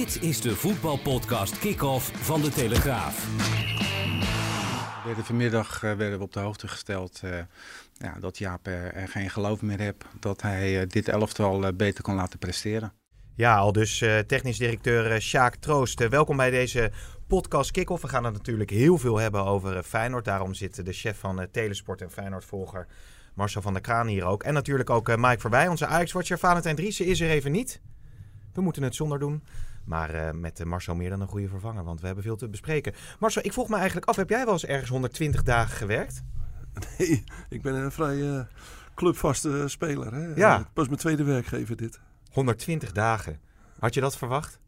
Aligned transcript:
Dit 0.00 0.22
is 0.22 0.40
de 0.40 0.56
voetbalpodcast 0.56 1.58
Kick-Off 1.58 2.12
van 2.14 2.40
De 2.40 2.48
Telegraaf. 2.48 3.26
We 4.96 5.02
werden 5.04 5.24
vanmiddag 5.24 5.74
uh, 5.74 5.80
werden 5.80 6.18
we 6.18 6.24
op 6.24 6.32
de 6.32 6.40
hoogte 6.40 6.68
gesteld 6.68 7.20
uh, 7.24 7.38
ja, 7.92 8.16
dat 8.20 8.38
Jaap 8.38 8.66
er, 8.66 8.94
er, 8.94 9.08
geen 9.08 9.30
geloof 9.30 9.62
meer 9.62 9.78
heeft 9.78 10.04
dat 10.20 10.42
hij 10.42 10.80
uh, 10.80 10.88
dit 10.88 11.08
elftal 11.08 11.72
beter 11.72 12.02
kan 12.02 12.14
laten 12.14 12.38
presteren. 12.38 12.92
Ja, 13.34 13.56
al 13.56 13.72
dus 13.72 13.98
technisch 14.26 14.58
directeur 14.58 15.20
Sjaak 15.20 15.54
Troost. 15.54 16.08
welkom 16.08 16.36
bij 16.36 16.50
deze 16.50 16.90
podcast 17.26 17.70
Kick-Off. 17.70 18.02
We 18.02 18.08
gaan 18.08 18.24
het 18.24 18.34
natuurlijk 18.34 18.70
heel 18.70 18.98
veel 18.98 19.16
hebben 19.16 19.44
over 19.44 19.82
Feyenoord. 19.82 20.24
Daarom 20.24 20.54
zit 20.54 20.84
de 20.84 20.92
chef 20.92 21.18
van 21.18 21.48
Telesport 21.52 22.00
en 22.00 22.10
Feyenoord-volger 22.10 22.86
Marcel 23.34 23.62
van 23.62 23.72
der 23.72 23.82
Kraan 23.82 24.06
hier 24.06 24.24
ook. 24.24 24.42
En 24.42 24.54
natuurlijk 24.54 24.90
ook 24.90 25.16
Mike 25.16 25.40
Voorbij, 25.40 25.68
onze 25.68 25.86
Ajax-watcher. 25.86 26.38
Valentijn 26.38 26.76
Driessen 26.76 27.06
is 27.06 27.20
er 27.20 27.30
even 27.30 27.52
niet. 27.52 27.80
We 28.52 28.60
moeten 28.60 28.82
het 28.82 28.94
zonder 28.94 29.18
doen. 29.18 29.42
Maar 29.90 30.14
uh, 30.14 30.30
met 30.30 30.64
Marcel 30.64 30.94
meer 30.94 31.10
dan 31.10 31.20
een 31.20 31.28
goede 31.28 31.48
vervanger, 31.48 31.84
want 31.84 32.00
we 32.00 32.06
hebben 32.06 32.24
veel 32.24 32.36
te 32.36 32.48
bespreken. 32.48 32.94
Marcel, 33.18 33.44
ik 33.44 33.52
vroeg 33.52 33.68
me 33.68 33.76
eigenlijk 33.76 34.06
af, 34.06 34.16
heb 34.16 34.28
jij 34.28 34.44
wel 34.44 34.52
eens 34.52 34.64
ergens 34.64 34.90
120 34.90 35.42
dagen 35.42 35.76
gewerkt? 35.76 36.22
Nee, 36.98 37.24
ik 37.48 37.62
ben 37.62 37.74
een 37.74 37.92
vrij 37.92 38.16
uh, 38.16 38.40
clubvaste 38.94 39.68
speler. 39.68 40.14
Hè? 40.14 40.34
Ja. 40.34 40.58
Uh, 40.58 40.64
pas 40.72 40.86
mijn 40.86 40.98
tweede 40.98 41.24
werkgever 41.24 41.76
dit. 41.76 42.00
120 42.30 42.92
dagen. 42.92 43.40
Had 43.78 43.94
je 43.94 44.00
dat 44.00 44.16
verwacht? 44.16 44.60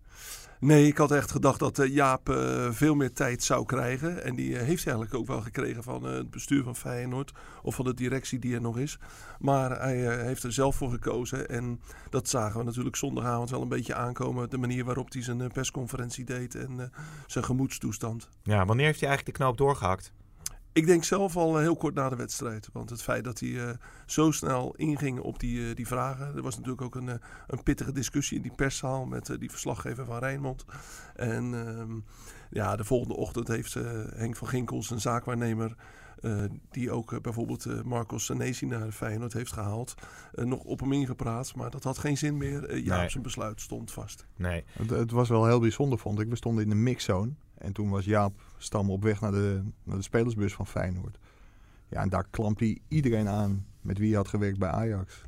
Nee, 0.62 0.86
ik 0.86 0.96
had 0.96 1.10
echt 1.10 1.30
gedacht 1.30 1.58
dat 1.58 1.78
uh, 1.78 1.94
Jaap 1.94 2.28
uh, 2.28 2.70
veel 2.70 2.94
meer 2.94 3.12
tijd 3.12 3.42
zou 3.42 3.64
krijgen. 3.64 4.24
En 4.24 4.34
die 4.34 4.48
uh, 4.48 4.56
heeft 4.56 4.84
hij 4.84 4.94
eigenlijk 4.94 5.14
ook 5.14 5.26
wel 5.26 5.40
gekregen 5.40 5.82
van 5.82 6.02
het 6.04 6.30
bestuur 6.30 6.62
van 6.62 6.76
Feyenoord. 6.76 7.32
Of 7.62 7.74
van 7.74 7.84
de 7.84 7.94
directie 7.94 8.38
die 8.38 8.54
er 8.54 8.60
nog 8.60 8.78
is. 8.78 8.98
Maar 9.38 9.80
hij 9.80 10.24
heeft 10.24 10.42
er 10.42 10.52
zelf 10.52 10.76
voor 10.76 10.90
gekozen. 10.90 11.48
En 11.48 11.80
dat 12.10 12.28
zagen 12.28 12.58
we 12.58 12.64
natuurlijk 12.64 12.96
zondagavond 12.96 13.50
wel 13.50 13.62
een 13.62 13.68
beetje 13.68 13.94
aankomen. 13.94 14.50
De 14.50 14.58
manier 14.58 14.84
waarop 14.84 15.12
hij 15.12 15.22
zijn 15.22 15.52
persconferentie 15.52 16.24
deed 16.24 16.54
en 16.54 16.92
zijn 17.26 17.44
gemoedstoestand. 17.44 18.28
Ja, 18.42 18.64
wanneer 18.64 18.86
heeft 18.86 19.00
hij 19.00 19.08
eigenlijk 19.08 19.38
de 19.38 19.44
knoop 19.44 19.56
doorgehakt? 19.56 20.12
Ik 20.74 20.86
denk 20.86 21.04
zelf 21.04 21.36
al 21.36 21.58
heel 21.58 21.76
kort 21.76 21.94
na 21.94 22.08
de 22.08 22.16
wedstrijd. 22.16 22.68
Want 22.72 22.90
het 22.90 23.02
feit 23.02 23.24
dat 23.24 23.40
hij 23.40 23.48
uh, 23.48 23.70
zo 24.06 24.30
snel 24.30 24.74
inging 24.76 25.20
op 25.20 25.38
die, 25.38 25.58
uh, 25.58 25.74
die 25.74 25.86
vragen. 25.86 26.36
Er 26.36 26.42
was 26.42 26.54
natuurlijk 26.56 26.82
ook 26.82 26.94
een, 26.94 27.06
uh, 27.06 27.14
een 27.46 27.62
pittige 27.62 27.92
discussie 27.92 28.36
in 28.36 28.42
die 28.42 28.54
perszaal 28.56 29.04
met 29.04 29.36
die 29.38 29.50
verslaggever 29.50 30.04
van 30.04 30.18
Rijnmond. 30.18 30.64
En 31.14 31.66
ehm, 31.66 31.98
ja, 32.50 32.76
de 32.76 32.84
volgende 32.84 33.16
ochtend 33.16 33.48
heeft 33.48 33.74
Henk 34.14 34.36
van 34.36 34.48
Ginkels, 34.48 34.90
een 34.90 35.00
zaakwaarnemer. 35.00 35.76
die 36.70 36.90
ook 36.90 37.22
bijvoorbeeld 37.22 37.84
Marcos 37.84 38.24
Senesi 38.24 38.66
naar 38.66 38.90
Feyenoord 38.90 39.32
heeft 39.32 39.52
gehaald. 39.52 39.94
nog 40.32 40.64
op 40.64 40.80
hem 40.80 40.92
ingepraat. 40.92 41.54
Maar 41.54 41.70
dat 41.70 41.84
had 41.84 41.98
geen 41.98 42.18
zin 42.18 42.36
meer. 42.36 42.76
ja, 42.78 42.96
Nee. 42.96 43.08
zijn 43.08 43.22
besluit 43.22 43.60
stond 43.60 43.92
vast. 43.92 44.26
Nee. 44.36 44.64
Het, 44.72 44.90
het 44.90 45.10
was 45.10 45.28
wel 45.28 45.46
heel 45.46 45.60
bijzonder, 45.60 45.98
vond 45.98 46.20
ik. 46.20 46.28
We 46.28 46.36
stonden 46.36 46.62
in 46.64 46.70
de 46.70 46.74
mixzone. 46.74 47.32
En 47.62 47.72
toen 47.72 47.90
was 47.90 48.04
Jaap 48.04 48.40
Stam 48.58 48.90
op 48.90 49.02
weg 49.02 49.20
naar 49.20 49.30
de, 49.32 49.62
naar 49.82 49.96
de 49.96 50.02
spelersbus 50.02 50.54
van 50.54 50.66
Feyenoord. 50.66 51.18
Ja, 51.88 52.00
en 52.02 52.08
daar 52.08 52.26
klampte 52.30 52.64
hij 52.64 52.78
iedereen 52.88 53.28
aan 53.28 53.66
met 53.80 53.98
wie 53.98 54.08
hij 54.08 54.16
had 54.16 54.28
gewerkt 54.28 54.58
bij 54.58 54.68
Ajax. 54.70 55.22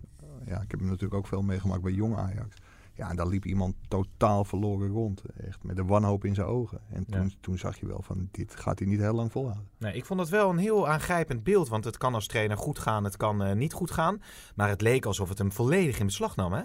Ja, 0.47 0.61
ik 0.61 0.71
heb 0.71 0.81
hem 0.81 0.89
natuurlijk 0.89 1.15
ook 1.15 1.27
veel 1.27 1.43
meegemaakt 1.43 1.83
bij 1.83 1.93
jong 1.93 2.17
Ajax. 2.17 2.57
Ja, 2.95 3.11
en 3.11 3.17
daar 3.17 3.27
liep 3.27 3.45
iemand 3.45 3.75
totaal 3.89 4.45
verloren 4.45 4.89
rond. 4.91 5.23
Echt 5.37 5.63
met 5.63 5.79
een 5.79 5.87
wanhoop 5.87 6.25
in 6.25 6.35
zijn 6.35 6.47
ogen. 6.47 6.81
En 6.89 7.05
toen, 7.11 7.23
Ja. 7.23 7.35
toen 7.41 7.59
zag 7.59 7.77
je 7.81 7.87
wel 7.87 8.03
van, 8.03 8.29
dit 8.31 8.57
gaat 8.57 8.79
hij 8.79 8.89
niet 8.89 9.01
heel 9.01 9.15
lang 9.15 9.33
volhouden. 9.33 9.69
Nee, 9.79 9.95
ik 9.95 10.05
vond 10.05 10.21
het 10.21 10.29
wel 10.29 10.51
een 10.51 10.59
heel 10.59 10.89
aangrijpend 10.89 11.43
beeld. 11.43 11.69
Want 11.69 11.85
het 11.85 11.97
kan 11.97 12.15
als 12.15 12.27
trainer 12.27 12.57
goed 12.57 12.79
gaan, 12.79 13.05
het 13.05 13.17
kan 13.17 13.43
eh, 13.43 13.55
niet 13.57 13.73
goed 13.73 13.91
gaan. 13.91 14.23
Maar 14.55 14.69
het 14.69 14.81
leek 14.81 15.07
alsof 15.07 15.29
het 15.29 15.39
hem 15.39 15.53
volledig 15.53 15.99
in 15.99 16.07
beslag 16.07 16.37
nam, 16.37 16.53
hè? 16.53 16.63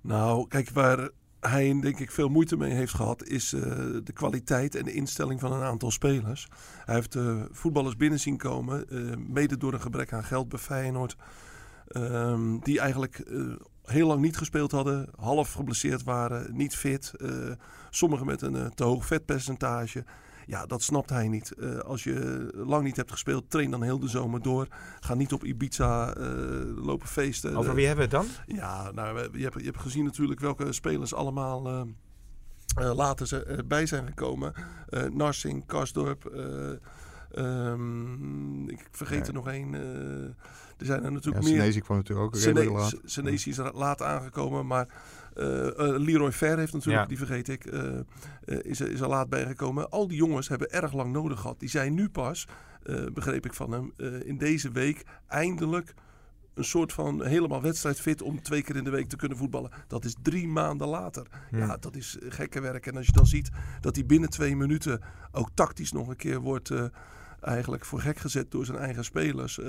Nou, 0.00 0.48
kijk, 0.48 0.70
waar 0.70 1.10
hij 1.48 1.80
denk 1.80 1.98
ik 1.98 2.10
veel 2.10 2.28
moeite 2.28 2.56
mee 2.56 2.72
heeft 2.72 2.94
gehad, 2.94 3.24
is 3.24 3.52
uh, 3.52 3.62
de 4.04 4.12
kwaliteit 4.12 4.74
en 4.74 4.84
de 4.84 4.92
instelling 4.92 5.40
van 5.40 5.52
een 5.52 5.62
aantal 5.62 5.90
spelers. 5.90 6.48
Hij 6.84 6.94
heeft 6.94 7.14
uh, 7.14 7.42
voetballers 7.50 7.96
binnen 7.96 8.20
zien 8.20 8.36
komen, 8.36 8.84
uh, 8.88 9.16
mede 9.16 9.56
door 9.56 9.72
een 9.72 9.80
gebrek 9.80 10.12
aan 10.12 10.24
geld 10.24 10.48
bij 10.48 10.58
Feyenoord. 10.58 11.16
Um, 11.96 12.60
die 12.62 12.80
eigenlijk 12.80 13.30
heel 13.84 14.06
lang 14.06 14.20
niet 14.20 14.36
gespeeld 14.36 14.70
hadden, 14.70 15.08
half 15.16 15.52
geblesseerd 15.52 16.02
waren, 16.02 16.56
niet 16.56 16.76
fit. 16.76 17.12
sommigen 17.90 18.26
met 18.26 18.42
een 18.42 18.74
te 18.74 18.84
hoog 18.84 19.06
vetpercentage. 19.06 20.04
Ja, 20.52 20.66
dat 20.66 20.82
snapt 20.82 21.10
hij 21.10 21.28
niet. 21.28 21.52
Uh, 21.58 21.78
als 21.78 22.04
je 22.04 22.48
lang 22.54 22.84
niet 22.84 22.96
hebt 22.96 23.10
gespeeld, 23.10 23.50
train 23.50 23.70
dan 23.70 23.82
heel 23.82 23.98
de 23.98 24.08
zomer 24.08 24.42
door. 24.42 24.66
Ga 25.00 25.14
niet 25.14 25.32
op 25.32 25.44
Ibiza 25.44 26.16
uh, 26.16 26.24
lopen 26.84 27.08
feesten. 27.08 27.56
Over 27.56 27.74
wie 27.74 27.86
hebben 27.86 28.08
we 28.08 28.16
het 28.16 28.26
dan? 28.26 28.56
Ja, 28.56 28.90
nou, 28.90 29.28
je, 29.38 29.42
hebt, 29.42 29.58
je 29.58 29.64
hebt 29.64 29.80
gezien 29.80 30.04
natuurlijk 30.04 30.40
welke 30.40 30.72
spelers 30.72 31.14
allemaal 31.14 31.66
uh, 31.68 32.94
later 32.94 33.26
ze, 33.26 33.64
bij 33.66 33.86
zijn 33.86 34.06
gekomen. 34.06 34.52
Narsing, 35.12 35.66
Karsdorp. 35.66 36.32
Um, 37.38 38.68
ik 38.68 38.88
vergeet 38.90 39.26
er 39.28 39.34
nog 39.34 39.48
één. 39.48 39.74
er 39.74 40.86
zijn 40.86 41.04
er 41.04 41.12
natuurlijk 41.12 41.44
ja, 41.44 41.50
meer. 41.50 41.60
Senesi 41.60 41.80
kwam 41.80 41.96
natuurlijk 41.96 42.26
ook. 42.26 42.36
Senesi 43.04 43.50
is 43.50 43.58
er 43.58 43.70
laat 43.74 44.02
aangekomen, 44.02 44.66
maar 44.66 44.88
Leroy 45.98 46.32
Fer 46.32 46.58
heeft 46.58 46.72
natuurlijk, 46.72 47.02
Ja. 47.02 47.08
die 47.08 47.18
vergeet 47.18 47.48
ik, 47.48 47.64
uh, 47.72 48.00
is, 48.62 48.80
er, 48.80 48.90
is 48.90 49.00
er 49.00 49.08
laat 49.08 49.28
bijgekomen. 49.28 49.90
Al 49.90 50.08
die 50.08 50.16
jongens 50.16 50.48
hebben 50.48 50.70
erg 50.70 50.92
lang 50.92 51.12
nodig 51.12 51.40
gehad. 51.40 51.60
Die 51.60 51.68
zijn 51.68 51.94
nu 51.94 52.08
pas, 52.08 52.46
eh, 52.82 53.04
begreep 53.12 53.44
ik 53.44 53.54
van 53.54 53.72
hem, 53.72 53.92
eh, 53.96 54.26
in 54.26 54.38
deze 54.38 54.70
week 54.70 55.04
eindelijk 55.28 55.94
een 56.54 56.64
soort 56.64 56.92
van 56.92 57.24
helemaal 57.24 57.62
wedstrijdfit 57.62 58.22
om 58.22 58.42
twee 58.42 58.62
keer 58.62 58.76
in 58.76 58.84
de 58.84 58.90
week 58.90 59.08
te 59.08 59.16
kunnen 59.16 59.38
voetballen. 59.38 59.70
Dat 59.88 60.04
is 60.04 60.14
drie 60.22 60.48
maanden 60.48 60.88
later. 60.88 61.26
Ja, 61.50 61.76
dat 61.76 61.96
is 61.96 62.16
gekke 62.28 62.60
werk. 62.60 62.86
En 62.86 62.96
als 62.96 63.06
je 63.06 63.12
dan 63.12 63.26
ziet 63.26 63.50
dat 63.80 63.94
hij 63.96 64.06
binnen 64.06 64.30
twee 64.30 64.56
minuten 64.56 65.00
ook 65.32 65.50
tactisch 65.54 65.92
nog 65.92 66.08
een 66.08 66.16
keer 66.16 66.40
wordt 66.40 66.70
eh, 66.70 66.84
eigenlijk 67.42 67.84
voor 67.84 68.00
gek 68.00 68.18
gezet 68.18 68.50
door 68.50 68.64
zijn 68.64 68.78
eigen 68.78 69.04
spelers. 69.04 69.58
eh, 69.58 69.68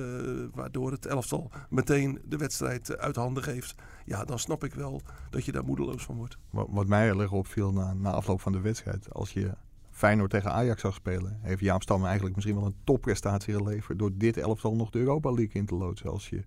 waardoor 0.53 0.91
het 0.91 1.05
elftal 1.05 1.51
meteen 1.69 2.21
de 2.25 2.37
wedstrijd 2.37 2.89
eh, 2.89 3.03
uit 3.03 3.15
handen 3.15 3.43
geeft. 3.43 3.75
Ja, 4.05 4.25
dan 4.25 4.39
snap 4.39 4.63
ik 4.63 4.73
wel 4.73 5.01
dat 5.29 5.45
je 5.45 5.51
daar 5.51 5.65
moedeloos 5.65 6.03
van 6.03 6.15
wordt. 6.15 6.37
Wat, 6.49 6.87
mij 6.87 7.09
erg 7.09 7.31
opviel 7.31 7.71
na, 7.71 7.93
na 7.93 8.11
afloop 8.11 8.41
van 8.41 8.51
de 8.51 8.61
wedstrijd. 8.61 9.13
Als 9.13 9.33
je 9.33 9.51
Feyenoord 9.89 10.29
tegen 10.29 10.51
Ajax 10.51 10.81
zag 10.81 10.93
spelen, 10.93 11.39
heeft 11.41 11.61
Jaap 11.61 11.81
Stam 11.81 12.05
eigenlijk 12.05 12.35
misschien 12.35 12.55
wel 12.55 12.65
een 12.65 12.75
topprestatie 12.83 13.53
geleverd. 13.53 13.99
Door 13.99 14.11
dit 14.13 14.37
elftal 14.37 14.75
nog 14.75 14.89
de 14.89 14.99
Europa 14.99 15.31
League 15.31 15.53
in 15.53 15.65
te 15.65 15.75
loodsen. 15.75 16.09
Als 16.09 16.29
je 16.29 16.43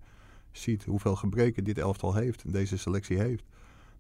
ziet 0.51 0.85
hoeveel 0.85 1.17
gebreken 1.17 1.65
dit 1.65 1.79
elftal 1.79 2.15
heeft 2.15 2.43
en 2.45 2.51
deze 2.51 2.79
selectie 2.79 3.19
heeft. 3.19 3.45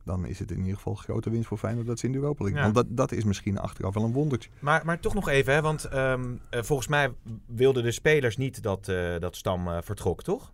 Dan 0.06 0.26
is 0.26 0.38
het 0.38 0.50
in 0.50 0.58
ieder 0.58 0.74
geval 0.74 0.94
grote 0.94 1.30
winst 1.30 1.48
voor 1.48 1.58
Feyenoord 1.58 1.86
dat 1.86 1.98
ze 1.98 2.06
in 2.06 2.12
de 2.12 2.18
Europa 2.18 2.44
League. 2.44 2.62
Ja. 2.62 2.72
Want 2.72 2.86
dat, 2.86 2.96
dat 2.96 3.18
is 3.18 3.24
misschien 3.24 3.58
achteraf 3.58 3.94
wel 3.94 4.04
een 4.04 4.12
wondertje. 4.12 4.50
Maar, 4.58 4.82
maar 4.84 5.00
toch 5.00 5.14
nog 5.14 5.28
even, 5.28 5.54
hè, 5.54 5.62
want 5.62 5.84
ehm, 5.84 6.34
eh, 6.50 6.62
volgens 6.62 6.88
mij 6.88 7.12
wilden 7.46 7.82
de 7.82 7.92
spelers 7.92 8.36
niet 8.36 8.62
dat, 8.62 8.88
eh, 8.88 9.18
dat 9.18 9.36
Stam 9.36 9.68
eh, 9.68 9.78
vertrok, 9.82 10.22
toch? 10.22 10.52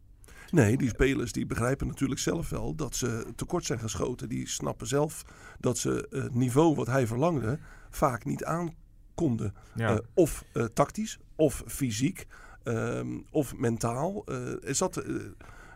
Nee, 0.50 0.76
die 0.76 0.88
spelers 0.88 1.32
die 1.32 1.46
begrijpen 1.46 1.86
natuurlijk 1.86 2.20
zelf 2.20 2.48
wel 2.48 2.74
dat 2.74 2.96
ze 2.96 3.26
tekort 3.36 3.64
zijn 3.64 3.78
geschoten. 3.78 4.28
Die 4.28 4.48
snappen 4.48 4.86
zelf 4.86 5.24
dat 5.60 5.78
ze 5.78 6.06
het 6.10 6.34
niveau 6.34 6.74
wat 6.74 6.86
hij 6.86 7.06
verlangde 7.06 7.58
vaak 7.90 8.24
niet 8.24 8.44
aankonden. 8.44 9.54
Ja. 9.74 9.90
Eh, 9.90 9.98
of 10.14 10.44
eh, 10.52 10.64
tactisch, 10.64 11.18
of 11.36 11.62
fysiek, 11.66 12.26
ehm, 12.62 13.18
of 13.30 13.56
mentaal. 13.56 14.22
Eh, 14.26 14.68
er 14.68 14.74
zat 14.74 15.02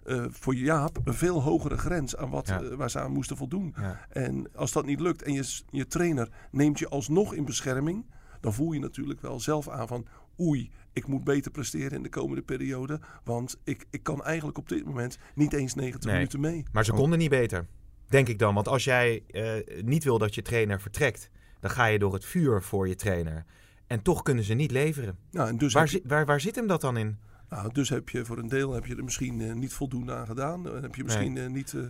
eh, 0.07 0.17
eh, 0.17 0.25
voor 0.31 0.55
Jaap 0.55 0.99
een 1.05 1.15
veel 1.15 1.43
hogere 1.43 1.77
grens 1.79 2.17
aan 2.17 2.31
wat, 2.31 2.47
Ja. 2.49 2.63
eh, 2.63 2.75
waar 2.75 2.91
ze 2.91 3.01
aan 3.01 3.13
moesten 3.13 3.37
voldoen. 3.37 3.75
Ja. 3.77 4.07
En 4.11 4.49
als 4.55 4.73
dat 4.73 4.87
niet 4.87 5.01
lukt 5.01 5.23
en 5.23 5.33
je, 5.33 5.61
je 5.71 5.87
trainer 5.87 6.29
neemt 6.51 6.79
je 6.79 6.89
alsnog 6.89 7.35
in 7.35 7.45
bescherming, 7.45 8.05
dan 8.41 8.55
voel 8.55 8.73
je 8.73 8.81
natuurlijk 8.81 9.21
wel 9.21 9.41
zelf 9.41 9.69
aan 9.69 9.89
van 9.89 10.07
oei, 10.41 10.71
ik 10.93 11.07
moet 11.07 11.25
beter 11.25 11.51
presteren 11.51 11.93
in 11.97 12.03
de 12.03 12.09
komende 12.09 12.43
periode. 12.43 13.01
Want 13.25 13.57
ik, 13.65 13.87
ik 13.91 14.03
kan 14.03 14.25
eigenlijk 14.25 14.59
op 14.59 14.69
dit 14.69 14.85
moment 14.85 15.19
niet 15.35 15.53
eens 15.53 15.75
90 15.75 16.05
Nee. 16.05 16.15
minuten 16.15 16.41
mee. 16.41 16.65
Maar 16.73 16.85
ze 16.85 16.93
Oh. 16.93 16.99
konden 16.99 17.19
niet 17.19 17.31
beter, 17.31 17.67
denk 18.09 18.29
ik 18.29 18.39
dan. 18.39 18.55
Want 18.55 18.69
als 18.69 18.85
jij 18.85 19.23
eh, 19.31 19.83
niet 19.85 20.05
wil 20.05 20.19
dat 20.19 20.35
je 20.35 20.43
trainer 20.43 20.81
vertrekt, 20.81 21.31
dan 21.61 21.71
ga 21.71 21.87
je 21.87 21.99
door 21.99 22.13
het 22.15 22.25
vuur 22.25 22.63
voor 22.63 22.89
je 22.89 22.95
trainer. 22.95 23.45
En 23.87 24.03
toch 24.03 24.23
kunnen 24.23 24.45
ze 24.45 24.55
niet 24.55 24.71
leveren. 24.71 25.17
Nou, 25.31 25.49
en 25.49 25.59
dus, 25.59 25.73
Waar, 25.73 25.83
heb 25.83 25.93
je, 25.93 25.99
zi- 26.03 26.09
waar, 26.09 26.27
waar 26.27 26.41
zit 26.41 26.55
hem 26.55 26.67
dat 26.67 26.81
dan 26.81 26.97
in? 26.97 27.19
Nou, 27.49 27.73
dus 27.73 27.89
heb 27.89 28.09
je 28.09 28.25
voor 28.25 28.39
een 28.39 28.49
deel 28.49 28.73
heb 28.73 28.87
je 28.87 28.97
er 28.97 29.05
misschien 29.05 29.41
eh, 29.41 29.53
niet 29.55 29.73
voldoende 29.73 30.15
aan 30.15 30.27
gedaan. 30.27 30.63
Dan 30.63 30.83
heb 30.83 30.95
je 30.95 31.05
misschien 31.05 31.37
eh, 31.37 31.47
niet, 31.47 31.75
eh, 31.75 31.81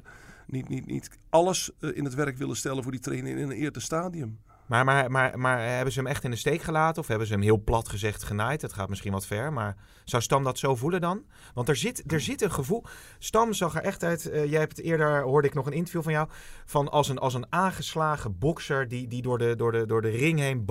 niet, 0.47 0.69
niet, 0.69 0.87
niet 0.87 1.11
alles 1.31 1.71
in 1.81 2.05
het 2.05 2.15
werk 2.15 2.37
willen 2.37 2.57
stellen 2.57 2.83
voor 2.83 2.93
die 2.93 3.01
trainer 3.01 3.37
in 3.37 3.51
een 3.51 3.57
eerder 3.57 3.83
stadium. 3.83 4.39
Maar, 4.67 4.85
maar, 4.85 5.11
maar, 5.11 5.39
maar 5.39 5.61
hebben 5.69 5.93
ze 5.93 5.99
hem 5.99 6.09
echt 6.09 6.25
in 6.25 6.31
de 6.31 6.37
steek 6.37 6.63
gelaten? 6.63 7.03
Of 7.03 7.09
hebben 7.09 7.27
ze 7.27 7.33
hem 7.33 7.43
heel 7.43 7.63
plat 7.65 7.89
gezegd 7.89 8.23
genaaid? 8.23 8.63
Het 8.63 8.73
gaat 8.73 8.89
misschien 8.89 9.13
wat 9.13 9.27
ver, 9.27 9.53
maar 9.53 9.77
zou 10.05 10.23
Stam 10.23 10.45
dat 10.45 10.59
zo 10.59 10.77
voelen 10.77 11.01
dan? 11.01 11.25
Want 11.55 11.69
er 11.69 11.77
zit, 11.77 12.13
er 12.13 12.21
zit 12.21 12.43
een 12.43 12.53
gevoel... 12.53 12.85
Stam 13.19 13.53
zag 13.53 13.75
er 13.75 13.83
echt 13.83 14.05
uit... 14.05 14.23
jij 14.33 14.61
hebt 14.61 14.81
eerder, 14.81 15.23
hoorde 15.23 15.49
ik 15.49 15.55
nog 15.55 15.67
een 15.67 15.73
interview 15.73 16.03
van 16.03 16.13
jou... 16.13 16.29
van 16.65 16.89
als 16.91 17.09
een, 17.09 17.19
als 17.19 17.35
een 17.35 17.47
aangeslagen 17.53 18.39
bokser 18.39 18.89
die, 18.89 19.09
die 19.09 19.23
door, 19.23 19.39
de, 19.39 19.57
door, 19.57 19.73
de, 19.73 19.87
door 19.87 20.03
de 20.03 20.11
ring 20.11 20.39
heen 20.39 20.65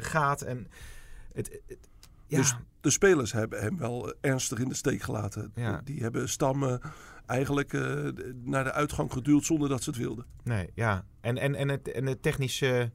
gaat. 0.00 0.42
En 0.42 0.68
het, 1.32 1.60
het- 1.66 1.88
ja, 2.30 2.38
Dus 2.38 2.54
de 2.80 2.90
spelers 2.90 3.32
hebben 3.32 3.60
hem 3.60 3.78
wel 3.78 4.08
eh, 4.08 4.30
ernstig 4.30 4.58
in 4.58 4.68
de 4.68 4.74
steek 4.74 5.02
gelaten. 5.02 5.52
Ja. 5.54 5.80
Die 5.84 6.00
hebben 6.00 6.28
stammen 6.28 6.80
eigenlijk 7.26 7.72
eh, 7.72 7.82
naar 8.44 8.64
de 8.64 8.72
uitgang 8.72 9.12
geduwd 9.12 9.44
zonder 9.44 9.68
dat 9.68 9.82
ze 9.82 9.90
het 9.90 9.98
wilden. 9.98 10.24
Nee, 10.42 10.70
ja. 10.74 11.04
En, 11.20 11.38
en, 11.38 11.54
en, 11.54 11.68
het, 11.68 11.92
en 11.92 12.06
het 12.06 12.22
technische 12.22 12.92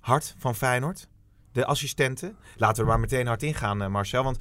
hart 0.00 0.34
van 0.38 0.54
Feyenoord? 0.54 1.08
De 1.52 1.64
assistenten? 1.64 2.36
Laten 2.56 2.82
we 2.82 2.88
maar 2.88 3.00
meteen 3.00 3.26
hard 3.26 3.42
ingaan, 3.42 3.82
eh, 3.82 3.88
Marcel. 3.88 4.22
Want 4.22 4.38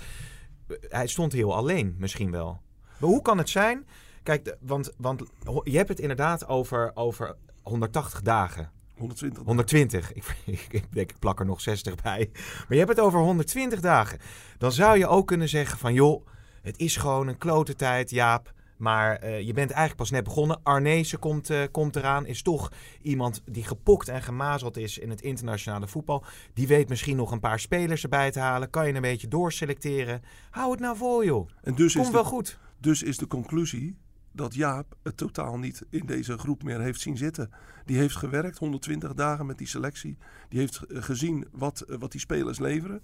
hij 0.80 1.08
stond 1.08 1.34
heel 1.34 1.56
alleen, 1.56 1.96
misschien 1.98 2.32
wel. 2.32 2.62
Maar 3.00 3.10
hoe 3.10 3.22
kan 3.22 3.38
het 3.38 3.50
zijn? 3.50 3.88
Kijk, 4.24 4.58
want, 4.60 4.94
want 4.98 5.24
je 5.64 5.78
hebt 5.78 5.90
het 5.90 6.00
inderdaad 6.00 6.48
over, 6.48 6.92
over 6.94 7.36
180 7.62 8.22
dagen. 8.22 8.72
120. 8.98 9.44
120. 9.44 10.14
Ik, 10.14 10.24
ik, 10.46 10.68
ik 10.70 10.94
denk, 10.94 11.12
ik 11.12 11.20
plak 11.20 11.40
er 11.40 11.46
nog 11.46 11.62
60 11.62 11.96
bij. 11.96 12.30
Maar 12.34 12.66
je 12.70 12.78
hebt 12.78 12.90
het 12.90 13.00
over 13.00 13.20
120 13.20 13.80
dagen. 13.80 14.20
Dan 14.58 14.72
zou 14.72 14.98
je 14.98 15.08
ook 15.08 15.28
kunnen 15.28 15.50
zeggen 15.50 15.78
van... 15.78 15.94
joh, 15.94 16.28
het 16.62 16.78
is 16.78 16.96
gewoon 16.96 17.28
een 17.28 17.38
klote 17.38 17.76
tijd, 17.76 18.10
Jaap. 18.10 18.56
Maar 18.78 19.16
eh, 19.16 19.40
je 19.40 19.54
bent 19.54 19.70
eigenlijk 19.70 19.96
pas 19.96 20.12
net 20.12 20.24
begonnen. 20.24 20.60
Arnezen 20.64 21.20
komt, 21.20 21.50
eh, 21.50 21.62
komt 21.72 21.96
eraan. 21.96 22.26
Is 22.26 22.42
toch 22.42 22.72
iemand 23.02 23.42
die 23.46 23.64
gepokt 23.64 24.08
en 24.08 24.22
gemazeld 24.22 24.78
is 24.78 24.98
in 24.98 25.10
het 25.10 25.22
internationale 25.22 25.88
voetbal. 25.88 26.24
Die 26.54 26.68
weet 26.68 26.90
misschien 26.90 27.16
nog 27.16 27.32
een 27.32 27.40
paar 27.40 27.60
spelers 27.60 28.04
erbij 28.04 28.32
te 28.32 28.40
halen. 28.40 28.70
Kan 28.70 28.88
je 28.88 28.94
een 28.94 29.02
beetje 29.02 29.28
doorselecteren. 29.28 30.22
Hou 30.50 30.72
het 30.72 30.80
nou 30.80 30.98
vol, 30.98 31.24
joh. 31.24 31.50
En 31.62 31.76
dus 31.76 31.86
is, 31.86 31.94
Komt 31.94 32.06
de, 32.06 32.12
wel 32.12 32.24
goed. 32.24 32.60
dus 32.80 33.04
is 33.04 33.18
de 33.18 33.28
conclusie 33.28 33.98
dat 34.32 34.54
Jaap 34.54 34.96
het 35.04 35.18
totaal 35.18 35.58
niet 35.58 35.86
in 35.90 36.06
deze 36.06 36.38
groep 36.38 36.64
meer 36.64 36.80
heeft 36.80 37.02
zien 37.02 37.18
zitten. 37.18 37.50
Die 37.86 37.98
heeft 37.98 38.16
gewerkt 38.16 38.58
120 38.58 39.14
dagen 39.14 39.46
met 39.46 39.58
die 39.58 39.68
selectie. 39.68 40.18
Die 40.50 40.60
heeft 40.60 40.82
gezien 40.88 41.48
wat, 41.52 41.82
eh, 41.82 41.98
wat 41.98 42.12
die 42.12 42.20
spelers 42.20 42.60
leveren. 42.60 43.02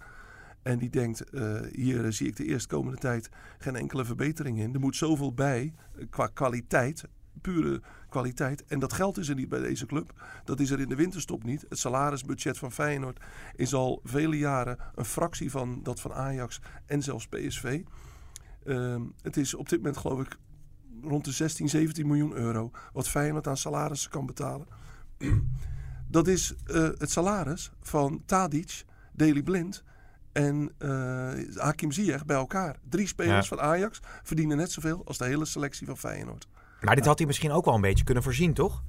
En 0.62 0.78
die 0.78 0.90
denkt, 0.90 1.30
eh, 1.30 1.60
hier 1.72 2.06
eh, 2.06 2.12
zie 2.12 2.28
ik 2.28 2.36
de 2.36 2.46
eerstkomende 2.46 2.98
tijd 2.98 3.30
geen 3.58 3.76
enkele 3.76 4.06
verbetering 4.06 4.60
in. 4.60 4.74
Er 4.74 4.80
moet 4.80 4.96
zoveel 4.96 5.34
bij 5.34 5.74
qua 6.10 6.28
kwaliteit, 6.28 7.04
pure 7.42 7.82
kwaliteit. 8.10 8.66
En 8.66 8.80
dat 8.80 8.94
geld 8.94 9.18
is 9.18 9.30
er 9.30 9.36
niet 9.36 9.50
bij 9.50 9.60
deze 9.60 9.86
club. 9.86 10.24
Dat 10.44 10.60
is 10.60 10.70
er 10.70 10.80
in 10.80 10.90
de 10.90 10.96
winterstop 10.96 11.44
niet. 11.44 11.66
Het 11.70 11.80
salarisbudget 11.80 12.58
van 12.58 12.72
Feyenoord 12.72 13.20
is 13.56 13.74
al 13.74 14.00
vele 14.04 14.38
jaren 14.38 14.78
een 14.96 15.06
fractie 15.06 15.52
van 15.52 15.80
dat 15.84 16.00
van 16.00 16.14
Ajax 16.14 16.62
en 16.86 17.04
zelfs 17.04 17.28
PSV. 17.28 17.82
Ehm, 18.64 19.02
het 19.22 19.38
is 19.38 19.54
op 19.54 19.70
dit 19.70 19.78
moment 19.78 19.98
geloof 19.98 20.22
ik 20.22 20.38
rond 21.04 21.26
de 21.26 21.32
16, 21.32 21.70
17 21.70 22.08
miljoen 22.08 22.34
euro 22.34 22.72
wat 22.94 23.08
Feyenoord 23.10 23.48
aan 23.48 23.58
salarissen 23.58 24.12
kan 24.12 24.26
betalen. 24.26 24.68
Dat 26.08 26.28
is 26.28 26.54
eh, 26.66 26.82
het 26.98 27.12
salaris 27.12 27.72
van 27.82 28.22
Tadic, 28.26 28.86
Daley 29.12 29.44
Blind 29.44 29.84
en 30.32 30.72
eh, 30.78 31.30
Hakim 31.56 31.92
Ziyech 31.92 32.26
bij 32.26 32.36
elkaar. 32.36 32.76
Drie 32.90 33.08
spelers 33.08 33.50
Ja. 33.50 33.56
van 33.56 33.66
Ajax 33.66 34.00
verdienen 34.24 34.58
net 34.58 34.72
zoveel 34.72 35.02
als 35.06 35.18
de 35.18 35.26
hele 35.26 35.46
selectie 35.46 35.88
van 35.88 35.98
Feyenoord. 35.98 36.48
Maar 36.82 36.96
dit 36.96 37.06
had 37.06 37.18
hij 37.18 37.28
misschien 37.28 37.52
ook 37.52 37.66
wel 37.66 37.74
een 37.76 37.82
beetje 37.82 38.04
kunnen 38.04 38.24
voorzien, 38.24 38.54
toch? 38.54 38.84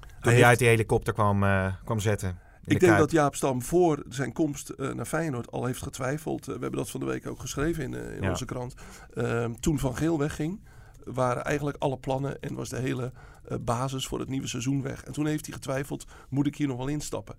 Toen 0.00 0.02
hij, 0.20 0.32
heeft- 0.32 0.44
uit 0.46 0.58
die 0.58 0.68
helikopter 0.68 1.12
kwam, 1.12 1.42
eh, 1.44 1.74
kwam 1.84 2.00
zetten. 2.00 2.38
Ik 2.64 2.80
denk 2.80 2.98
dat 2.98 3.10
Jaap 3.10 3.34
Stam 3.34 3.62
voor 3.62 4.02
zijn 4.08 4.32
komst 4.32 4.72
naar 4.76 5.06
Feyenoord 5.06 5.50
al 5.50 5.64
heeft 5.64 5.82
getwijfeld. 5.82 6.46
We 6.46 6.52
hebben 6.52 6.72
dat 6.72 6.90
van 6.90 7.00
de 7.00 7.06
week 7.06 7.26
ook 7.26 7.40
geschreven 7.40 7.82
in, 7.84 7.94
in 8.14 8.22
Ja. 8.22 8.30
onze 8.30 8.44
krant. 8.44 8.74
Ehm, 9.14 9.52
toen 9.60 9.78
Van 9.78 9.96
Geel 9.96 10.18
wegging, 10.18 10.60
waren 11.04 11.44
eigenlijk 11.44 11.76
alle 11.78 11.98
plannen 11.98 12.40
en 12.40 12.54
was 12.54 12.68
de 12.68 12.78
hele 12.78 13.12
eh, 13.44 13.56
basis 13.60 14.06
voor 14.06 14.18
het 14.18 14.28
nieuwe 14.28 14.46
seizoen 14.46 14.82
weg. 14.82 15.04
En 15.04 15.12
toen 15.12 15.26
heeft 15.26 15.44
hij 15.46 15.54
getwijfeld, 15.54 16.06
moet 16.28 16.46
ik 16.46 16.56
hier 16.56 16.66
nog 16.66 16.76
wel 16.76 16.86
instappen? 16.88 17.36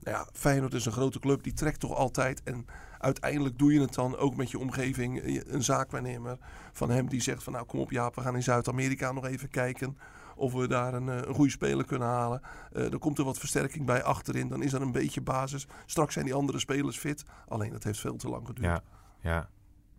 Nou 0.00 0.16
ja, 0.16 0.26
Feyenoord 0.32 0.74
is 0.74 0.86
een 0.86 0.92
grote 0.92 1.18
club, 1.18 1.42
die 1.42 1.52
trekt 1.52 1.80
toch 1.80 1.94
altijd. 1.94 2.42
En 2.42 2.66
uiteindelijk 2.98 3.58
doe 3.58 3.72
je 3.72 3.80
het 3.80 3.94
dan 3.94 4.16
ook 4.16 4.36
met 4.36 4.50
je 4.50 4.58
omgeving. 4.58 5.20
Eh, 5.20 5.40
Een 5.46 5.62
zaakwaarnemer 5.64 6.38
van 6.72 6.90
hem 6.90 7.08
die 7.08 7.20
zegt 7.22 7.42
van 7.42 7.52
nou 7.52 7.66
kom 7.66 7.80
op 7.80 7.90
Jaap, 7.90 8.14
we 8.14 8.20
gaan 8.20 8.36
in 8.36 8.42
Zuid-Amerika 8.42 9.12
nog 9.12 9.26
even 9.26 9.48
kijken 9.48 9.98
of 10.36 10.52
we 10.52 10.68
daar 10.68 10.94
een, 10.94 11.08
eh, 11.08 11.34
goede 11.34 11.50
speler 11.50 11.84
kunnen 11.84 12.08
halen. 12.08 12.40
Er 12.72 12.98
komt 12.98 13.18
er 13.18 13.24
wat 13.24 13.38
versterking 13.38 13.86
bij 13.86 14.02
achterin, 14.02 14.48
dan 14.48 14.62
is 14.62 14.72
er 14.72 14.82
een 14.82 14.92
beetje 14.92 15.20
basis. 15.20 15.66
Straks 15.86 16.12
zijn 16.12 16.24
die 16.24 16.34
andere 16.34 16.58
spelers 16.58 16.98
fit, 16.98 17.24
alleen 17.48 17.72
dat 17.72 17.84
heeft 17.84 18.00
veel 18.00 18.16
te 18.16 18.28
lang 18.28 18.46
geduurd. 18.46 18.66
Ja, 18.66 18.82
ja. 19.30 19.48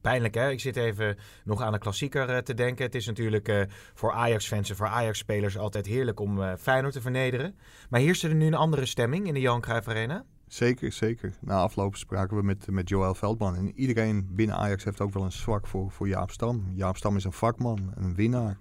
Pijnlijk 0.02 0.34
hè? 0.34 0.50
Ik 0.50 0.60
zit 0.60 0.76
even 0.76 1.18
nog 1.44 1.62
aan 1.62 1.72
de 1.72 1.78
klassieker 1.78 2.30
eh, 2.30 2.38
te 2.38 2.54
denken. 2.54 2.86
Het 2.86 2.96
is 2.96 3.06
natuurlijk 3.06 3.48
eh, 3.48 3.62
voor 3.94 4.12
Ajax-fans 4.12 4.70
en 4.70 4.76
voor 4.76 4.88
Ajax-spelers 4.88 5.58
altijd 5.58 5.86
heerlijk 5.86 6.20
om 6.20 6.42
eh, 6.42 6.54
Feyenoord 6.60 6.94
te 6.94 7.02
vernederen. 7.02 7.56
Maar 7.90 8.00
heerst 8.00 8.24
er 8.24 8.36
nu 8.36 8.46
een 8.46 8.54
andere 8.54 8.86
stemming 8.86 9.28
in 9.28 9.34
de 9.34 9.40
Johan 9.40 9.62
Cruijff 9.62 9.88
Arena? 9.88 10.26
Zeker, 10.48 10.92
zeker. 10.92 11.34
Na 11.40 11.56
afloop 11.56 11.96
spraken 11.96 12.38
we 12.38 12.44
met, 12.44 12.68
met 12.70 12.90
Joël 12.90 13.16
Veldman. 13.16 13.56
En 13.56 13.72
iedereen 13.76 14.28
binnen 14.32 14.56
Ajax 14.56 14.84
heeft 14.84 15.02
ook 15.02 15.14
wel 15.14 15.24
een 15.24 15.32
zwak 15.32 15.68
voor, 15.68 15.92
voor 15.92 16.08
Jaap 16.08 16.32
Stam. 16.32 16.72
Jaap 16.74 16.98
Stam 16.98 17.16
is 17.16 17.24
een 17.24 17.32
vakman, 17.32 17.94
een 17.96 18.16
winnaar. 18.16 18.58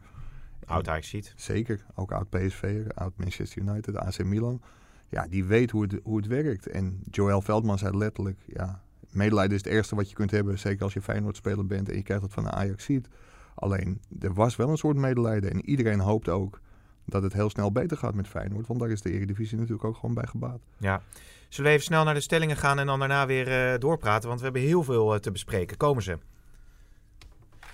Oud 0.65 0.89
Ajax 0.89 1.09
ziet. 1.09 1.33
Zeker, 1.37 1.85
ook 1.95 2.13
oud 2.13 2.31
PSV, 2.31 2.85
oud 2.95 3.17
Manchester 3.17 3.63
United, 3.63 3.97
AC 3.97 4.25
Milan. 4.25 4.63
Ja, 5.09 5.27
die 5.29 5.45
weet 5.45 5.71
hoe 5.71 5.83
het, 5.83 6.01
hoe 6.03 6.17
het 6.17 6.27
werkt. 6.27 6.67
En 6.67 7.01
Joël 7.11 7.43
Veldman 7.43 7.79
zei 7.79 7.97
letterlijk, 7.97 8.43
ja, 8.47 8.83
medelijden 9.13 9.57
is 9.57 9.65
het 9.65 9.73
ergste 9.73 9.95
wat 9.95 10.09
je 10.09 10.15
kunt 10.15 10.31
hebben. 10.31 10.59
Zeker 10.59 10.83
als 10.83 10.93
je 10.93 11.03
Feyenoord-speler 11.03 11.67
bent 11.67 11.89
en 11.89 11.97
je 11.97 12.03
krijgt 12.03 12.23
dat 12.23 12.33
van 12.33 12.45
de 12.45 12.51
Ajax 12.51 12.85
ziet. 12.85 13.09
Alleen, 13.55 14.01
er 14.21 14.35
was 14.35 14.57
wel 14.57 14.69
een 14.69 14.77
soort 14.77 14.97
medelijden. 14.97 15.51
En 15.51 15.69
iedereen 15.69 16.01
hoopt 16.01 16.29
ook 16.29 16.61
dat 17.05 17.23
het 17.23 17.33
heel 17.33 17.51
snel 17.51 17.73
beter 17.73 17.97
gaat 17.97 18.15
met 18.15 18.29
Feyenoord. 18.29 18.67
Want 18.67 18.81
daar 18.81 18.91
is 18.91 19.03
de 19.03 19.13
Eredivisie 19.13 19.57
natuurlijk 19.57 19.85
ook 19.85 19.97
gewoon 19.97 20.15
bij 20.15 20.27
gebaat. 20.27 20.61
Ja. 20.77 21.03
Zullen 21.49 21.71
we 21.71 21.77
even 21.77 21.87
snel 21.87 22.05
naar 22.05 22.15
de 22.15 22.21
stellingen 22.21 22.57
gaan 22.57 22.79
en 22.79 22.87
dan 22.87 22.99
daarna 22.99 23.27
weer 23.27 23.73
eh, 23.73 23.79
doorpraten? 23.79 24.29
Want 24.29 24.39
we 24.41 24.45
hebben 24.45 24.63
heel 24.63 24.83
veel 24.85 25.15
eh, 25.15 25.21
te 25.21 25.31
bespreken. 25.31 25.77
Komen 25.77 26.03
ze. 26.03 26.19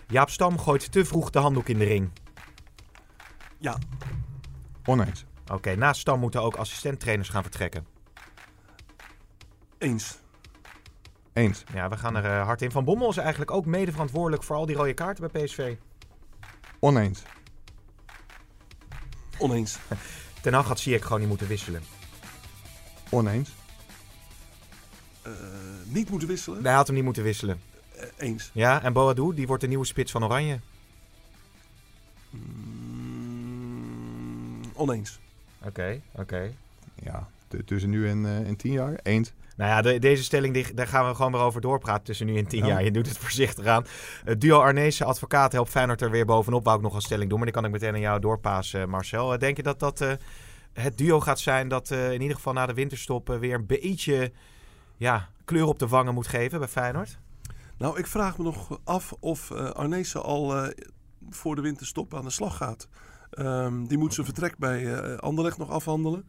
Jaap 0.08 0.30
Stam 0.30 0.58
gooit 0.58 0.92
te 0.92 1.04
vroeg 1.04 1.30
de 1.30 1.38
handdoek 1.38 1.68
in 1.68 1.78
de 1.78 1.84
ring. 1.84 2.10
Ja, 3.58 3.78
Oneens. 4.86 5.24
Oké, 5.52 5.74
naast 5.74 6.00
Stam 6.00 6.20
moeten 6.20 6.42
ook 6.42 6.56
assistenttrainers 6.56 7.28
gaan 7.28 7.42
vertrekken. 7.42 7.86
eens. 9.78 10.18
Eens. 11.36 11.64
Ja, 11.72 11.88
we 11.88 11.96
gaan 11.96 12.16
er 12.16 12.24
eh, 12.24 12.44
hard 12.44 12.62
in. 12.62 12.70
Van 12.70 12.84
Bommel 12.84 13.08
is 13.08 13.16
eigenlijk 13.16 13.50
ook 13.50 13.66
mede 13.66 13.90
verantwoordelijk 13.92 14.42
voor 14.42 14.56
al 14.56 14.66
die 14.66 14.76
rode 14.76 14.94
kaarten 14.94 15.30
bij 15.30 15.44
PSV. 15.44 15.74
Oneens. 16.78 17.22
Oneens. 19.38 19.78
Ten 20.42 20.52
Hag 20.52 20.66
had 20.66 20.80
Ziyech 20.80 21.02
gewoon 21.02 21.18
niet 21.18 21.28
moeten 21.28 21.46
wisselen. 21.46 21.82
Oneens. 23.10 23.50
Eh, 25.22 25.32
niet 25.84 26.10
moeten 26.10 26.28
wisselen. 26.28 26.64
Hij 26.64 26.74
had 26.74 26.86
hem 26.86 26.96
niet 26.96 27.04
moeten 27.04 27.22
wisselen. 27.22 27.60
Eh, 27.96 28.06
eens. 28.16 28.50
Ja, 28.52 28.82
en 28.82 28.92
Boadou, 28.92 29.34
die 29.34 29.46
wordt 29.46 29.62
de 29.62 29.68
nieuwe 29.68 29.86
spits 29.86 30.12
van 30.12 30.24
Oranje. 30.24 30.60
Mm, 32.30 33.40
oneens. 34.74 35.18
Oké, 35.62 36.00
oké. 36.12 36.52
Ja, 36.94 37.28
tussen 37.64 37.90
nu 37.90 38.08
en, 38.08 38.26
eh, 38.26 38.36
en 38.48 38.56
tien 38.56 38.72
jaar. 38.72 38.98
Eens. 39.02 39.32
Nou 39.56 39.70
ja, 39.70 39.82
de- 39.82 39.98
deze 39.98 40.22
stelling, 40.24 40.54
die- 40.54 40.74
daar 40.74 40.86
gaan 40.86 41.08
we 41.08 41.14
gewoon 41.14 41.32
weer 41.32 41.40
over 41.40 41.60
doorpraten 41.60 42.04
tussen 42.04 42.26
nu 42.26 42.36
en 42.36 42.46
tien 42.46 42.60
Ja. 42.60 42.66
jaar. 42.66 42.84
Je 42.84 42.90
doet 42.90 43.08
het 43.08 43.18
voorzichtig 43.18 43.66
aan. 43.66 43.84
Het 44.24 44.40
duo 44.40 44.58
Arnezen 44.60 45.06
advocaat 45.06 45.52
helpt 45.52 45.70
Feyenoord 45.70 46.00
er 46.02 46.10
weer 46.10 46.24
bovenop. 46.24 46.64
Wou 46.64 46.76
ik 46.76 46.82
nog 46.82 46.94
een 46.94 47.00
stelling 47.00 47.28
doen, 47.28 47.38
maar 47.38 47.46
die 47.46 47.54
kan 47.56 47.64
ik 47.64 47.70
meteen 47.70 47.94
aan 47.94 48.00
jou 48.00 48.20
doorpassen, 48.20 48.88
Marcel. 48.88 49.32
Eh, 49.32 49.38
Denk 49.38 49.56
je 49.56 49.62
dat 49.62 49.78
dat 49.80 50.00
eh, 50.00 50.12
het 50.72 50.98
duo 50.98 51.20
gaat 51.20 51.38
zijn 51.40 51.68
dat 51.68 51.90
eh, 51.90 52.12
in 52.12 52.20
ieder 52.20 52.36
geval 52.36 52.52
na 52.52 52.66
de 52.66 52.74
winterstop 52.74 53.30
eh, 53.30 53.38
weer 53.38 53.54
een 53.54 53.66
beetje 53.66 54.32
ja, 54.96 55.28
kleur 55.44 55.66
op 55.66 55.78
de 55.78 55.86
wangen 55.88 56.14
moet 56.14 56.26
geven 56.26 56.58
bij 56.58 56.68
Feyenoord? 56.68 57.18
Nou, 57.78 57.98
ik 57.98 58.06
vraag 58.06 58.38
me 58.38 58.44
nog 58.44 58.80
af 58.84 59.12
of 59.20 59.50
eh 59.50 59.70
Arnezen 59.70 60.22
al 60.22 60.56
eh, 60.56 60.68
voor 61.30 61.54
de 61.56 61.62
winterstop 61.62 62.14
aan 62.14 62.24
de 62.24 62.30
slag 62.30 62.56
gaat. 62.56 62.88
Ehm, 63.30 63.84
die 63.84 63.98
moet 63.98 64.14
zijn 64.14 64.26
vertrek 64.26 64.58
bij 64.58 64.94
eh 64.94 65.16
Anderlecht 65.18 65.58
nog 65.58 65.70
afhandelen. 65.70 66.28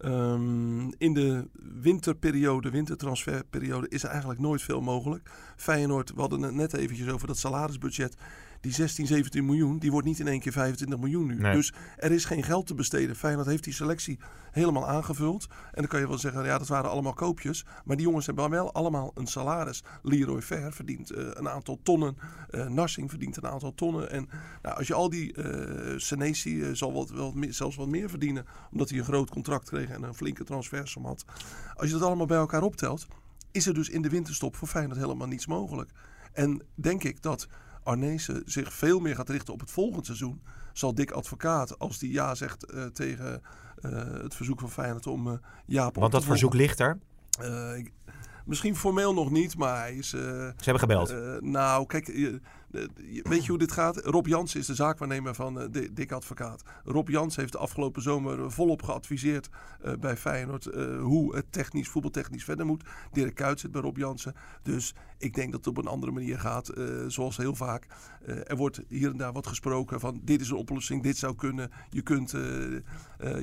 Ehm, 0.00 0.90
in 0.98 1.14
de 1.14 1.48
winterperiode, 1.80 2.70
wintertransferperiode, 2.70 3.88
is 3.88 4.02
er 4.02 4.08
eigenlijk 4.08 4.40
nooit 4.40 4.62
veel 4.62 4.80
mogelijk. 4.80 5.30
Feyenoord, 5.56 6.12
we 6.14 6.20
hadden 6.20 6.42
het 6.42 6.54
net 6.54 6.72
eventjes 6.72 7.08
over 7.08 7.26
dat 7.26 7.38
salarisbudget. 7.38 8.16
Die 8.60 8.72
16, 8.72 9.06
17 9.06 9.44
miljoen, 9.44 9.78
die 9.78 9.90
wordt 9.90 10.06
niet 10.06 10.18
in 10.18 10.28
één 10.28 10.40
keer 10.40 10.52
25 10.52 10.98
miljoen 10.98 11.26
nu. 11.26 11.34
Nee. 11.34 11.52
Dus 11.52 11.72
er 11.96 12.12
is 12.12 12.24
geen 12.24 12.42
geld 12.42 12.66
te 12.66 12.74
besteden. 12.74 13.16
Feyenoord 13.16 13.46
heeft 13.46 13.64
die 13.64 13.72
selectie 13.72 14.18
helemaal 14.50 14.88
aangevuld. 14.88 15.46
En 15.50 15.56
dan 15.72 15.86
kan 15.86 16.00
je 16.00 16.08
wel 16.08 16.18
zeggen, 16.18 16.44
ja, 16.44 16.58
dat 16.58 16.68
waren 16.68 16.90
allemaal 16.90 17.12
koopjes. 17.12 17.64
Maar 17.84 17.96
die 17.96 18.06
jongens 18.06 18.26
hebben 18.26 18.50
wel 18.50 18.72
allemaal 18.72 19.10
een 19.14 19.26
salaris. 19.26 19.82
Leroy 20.02 20.42
Ver 20.42 20.72
verdient 20.72 21.10
eh, 21.10 21.24
een 21.30 21.48
aantal 21.48 21.78
tonnen. 21.82 22.16
Eh, 22.50 22.66
Narsing 22.66 23.10
verdient 23.10 23.36
een 23.36 23.46
aantal 23.46 23.74
tonnen. 23.74 24.10
En 24.10 24.28
nou, 24.62 24.76
als 24.76 24.86
je 24.86 24.94
al 24.94 25.10
die... 25.10 25.32
eh 25.32 25.78
Senesi 25.96 26.74
zal 26.76 26.92
wat, 26.92 27.10
wel 27.10 27.32
meer- 27.32 27.52
zelfs 27.52 27.76
wat 27.76 27.88
meer 27.88 28.08
verdienen. 28.10 28.44
Omdat 28.72 28.88
hij 28.90 28.98
een 28.98 29.04
groot 29.04 29.30
contract 29.30 29.68
kreeg 29.68 29.88
en 29.88 30.02
een 30.02 30.14
flinke 30.14 30.44
transfersom 30.44 31.04
had. 31.04 31.24
Als 31.74 31.86
je 31.88 31.94
dat 31.94 32.02
allemaal 32.06 32.26
bij 32.26 32.38
elkaar 32.38 32.62
optelt... 32.62 33.06
is 33.50 33.66
er 33.66 33.74
dus 33.74 33.88
in 33.88 34.02
de 34.02 34.08
winterstop 34.08 34.56
voor 34.56 34.68
Feyenoord 34.68 34.98
helemaal 35.00 35.26
niets 35.26 35.46
mogelijk. 35.46 35.90
En 36.32 36.62
denk 36.74 37.04
ik 37.04 37.22
dat 37.22 37.48
Arnezen 37.90 38.42
zich 38.46 38.72
veel 38.72 39.00
meer 39.00 39.14
gaat 39.14 39.28
richten 39.28 39.52
op 39.54 39.60
het 39.60 39.70
volgend 39.70 40.06
seizoen. 40.06 40.42
Zal 40.72 40.94
Dick 40.94 41.10
Advocaat, 41.10 41.78
als 41.78 41.98
die 41.98 42.12
ja 42.12 42.34
zegt 42.34 42.64
eh, 42.64 42.84
tegen 42.84 43.42
eh, 43.80 43.90
het 44.22 44.34
verzoek 44.34 44.60
van 44.60 44.70
Feyenoord 44.70 45.06
om 45.06 45.26
eh 45.28 45.34
Jaap 45.66 45.88
op 45.88 45.96
Want 45.96 46.12
dat 46.12 46.24
verzoek 46.24 46.54
ligt 46.54 46.80
er. 46.80 46.98
Ik- 47.76 47.92
misschien 48.44 48.76
formeel 48.76 49.14
nog 49.14 49.30
niet, 49.30 49.56
maar 49.56 49.76
hij 49.78 49.94
is... 49.94 50.08
Ze 50.08 50.52
hebben 50.56 50.78
gebeld. 50.78 51.14
nou, 51.42 51.86
kijk, 51.86 52.40
weet 53.22 53.42
je 53.44 53.48
hoe 53.50 53.58
dit 53.58 53.72
gaat? 53.72 53.96
Rob 54.04 54.26
Jans 54.26 54.54
is 54.54 54.66
de 54.66 54.74
zaakwaarnemer 54.74 55.34
van 55.34 55.60
eh, 55.60 55.66
Di- 55.70 55.88
Dick 55.92 56.12
Advocaat. 56.12 56.62
Rob 56.84 57.08
Jans 57.08 57.36
heeft 57.36 57.52
de 57.52 57.58
afgelopen 57.58 58.02
zomer 58.02 58.40
eh, 58.44 58.50
volop 58.50 58.82
geadviseerd 58.82 59.48
eh, 59.82 59.92
bij 60.00 60.16
Feyenoord 60.16 60.66
eh, 60.66 61.00
hoe 61.00 61.34
het 61.36 61.52
technisch, 61.52 61.88
voetbaltechnisch 61.88 62.44
verder 62.44 62.66
moet. 62.66 62.82
Dirk 63.12 63.34
Kuyt 63.34 63.60
zit 63.60 63.72
bij 63.72 63.80
Rob 63.80 63.96
Jansen. 63.96 64.34
Dus 64.62 64.94
ik 65.18 65.34
denk 65.34 65.52
dat 65.52 65.64
het 65.64 65.68
op 65.76 65.76
een 65.84 65.90
andere 65.90 66.12
manier 66.12 66.38
gaat, 66.38 66.68
eh, 66.68 66.84
zoals 67.08 67.36
heel 67.36 67.54
vaak. 67.54 67.86
Eh, 68.26 68.50
er 68.50 68.56
wordt 68.56 68.80
hier 68.88 69.10
en 69.10 69.16
daar 69.16 69.32
wat 69.32 69.46
gesproken 69.46 70.00
van 70.00 70.20
dit 70.24 70.40
is 70.40 70.50
een 70.50 70.56
oplossing, 70.56 71.02
dit 71.02 71.16
zou 71.16 71.34
kunnen. 71.34 71.70
Je 71.90 72.02
kunt, 72.02 72.34
eh, 72.34 72.74
eh, 72.76 72.82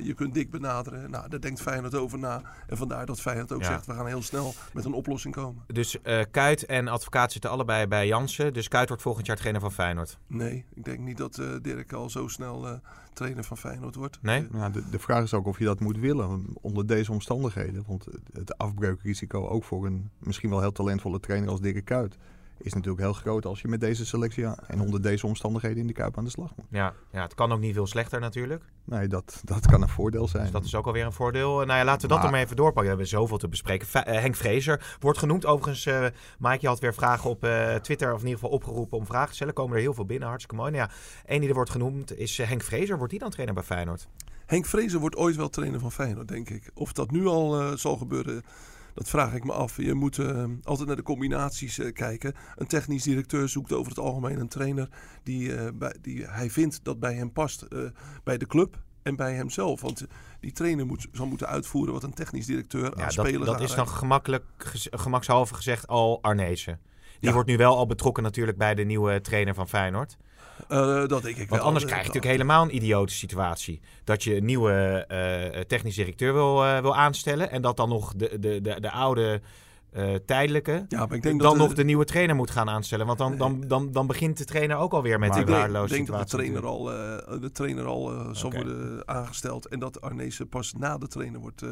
je 0.04 0.14
kunt 0.14 0.34
Dick 0.34 0.50
benaderen. 0.50 1.10
Nou, 1.10 1.28
daar 1.28 1.40
denkt 1.40 1.60
Feyenoord 1.60 1.94
over 1.94 2.18
na. 2.18 2.42
En 2.66 2.76
vandaar 2.76 3.06
dat 3.06 3.20
Feyenoord 3.20 3.52
ook 3.52 3.60
Ja. 3.62 3.66
zegt, 3.66 3.86
we 3.86 3.92
gaan 3.94 4.06
heel 4.06 4.22
snel 4.22 4.54
met 4.72 4.84
een 4.84 4.92
oplossing 4.92 5.34
komen. 5.34 5.62
Dus 5.66 6.00
eh 6.02 6.20
Kuit 6.30 6.66
en 6.66 6.88
advocaat 6.88 7.32
zitten 7.32 7.50
allebei 7.50 7.86
bij 7.86 8.06
Jansen. 8.06 8.52
Dus 8.52 8.68
Kuit 8.68 8.88
wordt 8.88 9.02
volgend 9.18 9.26
jaar 9.26 9.36
trainer 9.36 9.60
van 9.60 9.72
Feyenoord. 9.72 10.18
Nee, 10.26 10.64
ik 10.74 10.84
denk 10.84 10.98
niet 10.98 11.16
dat 11.16 11.38
eh, 11.38 11.46
Dirk 11.62 11.92
al 11.92 12.10
zo 12.10 12.28
snel 12.28 12.66
eh, 12.68 12.72
trainer 13.12 13.44
van 13.44 13.56
Feyenoord 13.56 13.94
wordt. 13.94 14.18
Nee? 14.22 14.40
Eh, 14.46 14.50
Nou, 14.50 14.72
de, 14.72 14.88
de 14.90 14.98
vraag 14.98 15.22
is 15.22 15.34
ook 15.34 15.46
of 15.46 15.58
je 15.58 15.64
dat 15.64 15.80
moet 15.80 15.98
willen 15.98 16.44
onder 16.60 16.86
deze 16.86 17.12
omstandigheden. 17.12 17.84
Want 17.86 18.04
het- 18.04 18.20
het 18.32 18.58
afbreukrisico 18.58 19.46
ook 19.48 19.64
voor 19.64 19.86
een 19.86 20.10
misschien 20.18 20.50
wel 20.50 20.60
heel 20.60 20.72
talentvolle 20.72 21.20
trainer 21.20 21.48
als 21.50 21.60
Dirk 21.60 21.84
Kuyt 21.84 22.16
is 22.60 22.72
natuurlijk 22.74 23.02
heel 23.02 23.12
groot 23.12 23.46
als 23.46 23.60
je 23.60 23.68
met 23.68 23.80
deze 23.80 24.06
selectie 24.06 24.44
en 24.66 24.80
onder 24.80 25.02
deze 25.02 25.26
omstandigheden 25.26 25.78
in 25.78 25.86
de 25.86 25.92
Kuip 25.92 26.18
aan 26.18 26.24
de 26.24 26.30
slag 26.30 26.50
moet. 26.56 26.66
Ja, 26.70 26.92
ja, 27.12 27.22
het 27.22 27.34
kan 27.34 27.52
ook 27.52 27.60
niet 27.60 27.74
veel 27.74 27.86
slechter 27.86 28.20
natuurlijk. 28.20 28.62
Nee, 28.84 29.08
dat, 29.08 29.40
dat 29.44 29.66
kan 29.66 29.82
een 29.82 29.88
voordeel 29.88 30.28
zijn. 30.28 30.42
Dus 30.42 30.52
dat 30.52 30.64
is 30.64 30.74
ook 30.74 30.86
alweer 30.86 31.04
een 31.04 31.12
voordeel. 31.12 31.60
Eh, 31.60 31.66
Nou 31.66 31.78
ja, 31.78 31.84
laten 31.84 32.00
we 32.02 32.08
dat 32.08 32.16
Maar- 32.16 32.26
er 32.26 32.32
maar 32.32 32.40
even 32.40 32.56
doorpakken. 32.56 32.82
We 32.82 32.88
hebben 32.88 33.06
zoveel 33.06 33.38
te 33.38 33.48
bespreken. 33.48 34.04
Eh, 34.04 34.20
Henk 34.20 34.34
Vrezer 34.34 34.96
wordt 35.00 35.18
genoemd. 35.18 35.46
Overigens, 35.46 35.86
eh 35.86 36.06
Mike, 36.38 36.58
je 36.60 36.66
had 36.66 36.80
weer 36.80 36.94
vragen 36.94 37.30
op 37.30 37.44
eh, 37.44 37.74
Twitter, 37.74 38.12
of 38.12 38.20
in 38.20 38.26
ieder 38.26 38.40
geval 38.40 38.54
opgeroepen 38.56 38.98
om 38.98 39.06
vragen 39.06 39.28
te 39.28 39.34
stellen. 39.34 39.54
Komen 39.54 39.76
er 39.76 39.82
heel 39.82 39.94
veel 39.94 40.06
binnen, 40.06 40.28
hartstikke 40.28 40.56
mooi. 40.62 40.70
Nou 40.72 40.88
ja, 40.88 40.94
één 41.26 41.40
die 41.40 41.48
er 41.48 41.54
wordt 41.54 41.70
genoemd 41.70 42.18
is 42.18 42.38
Henk 42.38 42.62
Vrezer. 42.62 42.96
Wordt 42.96 43.10
die 43.10 43.20
dan 43.20 43.30
trainer 43.30 43.54
bij 43.54 43.62
Feyenoord? 43.64 44.08
Henk 44.46 44.66
Vrezer 44.66 45.00
wordt 45.00 45.16
ooit 45.16 45.36
wel 45.36 45.48
trainer 45.48 45.80
van 45.80 45.92
Feyenoord, 45.92 46.28
denk 46.28 46.50
ik. 46.50 46.70
Of 46.74 46.92
dat 46.92 47.10
nu 47.10 47.26
al 47.26 47.76
zal 47.78 47.96
gebeuren, 47.96 48.42
dat 48.98 49.08
vraag 49.08 49.34
ik 49.34 49.44
me 49.44 49.52
af. 49.52 49.76
Je 49.76 49.94
moet 49.94 50.18
eh, 50.18 50.44
altijd 50.62 50.86
naar 50.86 50.96
de 50.96 51.02
combinaties 51.02 51.78
eh, 51.78 51.92
kijken. 51.92 52.34
Een 52.56 52.66
technisch 52.66 53.02
directeur 53.02 53.48
zoekt 53.48 53.72
over 53.72 53.88
het 53.88 53.98
algemeen 53.98 54.40
een 54.40 54.48
trainer 54.48 54.88
die, 55.22 55.54
eh, 55.54 55.68
bij, 55.74 55.96
die 56.00 56.26
hij 56.26 56.50
vindt 56.50 56.80
dat 56.82 57.00
bij 57.00 57.14
hem 57.14 57.32
past 57.32 57.66
bij 58.24 58.38
de 58.38 58.46
club 58.46 58.82
en 59.02 59.16
bij 59.16 59.34
hemzelf. 59.34 59.80
Want 59.80 60.06
die 60.40 60.52
trainer 60.52 60.86
moet, 60.86 61.06
zal 61.12 61.26
moeten 61.26 61.46
uitvoeren 61.46 61.92
wat 61.92 62.02
een 62.02 62.14
technisch 62.14 62.46
directeur 62.46 62.82
Ja, 62.82 62.90
aan 62.90 62.96
dat, 62.96 63.12
spelers 63.12 63.44
dat 63.44 63.60
is 63.60 63.74
dan 63.74 63.88
gemakkelijk, 63.88 64.44
gemakshalve 64.90 65.54
gezegd 65.54 65.86
al 65.86 66.22
Arnezen. 66.22 66.80
Die 67.20 67.28
Ja. 67.28 67.32
wordt 67.32 67.48
nu 67.48 67.56
wel 67.56 67.76
al 67.76 67.86
betrokken 67.86 68.22
natuurlijk 68.22 68.58
bij 68.58 68.74
de 68.74 68.84
nieuwe 68.84 69.20
trainer 69.20 69.54
van 69.54 69.68
Feyenoord. 69.68 70.16
Eh, 70.68 71.06
dat 71.06 71.22
denk 71.22 71.36
ik 71.36 71.48
Want 71.48 71.50
wel. 71.50 71.60
anders 71.60 71.84
Eh, 71.84 71.90
krijg 71.90 72.06
je 72.06 72.08
natuurlijk 72.12 72.32
helemaal 72.32 72.62
een 72.62 72.74
idiote 72.74 73.12
situatie. 73.12 73.80
Dat 74.04 74.24
je 74.24 74.36
een 74.36 74.44
nieuwe 74.44 75.04
eh, 75.08 75.60
technisch 75.60 75.94
directeur 75.94 76.32
wil, 76.32 76.64
eh, 76.64 76.80
wil 76.80 76.96
aanstellen. 76.96 77.50
En 77.50 77.62
dat 77.62 77.76
dan 77.76 77.88
nog 77.88 78.12
de, 78.16 78.38
de, 78.38 78.60
de, 78.60 78.80
de 78.80 78.90
oude 78.90 79.40
eh, 79.92 80.14
tijdelijke. 80.14 80.84
Ja, 80.88 81.06
maar 81.06 81.16
ik 81.16 81.22
denk 81.22 81.40
dan 81.40 81.58
dat 81.58 81.66
nog 81.66 81.74
de 81.76 81.84
nieuwe 81.84 82.04
trainer 82.04 82.36
moet 82.36 82.50
gaan 82.50 82.68
aanstellen. 82.68 83.06
Want 83.06 83.18
dan, 83.18 83.36
dan, 83.36 83.60
dan, 83.66 83.92
dan 83.92 84.06
begint 84.06 84.38
de 84.38 84.44
trainer 84.44 84.76
ook 84.76 84.92
alweer 84.92 85.18
met 85.18 85.28
Maar 85.28 85.38
die 85.38 85.46
Ik 85.46 85.52
denk, 85.52 85.58
waardeloze 85.62 85.94
denk 85.94 86.06
dat 86.06 86.16
de 86.16 86.22
situatie. 86.22 86.52
trainer 86.52 86.70
al, 86.70 86.92
eh, 86.92 87.40
de 87.40 87.50
trainer 87.50 87.84
al 87.84 88.12
eh, 88.12 88.28
zal 88.34 88.50
worden 88.52 89.08
aangesteld. 89.08 89.66
En 89.66 89.78
dat 89.78 90.00
Arnezen 90.00 90.48
pas 90.48 90.72
na 90.72 90.98
de 90.98 91.06
trainer 91.08 91.40
wordt 91.40 91.62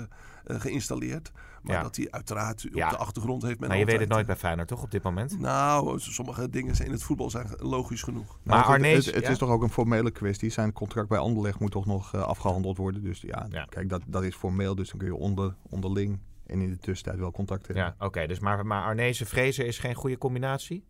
geïnstalleerd. 0.45 1.33
Maar 1.63 1.77
Ja. 1.77 1.83
dat 1.83 1.97
hij 1.97 2.07
uiteraard 2.11 2.63
Ja. 2.73 2.85
op 2.85 2.91
de 2.91 2.97
achtergrond 2.97 3.43
heeft 3.43 3.61
men 3.61 3.69
Maar 3.69 3.79
je 3.79 3.85
weet 3.85 4.01
het 4.01 4.09
nooit 4.09 4.27
bij 4.27 4.37
Feyenoord, 4.37 4.69
toch, 4.69 4.83
op 4.83 4.91
dit 4.91 5.03
moment? 5.03 5.39
Nou, 5.41 5.99
sommige 6.01 6.51
dingen 6.51 6.85
in 6.85 6.91
het 6.91 7.03
voetbal 7.03 7.31
zijn 7.31 7.47
logisch 7.57 8.03
genoeg. 8.03 8.39
Maar 8.43 8.65
Arnees, 8.65 9.07
het, 9.07 9.15
het 9.15 9.25
ja? 9.25 9.31
is 9.31 9.39
toch 9.39 9.49
ook 9.51 9.63
een 9.63 9.71
formele 9.71 10.11
kwestie. 10.11 10.51
Zijn 10.51 10.73
contract 10.73 11.09
bij 11.09 11.19
Anderlecht 11.19 11.61
moet 11.61 11.71
toch 11.71 11.87
nog 11.87 12.15
eh, 12.15 12.23
afgehandeld 12.23 12.77
worden. 12.77 13.03
Dus 13.03 13.21
ja, 13.21 13.47
Ja. 13.51 13.65
kijk, 13.65 13.89
dat, 13.89 14.03
dat 14.07 14.23
is 14.25 14.35
formeel. 14.35 14.75
Dus 14.75 14.89
dan 14.91 14.99
kun 14.99 15.09
je 15.09 15.15
onder, 15.15 15.55
onderling 15.71 16.19
en 16.47 16.61
in 16.61 16.71
de 16.71 16.79
tussentijd 16.79 17.19
wel 17.19 17.31
contact 17.31 17.67
hebben. 17.67 17.85
Ja, 17.85 18.07
oké. 18.07 18.27
dus 18.27 18.39
maar, 18.39 18.67
maar 18.67 18.85
Arnezen 18.85 19.27
Vrezen 19.27 19.67
is 19.67 19.79
geen 19.79 19.95
goede 19.95 20.19
combinatie? 20.19 20.85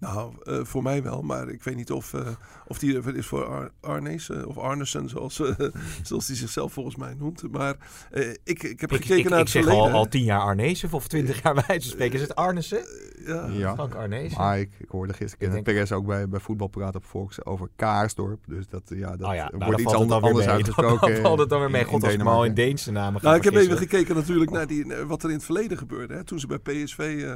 Nou, 0.00 0.32
eh, 0.44 0.58
voor 0.62 0.82
mij 0.82 1.02
wel, 1.02 1.22
maar 1.22 1.48
ik 1.48 1.62
weet 1.62 1.76
niet 1.76 1.90
of, 1.90 2.14
eh, 2.14 2.20
of 2.66 2.78
die 2.78 2.96
er 2.96 3.16
is 3.16 3.26
voor 3.26 3.44
Ar 3.46 3.70
Arnes 3.80 4.30
eh, 4.30 4.46
of 4.46 4.58
Arnesen, 4.58 5.08
zoals, 5.08 5.34
zoals 6.02 6.26
hij 6.26 6.36
zichzelf 6.36 6.72
volgens 6.72 6.96
mij 6.96 7.14
noemt. 7.18 7.42
Maar 7.52 7.74
eh, 8.10 8.28
ik, 8.44 8.62
ik 8.62 8.80
heb 8.80 8.92
Ik, 8.92 8.96
gekeken 9.00 9.16
ik, 9.18 9.28
naar 9.28 9.32
ik 9.38 9.44
het 9.44 9.48
zeg 9.54 9.62
verleden. 9.64 9.92
al, 9.92 9.98
al 9.98 10.08
tien 10.08 10.24
jaar 10.24 10.40
Arnezen 10.40 10.92
of 10.92 11.08
twintig 11.08 11.42
jaar 11.42 11.54
bij 11.54 11.64
wijze 11.66 11.82
van 11.82 11.92
spreken. 11.92 12.14
Is 12.14 12.20
het 12.20 12.34
Arnesen? 12.34 12.84
Ja. 13.26 13.46
Ja. 13.46 13.74
Frank 13.74 13.94
Arnezen? 13.94 14.38
Maar 14.38 14.58
ik, 14.58 14.70
ik 14.78 14.88
hoorde 14.88 15.12
gisteren 15.12 15.50
denk- 15.52 15.64
Perez 15.64 15.92
ook 15.92 16.06
bij, 16.06 16.28
bij 16.28 16.40
voetbal 16.40 16.68
praten 16.68 17.00
op 17.00 17.06
Volks 17.06 17.44
over 17.44 17.68
Kaarsdorp. 17.76 18.40
Dus 18.46 18.68
dat, 18.68 18.82
ja, 18.86 19.16
dat 19.16 19.28
oh 19.28 19.34
ja, 19.34 19.48
nou, 19.50 19.64
wordt 19.64 19.70
dan 19.70 19.80
iets 19.80 19.92
dan 20.08 20.22
anders 20.22 20.46
mee. 20.46 20.54
uitgesproken. 20.54 21.12
Dan 21.12 21.22
valt 21.22 21.38
het 21.38 21.48
dan 21.48 21.60
weer 21.60 21.70
mee. 21.76 21.80
in- 21.80 21.86
God, 21.86 22.02
in 22.02 22.20
als 22.20 22.28
al 22.28 22.44
in. 22.44 22.54
Deense 22.54 22.90
namen 22.92 23.20
Nou, 23.24 23.36
ik 23.36 23.44
heb 23.44 23.54
even 23.54 23.76
gekeken 23.76 24.14
natuurlijk 24.14 24.50
naar 24.50 24.66
die, 24.66 24.86
wat 25.06 25.22
er 25.22 25.28
in 25.28 25.34
het 25.34 25.44
verleden 25.44 25.78
gebeurde. 25.78 26.14
Hè, 26.14 26.24
toen 26.24 26.38
ze 26.40 26.46
bij 26.46 26.58
PSV 26.58 26.98
eh, 26.98 27.32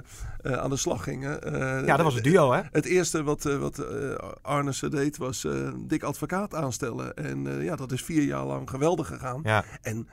eh, 0.52 0.59
aan 0.59 0.71
de 0.71 0.76
slag 0.76 1.02
gingen. 1.04 1.42
Eh, 1.42 1.87
Ja, 1.87 1.97
dat 1.97 2.04
was 2.04 2.14
het 2.14 2.25
duo, 2.25 2.52
hè? 2.54 2.62
Het 2.70 2.84
eerste 2.84 3.23
wat, 3.23 3.46
eh, 3.46 3.56
wat 3.56 3.78
eh, 3.78 4.14
Arnissen 4.42 4.90
deed 4.90 5.16
was 5.16 5.44
eh 5.44 5.68
dik 5.76 6.02
advocaat 6.02 6.54
aanstellen. 6.54 7.14
En 7.14 7.62
ja, 7.62 7.76
dat 7.76 7.92
is 7.92 8.02
vier 8.02 8.23
jaar 8.23 8.44
lang 8.44 8.70
geweldig 8.70 9.06
gegaan. 9.06 9.40
Ja, 9.44 9.64
En 9.82 10.08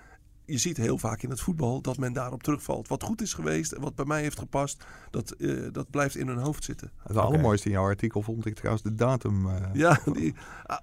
je 0.52 0.58
ziet 0.58 0.78
heel 0.78 0.98
vaak 0.98 1.22
in 1.24 1.30
het 1.30 1.42
voetbal 1.42 1.82
dat 1.82 1.98
men 1.98 2.14
daarop 2.14 2.44
terugvalt. 2.44 2.88
Wat 2.88 3.04
goed 3.04 3.22
is 3.22 3.34
geweest 3.34 3.72
en 3.72 3.82
wat 3.82 3.96
bij 3.96 4.06
mij 4.06 4.22
heeft 4.22 4.40
gepast, 4.40 4.84
dat, 5.10 5.32
eh, 5.32 5.68
dat 5.72 5.90
blijft 5.90 6.16
in 6.16 6.28
hun 6.28 6.38
hoofd 6.38 6.64
zitten. 6.64 6.92
Het 7.04 7.18
allermooiste 7.18 7.68
in 7.68 7.74
jouw 7.74 7.84
artikel 7.84 8.22
vond 8.22 8.46
ik 8.46 8.56
trouwens 8.56 8.84
de 8.84 8.96
datum. 8.96 9.46
eh, 9.50 9.56
Ja, 9.74 10.00
die, 10.14 10.34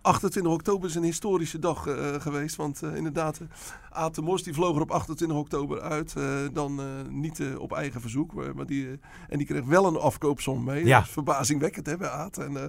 28 0.03 0.53
oktober 0.53 0.89
is 0.89 0.95
een 0.95 1.03
historische 1.03 1.59
dag 1.59 1.87
eh, 1.87 2.15
geweest. 2.21 2.57
Want 2.57 2.83
eh, 2.83 2.95
inderdaad, 2.95 3.41
uh, 3.41 3.49
Aad 3.91 4.15
de 4.15 4.23
Mos 4.23 4.43
die 4.43 4.55
vloog 4.55 4.77
er 4.77 4.83
op 4.83 4.91
28 4.91 5.37
oktober 5.37 5.81
uit. 5.81 6.15
eh, 6.17 6.25
dan 6.53 6.81
eh, 6.81 6.87
niet 7.11 7.41
eh, 7.41 7.59
op 7.59 7.73
eigen 7.73 8.01
verzoek. 8.01 8.35
Maar, 8.35 8.55
maar 8.55 8.67
die, 8.67 8.87
eh, 8.87 8.93
en 9.29 9.39
die 9.39 9.47
kreeg 9.47 9.65
wel 9.65 9.87
een 9.87 9.97
afkoopsom 9.97 10.65
mee. 10.65 10.87
Ja. 10.87 10.99
Dat 10.99 11.07
is 11.07 11.13
verbazingwekkend 11.13 11.87
hè, 11.87 11.97
bij 11.97 12.09
Aad. 12.09 12.39
En, 12.39 12.57
eh, 12.57 12.65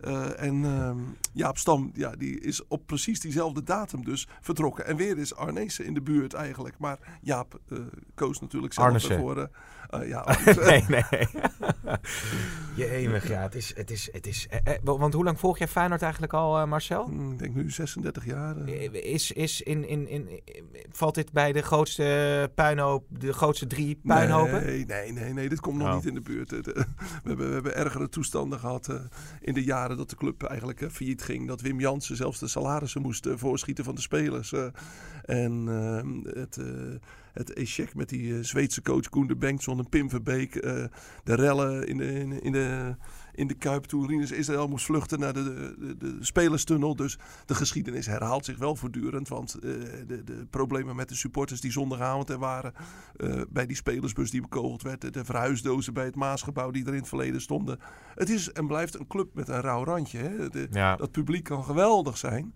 eh, 0.00 0.42
en 0.46 0.64
ehm, 0.64 0.98
Jaap 1.32 1.58
Stam 1.58 1.90
ja, 1.94 2.10
die 2.16 2.40
is 2.40 2.66
op 2.68 2.86
precies 2.86 3.20
diezelfde 3.20 3.62
datum 3.62 4.04
dus 4.04 4.28
vertrokken. 4.40 4.86
En 4.86 4.96
weer 4.96 5.18
is 5.18 5.34
Arnezen 5.34 5.84
in 5.84 5.94
de 5.94 6.02
buurt 6.02 6.34
eigenlijk. 6.36 6.78
Maar 6.78 6.98
Jaap 7.20 7.60
eh, 7.68 7.78
koos 8.14 8.40
natuurlijk 8.40 8.72
zelf 8.72 8.86
Arnessen. 8.86 9.18
voor... 9.18 9.36
eh, 9.38 10.00
eh, 10.00 10.08
ja, 10.08 10.24
nee, 10.70 10.84
nee. 10.88 11.04
Jemig, 12.76 13.28
ja. 13.28 13.42
Het 13.42 13.54
is, 13.54 13.72
het 13.76 13.90
is, 13.90 14.08
het 14.12 14.26
is, 14.26 14.46
eh, 14.48 14.58
eh, 14.74 14.78
want 14.82 15.14
hoe 15.14 15.24
lang 15.24 15.38
volg 15.40 15.58
jij 15.58 15.68
Feyenoord 15.68 16.02
eigenlijk 16.02 16.32
al, 16.32 16.58
eh, 16.58 16.66
Marcel? 16.66 17.04
Hm, 17.04 17.30
Ik 17.32 17.38
denk 17.38 17.54
nu 17.54 17.70
36 17.70 18.24
jaar. 18.26 18.56
Eh, 18.56 18.92
Is, 18.92 19.32
is 19.32 19.60
in, 19.62 19.88
in, 19.88 20.08
in, 20.08 20.28
valt 20.90 21.14
dit 21.14 21.32
bij 21.32 21.52
de 21.52 21.62
grootste 21.62 22.50
puinhoop, 22.54 23.04
de 23.08 23.32
grootste 23.32 23.66
drie 23.66 24.00
puinhopen? 24.04 24.64
Nee, 24.64 24.84
nee, 24.86 25.12
nee, 25.12 25.32
nee, 25.32 25.48
dit 25.48 25.60
komt 25.60 25.78
nog 25.78 25.88
Oh. 25.88 25.94
niet 25.94 26.06
in 26.06 26.14
de 26.14 26.20
buurt. 26.20 26.50
Het, 26.50 26.72
eh, 26.72 26.82
We 27.22 27.28
hebben, 27.28 27.48
we 27.48 27.54
hebben 27.54 27.74
ergere 27.76 28.08
toestanden 28.08 28.58
gehad 28.58 28.88
eh, 28.88 28.96
in 29.40 29.54
de 29.54 29.64
jaren 29.64 29.96
dat 29.96 30.10
de 30.10 30.16
club 30.16 30.42
eigenlijk 30.42 30.80
eh, 30.80 30.88
failliet 30.88 31.22
ging. 31.22 31.46
Dat 31.48 31.60
Wim 31.60 31.80
Jansen 31.80 32.16
zelfs 32.16 32.38
de 32.38 32.48
salarissen 32.48 33.02
moest 33.02 33.26
eh, 33.26 33.32
voorschieten 33.36 33.84
van 33.84 33.94
de 33.94 34.00
spelers. 34.00 34.52
eh. 34.52 34.66
en 35.24 35.64
ehm, 35.68 36.38
het, 36.38 36.56
eh 36.56 36.64
het 37.36 37.52
échec 37.52 37.94
met 37.94 38.08
die 38.08 38.34
eh, 38.34 38.42
Zweedse 38.42 38.82
coach 38.82 39.08
Koen 39.08 39.26
de 39.26 39.36
Bengtson 39.36 39.78
en 39.78 39.88
Pim 39.88 40.10
Verbeek. 40.10 40.54
eh, 40.54 40.84
de 41.24 41.34
rellen 41.34 41.86
in 41.88 41.96
de, 41.96 42.12
in, 42.12 42.28
de- 42.30 42.40
in 42.40 42.52
de, 42.52 42.94
in 43.34 43.46
de 43.46 43.54
Kuip 43.54 43.84
toen 43.84 44.06
Rinus 44.08 44.30
Israël 44.30 44.68
moest 44.68 44.84
vluchten 44.84 45.18
naar 45.20 45.32
de, 45.32 45.74
de, 45.78 45.96
de 45.96 46.16
spelerstunnel. 46.20 46.96
Dus 46.96 47.18
de 47.46 47.54
geschiedenis 47.54 48.06
herhaalt 48.06 48.44
zich 48.44 48.58
wel 48.58 48.76
voortdurend. 48.76 49.28
Want 49.28 49.54
eh, 49.54 49.60
de, 50.06 50.24
de 50.24 50.46
problemen 50.50 50.96
met 50.96 51.08
de 51.08 51.14
supporters 51.14 51.60
die 51.60 51.72
zondagavond 51.72 52.30
er 52.30 52.38
waren. 52.38 52.72
bij 53.48 53.66
die 53.66 53.76
spelersbus 53.76 54.30
die 54.30 54.40
bekogeld 54.40 54.82
werd. 54.82 55.12
De, 55.14 55.24
verhuisdozen 55.24 55.94
bij 55.94 56.04
het 56.04 56.14
Maasgebouw 56.16 56.70
die 56.70 56.82
er 56.86 56.92
in 56.92 56.98
het 56.98 57.08
verleden 57.08 57.40
stonden. 57.40 57.78
Het 58.14 58.30
is 58.30 58.52
en 58.52 58.66
blijft 58.66 58.98
een 58.98 59.06
club 59.06 59.34
met 59.34 59.48
een 59.48 59.60
rauw 59.60 59.84
randje. 59.84 60.18
Hè? 60.18 60.48
De, 60.48 60.66
Ja. 60.70 60.96
Dat 60.96 61.10
publiek 61.10 61.44
kan 61.44 61.64
geweldig 61.64 62.18
zijn. 62.18 62.54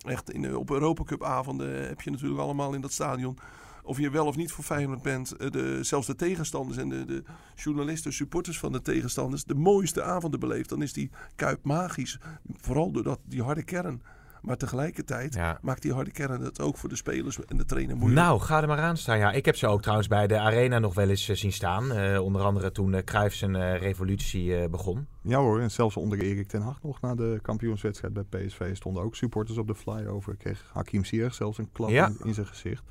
Echt 0.00 0.30
in, 0.32 0.56
op 0.56 0.70
Europacup 0.70 1.24
avonden 1.24 1.88
heb 1.88 2.00
je 2.00 2.10
natuurlijk 2.10 2.40
allemaal 2.40 2.74
in 2.74 2.80
dat 2.80 2.92
stadion. 2.92 3.38
Of 3.82 3.98
je 3.98 4.10
wel 4.10 4.26
of 4.26 4.36
niet 4.36 4.52
voor 4.52 4.64
Feyenoord 4.64 5.02
bent. 5.02 5.32
eh, 5.36 5.50
De, 5.50 5.78
zelfs 5.84 6.06
de 6.06 6.14
tegenstanders 6.14 6.78
en 6.78 6.88
de, 6.88 7.04
de 7.04 7.22
journalisten, 7.54 8.12
supporters 8.12 8.58
van 8.58 8.72
de 8.72 8.82
tegenstanders. 8.82 9.44
De 9.44 9.54
mooiste 9.54 10.02
avonden 10.02 10.40
beleefd. 10.40 10.68
Dan 10.68 10.82
is 10.82 10.92
die 10.92 11.10
Kuip 11.36 11.64
magisch. 11.64 12.18
Vooral 12.56 12.90
door 12.92 13.02
dat, 13.02 13.18
die 13.24 13.42
harde 13.42 13.62
kern. 13.62 14.02
Maar 14.40 14.56
tegelijkertijd 14.56 15.34
Ja. 15.34 15.58
maakt 15.62 15.82
die 15.82 15.92
harde 15.92 16.10
kern 16.10 16.40
het 16.40 16.60
ook 16.60 16.76
voor 16.76 16.88
de 16.88 16.96
spelers 16.96 17.38
en 17.46 17.56
de 17.56 17.64
trainer 17.64 17.96
moeilijk. 17.96 18.20
Nou, 18.20 18.40
ga 18.40 18.60
er 18.62 18.68
maar 18.68 18.78
aan 18.78 18.96
staan. 18.96 19.18
Ja, 19.18 19.32
ik 19.32 19.44
heb 19.44 19.56
ze 19.56 19.66
ook 19.66 19.80
trouwens 19.80 20.08
bij 20.08 20.26
de 20.26 20.38
Arena 20.38 20.78
nog 20.78 20.94
wel 20.94 21.08
eens 21.08 21.28
eh, 21.28 21.36
zien 21.36 21.52
staan. 21.52 21.92
Eh, 21.92 22.20
onder 22.24 22.42
andere 22.42 22.72
toen 22.72 22.94
eh 22.94 23.04
Cruijff 23.04 23.34
zijn 23.36 23.56
eh, 23.56 23.78
revolutie 23.80 24.56
eh, 24.56 24.68
begon. 24.70 25.06
Ja 25.22 25.38
hoor, 25.38 25.60
en 25.60 25.70
zelfs 25.70 25.96
onder 25.96 26.18
Erik 26.20 26.48
ten 26.48 26.62
Hag 26.62 26.82
nog 26.82 27.00
na 27.00 27.14
de 27.14 27.38
kampioenswedstrijd 27.42 28.12
bij 28.14 28.24
PSV 28.46 28.76
stonden 28.76 29.02
ook 29.02 29.16
supporters 29.16 29.58
op 29.58 29.66
de 29.66 29.74
flyover. 29.74 30.36
Kreeg 30.36 30.70
Hakim 30.72 31.04
Ziyech 31.04 31.34
zelfs 31.34 31.58
een 31.58 31.72
klap 31.72 31.90
Ja. 31.90 32.06
in, 32.06 32.16
in 32.24 32.34
zijn 32.34 32.46
gezicht. 32.46 32.82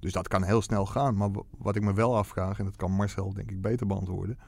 Dus 0.00 0.12
dat 0.12 0.28
kan 0.28 0.42
heel 0.42 0.62
snel 0.62 0.86
gaan. 0.86 1.16
Maar 1.16 1.30
wat 1.58 1.76
ik 1.76 1.82
me 1.82 1.94
wel 1.94 2.16
afvraag, 2.16 2.58
en 2.58 2.64
dat 2.64 2.76
kan 2.76 2.92
Marcel 2.92 3.32
denk 3.32 3.50
ik 3.50 3.60
beter 3.60 3.86
beantwoorden. 3.86 4.38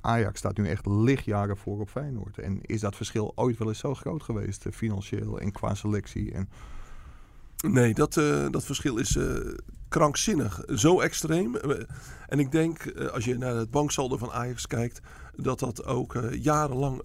Ajax 0.00 0.38
staat 0.38 0.56
nu 0.56 0.68
echt 0.68 0.86
lichtjaren 0.86 1.56
voor 1.56 1.80
op 1.80 1.88
Feyenoord. 1.88 2.38
En 2.38 2.58
is 2.62 2.80
dat 2.80 2.96
verschil 2.96 3.32
ooit 3.34 3.58
wel 3.58 3.68
eens 3.68 3.78
zo 3.78 3.94
groot 3.94 4.22
geweest, 4.22 4.66
eh, 4.66 4.72
financieel 4.72 5.40
en 5.40 5.52
qua 5.52 5.74
selectie? 5.74 6.32
En 6.32 6.48
Nee, 7.68 7.94
dat, 7.94 8.16
eh, 8.16 8.46
dat 8.50 8.64
verschil 8.64 8.96
is 8.96 9.16
eh, 9.16 9.24
krankzinnig. 9.88 10.62
Zo 10.74 11.00
extreem. 11.00 11.56
En 12.28 12.38
ik 12.38 12.52
denk, 12.52 12.92
als 13.12 13.24
je 13.24 13.38
naar 13.38 13.54
het 13.54 13.70
banksaldo 13.70 14.16
van 14.16 14.32
Ajax 14.32 14.66
kijkt, 14.66 15.00
dat 15.36 15.58
dat 15.58 15.84
ook 15.84 16.16
jarenlang 16.30 17.02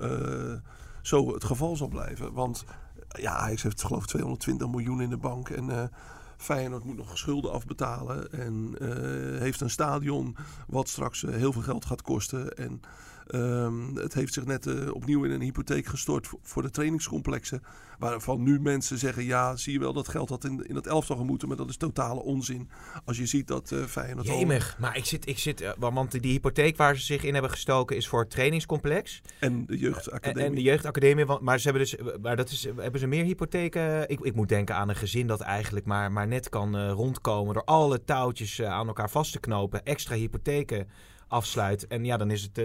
zo 1.02 1.34
het 1.34 1.44
geval 1.44 1.76
zal 1.76 1.88
blijven. 1.88 2.34
Want 2.34 2.66
ja, 3.08 3.36
Ajax 3.36 3.64
heeft 3.64 3.84
geloof 3.84 4.02
ik 4.02 4.08
220 4.08 4.68
miljoen 4.68 5.02
in 5.02 5.10
de 5.10 5.18
bank. 5.18 5.50
En 5.50 5.92
Feyenoord 6.38 6.84
moet 6.84 6.98
nog 6.98 7.18
schulden 7.18 7.52
afbetalen. 7.52 8.32
En 8.32 8.76
eh, 8.80 9.40
heeft 9.40 9.62
een 9.62 9.70
stadion 9.70 10.36
wat 10.68 10.88
straks 10.90 11.24
eh, 11.24 11.34
heel 11.36 11.54
veel 11.54 11.62
geld 11.62 11.86
gaat 11.86 12.02
kosten. 12.02 12.54
En 12.58 12.82
ehm, 13.28 13.96
het 13.96 14.14
heeft 14.14 14.34
zich 14.34 14.46
net 14.46 14.66
eh, 14.68 14.94
opnieuw 14.94 15.24
in 15.24 15.32
een 15.32 15.42
hypotheek 15.42 15.86
gestort 15.86 16.28
voor, 16.42 16.62
de 16.62 16.70
trainingscomplexen. 16.70 17.62
Waarvan 18.00 18.44
nu 18.44 18.60
mensen 18.60 18.98
zeggen, 18.98 19.24
ja, 19.24 19.56
zie 19.56 19.74
je 19.74 19.80
wel, 19.80 19.94
dat 19.94 20.08
geld 20.08 20.30
had 20.30 20.44
in, 20.44 20.66
in 20.68 20.74
dat 20.74 20.88
elftal 20.88 21.16
gemoeten. 21.16 21.48
Maar 21.48 21.58
dat 21.58 21.70
is 21.70 21.78
totale 21.78 22.22
onzin. 22.22 22.70
Als 23.06 23.18
je 23.18 23.26
ziet 23.26 23.48
dat 23.48 23.72
eh 23.72 23.84
Feyenoord... 23.84 24.30
al- 24.30 24.38
Jemig, 24.40 24.78
maar 24.80 24.98
ik 24.98 25.06
zit, 25.06 25.28
ik 25.28 25.38
zit, 25.40 25.62
eh, 25.62 25.72
want 25.78 26.22
die 26.22 26.32
hypotheek 26.32 26.78
waar 26.78 26.96
ze 26.96 27.02
zich 27.04 27.24
in 27.24 27.34
hebben 27.34 27.52
gestoken 27.52 27.96
is 27.96 28.08
voor 28.08 28.20
het 28.20 28.30
trainingscomplex. 28.30 29.22
En 29.40 29.66
de 29.66 29.78
jeugdacademie. 29.78 30.44
en 30.48 30.56
de 30.56 30.62
jeugdacademie, 30.62 31.26
want- 31.26 31.42
maar 31.42 31.60
ze 31.60 31.70
hebben 31.70 31.88
dus, 31.88 32.18
maar 32.22 32.36
dat 32.36 32.50
is, 32.50 32.68
hebben 32.76 33.00
ze 33.00 33.08
meer 33.08 33.24
hypotheken? 33.24 34.10
Ik, 34.10 34.20
ik 34.20 34.36
moet 34.36 34.50
denken 34.50 34.76
aan 34.76 34.90
een 34.90 34.96
gezin 34.96 35.28
dat 35.28 35.42
eigenlijk 35.42 35.86
maar, 35.86 36.12
maar 36.12 36.28
net 36.28 36.50
kan 36.50 36.90
rondkomen 36.90 37.54
door 37.54 37.64
alle 37.64 38.04
touwtjes 38.04 38.62
aan 38.62 38.88
elkaar 38.88 39.10
vast 39.10 39.32
te 39.32 39.40
knopen, 39.40 39.84
extra 39.86 40.16
hypotheken 40.16 40.88
afsluit. 41.28 41.88
En 41.88 42.06
ja, 42.06 42.18
dan 42.18 42.32
is 42.32 42.42
het, 42.42 42.58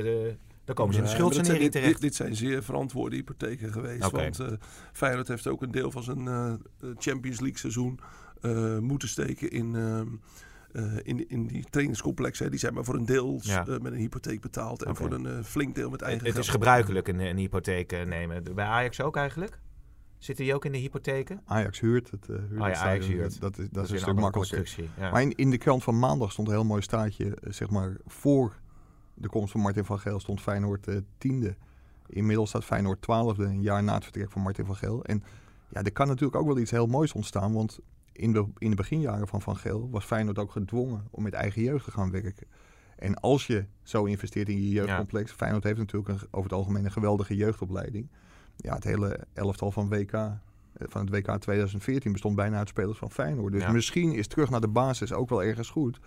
dan 0.75 0.85
komen 0.85 0.95
ze 0.95 0.99
in 1.01 1.05
de 1.29 1.45
zijn- 1.45 1.59
dit, 1.61 1.73
terecht. 1.73 1.93
dit, 1.93 2.01
dit 2.01 2.15
zijn 2.15 2.37
zeer 2.37 2.63
verantwoorde 2.63 3.17
hypotheken 3.17 3.73
geweest. 3.73 4.11
Want 4.11 4.41
eh, 4.41 4.49
Feyenoord 4.93 5.29
heeft 5.29 5.47
ook 5.47 5.63
een 5.63 5.71
deel 5.71 5.91
van 5.91 6.03
zijn 6.03 6.29
eh, 6.29 6.53
Champions 6.99 7.41
League 7.41 7.59
seizoen 7.59 7.99
eh, 8.41 8.79
moeten 8.79 9.09
steken 9.09 9.51
in, 9.51 9.77
ehm, 9.77 10.07
eh, 10.73 10.97
in, 11.03 11.29
in 11.29 11.47
die 11.47 11.65
trainingscomplexen. 11.71 12.51
Die 12.51 12.59
zijn 12.61 12.75
maar 12.75 12.85
voor 12.85 12.95
een 12.95 13.07
deel 13.07 13.39
Ja. 13.43 13.67
eh, 13.67 13.79
met 13.79 13.93
een 13.93 13.99
hypotheek 13.99 14.41
betaald. 14.41 14.83
En 14.85 14.97
voor 14.97 15.13
een 15.13 15.27
eh, 15.27 15.43
flink 15.45 15.75
deel 15.75 15.91
met 15.91 16.03
eigen 16.03 16.19
Het, 16.19 16.27
het 16.27 16.35
geld. 16.37 16.47
is 16.47 16.53
gebruikelijk 16.53 17.09
een, 17.09 17.21
een 17.21 17.37
hypotheek 17.37 17.93
eh, 17.93 18.05
nemen. 18.07 18.43
Bij 18.55 18.65
Ajax 18.65 19.01
ook 19.01 19.17
eigenlijk? 19.17 19.59
Zitten 20.19 20.45
die 20.45 20.55
ook 20.55 20.65
in 20.65 20.73
de 20.73 20.79
hypotheken? 20.79 21.41
Ajax 21.45 21.81
huurt 21.81 22.11
het. 22.11 22.29
eh, 22.29 22.37
huurt 22.37 22.51
Oh 22.53 22.59
ja, 22.59 22.65
het 22.67 22.77
Ajax 22.77 23.07
huurt. 23.07 23.41
Dat, 23.41 23.59
is, 23.59 23.69
dat, 23.71 23.85
is 23.85 23.91
weer 23.91 23.99
een 23.99 24.05
stuk 24.07 24.21
makkelijker. 24.21 24.75
Ja. 24.99 25.11
Maar 25.11 25.23
in, 25.23 25.35
in 25.35 25.51
de 25.51 25.59
krant 25.59 25.83
van 25.83 25.99
maandag 25.99 26.33
stond 26.33 26.49
een 26.49 26.55
heel 26.55 26.65
mooi 26.65 26.83
staatje, 26.83 27.25
eh, 27.35 27.53
zeg 27.53 27.71
maar, 27.71 27.97
voor 28.07 28.61
de 29.15 29.29
komst 29.29 29.53
van 29.53 29.61
Martin 29.61 29.85
van 29.85 29.99
Geel 29.99 30.21
stond 30.21 30.41
Feyenoord 30.41 30.87
eh, 30.89 30.97
tiende. 31.19 31.57
Inmiddels 32.07 32.49
staat 32.49 32.65
Feyenoord 32.65 33.03
twaalfde, 33.03 33.45
een 33.45 33.63
jaar 33.63 33.83
na 33.83 33.95
het 33.95 34.03
vertrek 34.05 34.31
van 34.31 34.43
Martin 34.43 34.65
van 34.67 34.77
Geel. 34.77 35.05
En 35.05 35.23
ja, 35.69 35.83
er 35.83 35.93
kan 35.93 36.07
natuurlijk 36.07 36.37
ook 36.37 36.47
wel 36.47 36.59
iets 36.59 36.71
heel 36.71 36.87
moois 36.87 37.13
ontstaan, 37.13 37.53
want 37.53 37.79
in 38.13 38.33
de, 38.33 38.47
in 38.59 38.71
de 38.71 38.77
beginjaren 38.77 39.29
van 39.29 39.43
Van 39.43 39.57
Geel 39.57 39.89
was 39.91 40.05
Feyenoord 40.05 40.39
ook 40.39 40.51
gedwongen 40.53 41.07
om 41.11 41.23
met 41.23 41.33
eigen 41.33 41.63
jeugd 41.63 41.85
te 41.85 41.91
gaan 41.91 42.11
werken. 42.11 42.47
En 42.97 43.21
als 43.21 43.47
je 43.47 43.65
zo 43.83 44.05
investeert 44.05 44.49
in 44.49 44.63
je 44.63 44.69
jeugdcomplex, 44.69 45.33
Feyenoord 45.33 45.65
heeft 45.65 45.79
natuurlijk 45.79 46.09
een, 46.09 46.29
over 46.31 46.51
het 46.51 46.59
algemeen 46.59 46.85
een 46.85 46.93
geweldige 46.93 47.37
jeugdopleiding. 47.37 48.09
Ja, 48.57 48.75
het 48.75 48.85
hele 48.85 49.19
elftal 49.33 49.71
van 49.71 49.89
WK, 49.89 50.13
eh, 50.13 50.31
van 50.73 51.07
het 51.07 51.11
WK 51.11 51.37
2014 51.41 52.13
bestond 52.13 52.37
bijna 52.37 52.59
uit 52.59 52.69
spelers 52.69 52.99
van 52.99 53.11
Feyenoord. 53.11 53.53
Dus 53.53 53.63
Ja. 53.63 53.73
misschien 53.73 54.13
is 54.13 54.27
terug 54.27 54.51
naar 54.51 54.61
de 54.61 54.69
basis 54.69 55.13
ook 55.13 55.29
wel 55.29 55.43
ergens 55.43 55.71
goed. 55.71 56.01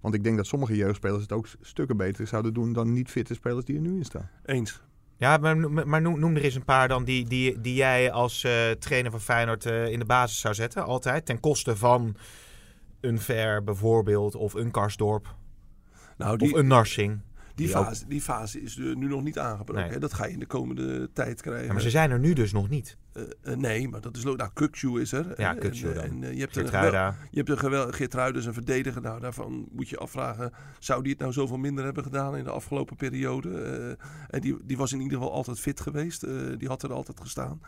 Want 0.00 0.14
ik 0.14 0.24
denk 0.24 0.36
dat 0.36 0.46
sommige 0.46 0.76
jeugdspelers 0.76 1.22
het 1.22 1.32
ook 1.32 1.46
stukken 1.60 1.96
beter 1.96 2.26
zouden 2.26 2.54
doen 2.54 2.72
dan 2.72 2.92
niet 2.92 3.10
fitte 3.10 3.34
spelers 3.34 3.64
die 3.64 3.74
er 3.76 3.82
nu 3.82 3.96
in 3.96 4.04
staan. 4.04 4.30
Eens. 4.44 4.82
Ja, 5.16 5.36
maar, 5.36 5.56
noem- 5.56 5.88
maar 5.88 6.00
noem, 6.00 6.18
noem 6.20 6.36
er 6.36 6.42
eens 6.44 6.54
een 6.54 6.64
paar 6.64 6.88
dan 6.88 7.04
die, 7.04 7.26
die, 7.28 7.60
die 7.60 7.74
jij 7.74 8.12
als 8.12 8.44
eh, 8.44 8.70
trainer 8.70 9.10
van 9.10 9.20
Feyenoord 9.20 9.66
eh, 9.66 9.86
in 9.92 9.98
de 9.98 10.04
basis 10.04 10.40
zou 10.40 10.54
zetten. 10.54 10.84
Altijd. 10.84 11.26
Ten 11.26 11.40
koste 11.40 11.76
van 11.76 12.16
een 13.00 13.20
Ver 13.20 13.64
bijvoorbeeld. 13.64 14.34
Of 14.34 14.54
een 14.54 14.70
Karsdorp. 14.70 15.34
Nou, 16.16 16.32
Of 16.32 16.38
die, 16.38 16.56
een 16.56 16.66
Narsing. 16.66 17.20
Die, 17.66 17.76
ook- 17.76 17.84
fase, 17.84 18.06
die 18.06 18.20
fase 18.20 18.62
is 18.62 18.78
eh, 18.78 18.94
nu 18.94 19.08
nog 19.08 19.22
niet 19.22 19.38
aangebroken. 19.38 19.82
Nee. 19.82 19.92
hè. 19.92 19.98
Dat 19.98 20.12
ga 20.12 20.26
je 20.26 20.32
in 20.32 20.38
de 20.38 20.46
komende 20.46 21.10
tijd 21.12 21.40
krijgen. 21.40 21.66
Ja, 21.66 21.72
maar 21.72 21.82
ze 21.82 21.90
zijn 21.90 22.10
er 22.10 22.18
nu 22.18 22.32
dus 22.32 22.52
nog 22.52 22.68
niet. 22.68 22.96
Eh, 23.12 23.52
eh, 23.52 23.58
nee, 23.58 23.88
maar 23.88 24.00
dat 24.00 24.16
is... 24.16 24.24
Nou, 24.24 24.50
Kukçu 24.54 25.00
is 25.00 25.12
er. 25.12 25.40
Ja, 25.40 25.56
eh, 25.56 25.82
dan. 25.82 25.92
En, 25.92 26.34
je 26.34 26.40
hebt 26.40 26.56
een 26.56 26.68
gewel-. 26.68 27.14
Je 27.30 27.36
hebt 27.36 27.48
een 27.48 27.58
geweld, 27.58 28.36
is 28.36 28.46
een 28.46 28.52
verdediger. 28.52 29.02
Nou, 29.02 29.20
daarvan 29.20 29.68
moet 29.72 29.88
je 29.88 29.96
afvragen, 29.96 30.52
zou 30.78 31.02
die 31.02 31.12
het 31.12 31.20
nou 31.20 31.32
zoveel 31.32 31.58
minder 31.58 31.84
hebben 31.84 32.02
gedaan 32.02 32.36
in 32.36 32.44
de 32.44 32.50
afgelopen 32.50 32.96
periode? 32.96 33.96
En 34.28 34.40
die, 34.40 34.56
die 34.64 34.76
was 34.76 34.92
in 34.92 35.00
ieder 35.00 35.18
geval 35.18 35.32
altijd 35.32 35.60
fit 35.60 35.80
geweest. 35.80 36.26
Die 36.58 36.68
had 36.68 36.82
er 36.82 36.92
altijd 36.92 37.20
gestaan. 37.20 37.60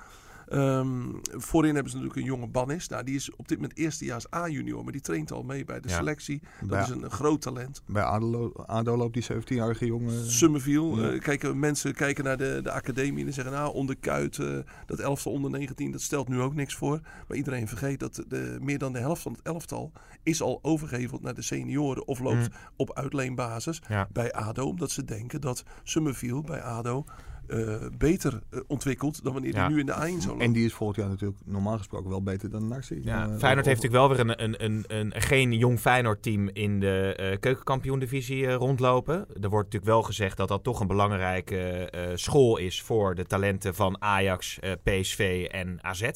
Ehm, 0.50 1.02
voorin 1.22 1.74
hebben 1.74 1.90
ze 1.92 1.96
natuurlijk 1.98 2.26
een 2.26 2.32
jonge 2.32 2.46
Bannis. 2.48 2.88
Nou, 2.88 3.04
die 3.04 3.14
is 3.14 3.34
op 3.36 3.48
dit 3.48 3.60
moment 3.60 3.78
eerstejaars 3.78 4.34
A-junior, 4.34 4.82
maar 4.82 4.92
die 4.92 5.00
traint 5.00 5.32
al 5.32 5.42
mee 5.42 5.64
bij 5.64 5.80
de 5.80 5.88
Ja. 5.88 5.96
selectie. 5.96 6.42
Dat 6.60 6.68
Bij, 6.68 6.82
is 6.82 6.88
een, 6.88 7.02
een 7.02 7.10
groot 7.10 7.40
talent. 7.42 7.82
bij 7.86 8.02
ADO, 8.02 8.26
lo- 8.30 8.52
ADO 8.66 8.96
loopt 8.96 9.14
die 9.14 9.22
17-jarige 9.32 9.86
jongen... 9.86 10.24
Summerville. 10.30 11.00
Ja. 11.00 11.10
eh, 11.12 11.20
kijken, 11.20 11.58
mensen 11.58 11.94
kijken 11.94 12.24
naar 12.24 12.36
de, 12.36 12.60
de 12.62 12.70
academie 12.72 13.26
en 13.26 13.32
zeggen, 13.32 13.52
nou, 13.54 13.74
onder 13.74 13.96
Kuit, 13.96 14.38
eh, 14.38 14.58
dat 14.86 14.98
elftal 14.98 15.32
onder 15.32 15.50
19, 15.50 15.90
dat 15.90 16.00
stelt 16.00 16.28
nu 16.28 16.40
ook 16.40 16.54
niks 16.54 16.74
voor. 16.74 17.00
Maar 17.28 17.36
iedereen 17.36 17.68
vergeet 17.68 18.00
dat 18.00 18.24
de, 18.28 18.58
meer 18.60 18.78
dan 18.78 18.92
de 18.92 18.98
helft 18.98 19.22
van 19.22 19.32
het 19.32 19.42
elftal 19.42 19.92
is 20.22 20.42
al 20.42 20.58
overgeheveld 20.62 21.22
naar 21.22 21.34
de 21.34 21.42
senioren 21.42 22.06
of 22.06 22.18
loopt 22.18 22.36
Mm. 22.48 22.54
op 22.76 22.94
uitleenbasis 22.94 23.82
Ja. 23.88 24.08
bij 24.12 24.32
ADO. 24.32 24.64
Omdat 24.66 24.90
ze 24.90 25.04
denken 25.04 25.40
dat 25.40 25.62
Summerville 25.82 26.40
bij 26.42 26.62
ADO 26.62 27.04
eh, 27.50 27.86
beter 27.98 28.40
eh, 28.50 28.60
ontwikkelt 28.66 29.24
dan 29.24 29.32
wanneer 29.32 29.54
Ja. 29.54 29.60
hij 29.60 29.68
nu 29.68 29.78
in 29.78 29.86
de 29.86 29.92
A1 29.92 29.96
zou 29.98 30.26
lopen. 30.26 30.40
En 30.40 30.52
die 30.52 30.64
is 30.64 30.72
volgend 30.72 30.98
jaar 30.98 31.08
natuurlijk 31.08 31.40
normaal 31.44 31.76
gesproken 31.78 32.10
wel 32.10 32.22
beter 32.22 32.50
dan 32.50 32.68
Narci. 32.68 33.00
Ja, 33.02 33.28
Eh, 33.28 33.36
Feyenoord 33.38 33.66
heeft 33.66 33.82
natuurlijk 33.82 33.92
wel 33.92 34.08
weer 34.08 34.20
een, 34.20 34.44
een, 34.44 34.64
een, 34.64 34.84
een, 34.88 35.12
geen 35.22 35.52
jong 35.52 35.80
Feyenoord-team 35.80 36.48
in 36.52 36.80
de 36.80 37.14
eh 37.16 37.38
keukenkampioen-divisie 37.40 38.46
eh, 38.46 38.54
rondlopen. 38.54 39.14
Er 39.14 39.26
wordt 39.48 39.64
natuurlijk 39.64 39.84
wel 39.92 40.02
gezegd 40.02 40.36
dat 40.36 40.48
dat 40.48 40.62
toch 40.64 40.80
een 40.80 40.86
belangrijke 40.86 41.58
eh, 41.90 42.10
school 42.14 42.56
is 42.56 42.82
voor 42.82 43.14
de 43.14 43.24
talenten 43.24 43.74
van 43.74 44.02
Ajax, 44.02 44.58
eh, 44.58 44.72
PSV 44.82 45.46
en 45.50 45.78
AZ. 45.84 46.10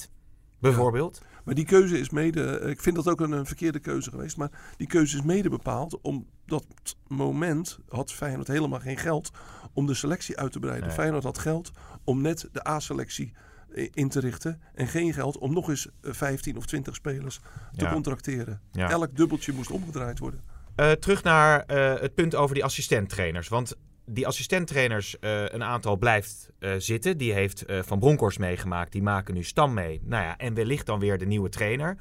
Bijvoorbeeld. 0.61 1.23
Maar 1.45 1.55
die 1.55 1.65
keuze 1.65 1.99
is 1.99 2.11
mede, 2.11 2.59
eh, 2.59 2.71
ik 2.71 2.81
vind 2.81 2.97
dat 2.97 3.09
ook 3.09 3.21
een, 3.21 3.33
een 3.33 3.47
verkeerde 3.47 3.79
keuze 3.79 4.11
geweest, 4.11 4.37
maar 4.37 4.51
die 4.77 4.87
keuze 4.87 5.17
is 5.17 5.23
mede 5.23 5.49
bepaald 5.49 6.01
om 6.01 6.27
dat 6.47 6.67
moment 7.09 7.79
had 7.89 8.13
Feyenoord 8.13 8.49
helemaal 8.49 8.81
geen 8.81 8.97
geld 8.97 9.31
om 9.73 9.87
de 9.87 9.95
selectie 9.95 10.37
uit 10.39 10.53
te 10.53 10.59
breiden. 10.59 10.87
Nee. 10.87 10.97
Feyenoord 10.97 11.25
had 11.25 11.39
geld 11.39 11.71
om 12.05 12.21
net 12.21 12.49
de 12.53 12.69
A-selectie 12.69 13.33
eh, 13.75 13.89
in 13.93 14.09
te 14.09 14.21
richten 14.21 14.61
en 14.75 14.87
geen 14.89 15.13
geld 15.13 15.39
om 15.39 15.53
nog 15.53 15.69
eens 15.69 15.89
eh, 16.01 16.13
15 16.13 16.57
of 16.57 16.67
20 16.67 16.95
spelers 16.95 17.41
te 17.77 17.85
Ja. 17.85 17.93
contracteren. 17.93 18.61
Ja. 18.73 18.91
Elk 18.91 19.17
dubbeltje 19.17 19.53
moest 19.53 19.71
omgedraaid 19.71 20.19
worden. 20.19 20.41
Eh, 20.75 20.91
terug 20.93 21.23
naar 21.23 21.61
eh, 21.61 22.01
het 22.01 22.15
punt 22.15 22.35
over 22.35 22.55
die 22.55 22.65
assistenttrainers. 22.65 23.49
Want 23.49 23.77
die 24.07 24.27
assistenttrainers, 24.27 25.19
eh, 25.19 25.49
een 25.49 25.63
aantal 25.63 25.97
blijft 25.97 26.51
eh, 26.59 26.75
zitten. 26.79 27.19
Die 27.19 27.33
heeft 27.33 27.65
eh, 27.65 27.83
Van 27.83 27.99
Bronckhorst 27.99 28.39
meegemaakt. 28.39 28.93
Die 28.93 29.03
maken 29.03 29.35
nu 29.35 29.43
Stam 29.43 29.75
mee. 29.75 30.01
Nou 30.05 30.23
ja, 30.23 30.37
en 30.39 30.55
wellicht 30.55 30.87
dan 30.87 30.99
weer 30.99 31.19
de 31.19 31.27
nieuwe 31.27 31.49
trainer. 31.49 31.97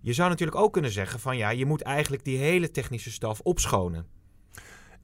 Je 0.00 0.12
zou 0.12 0.28
natuurlijk 0.28 0.58
ook 0.58 0.72
kunnen 0.72 0.90
zeggen 0.90 1.20
van 1.20 1.36
ja, 1.36 1.50
je 1.50 1.66
moet 1.66 1.82
eigenlijk 1.82 2.24
die 2.24 2.38
hele 2.38 2.70
technische 2.70 3.10
staf 3.10 3.40
opschonen. 3.40 4.06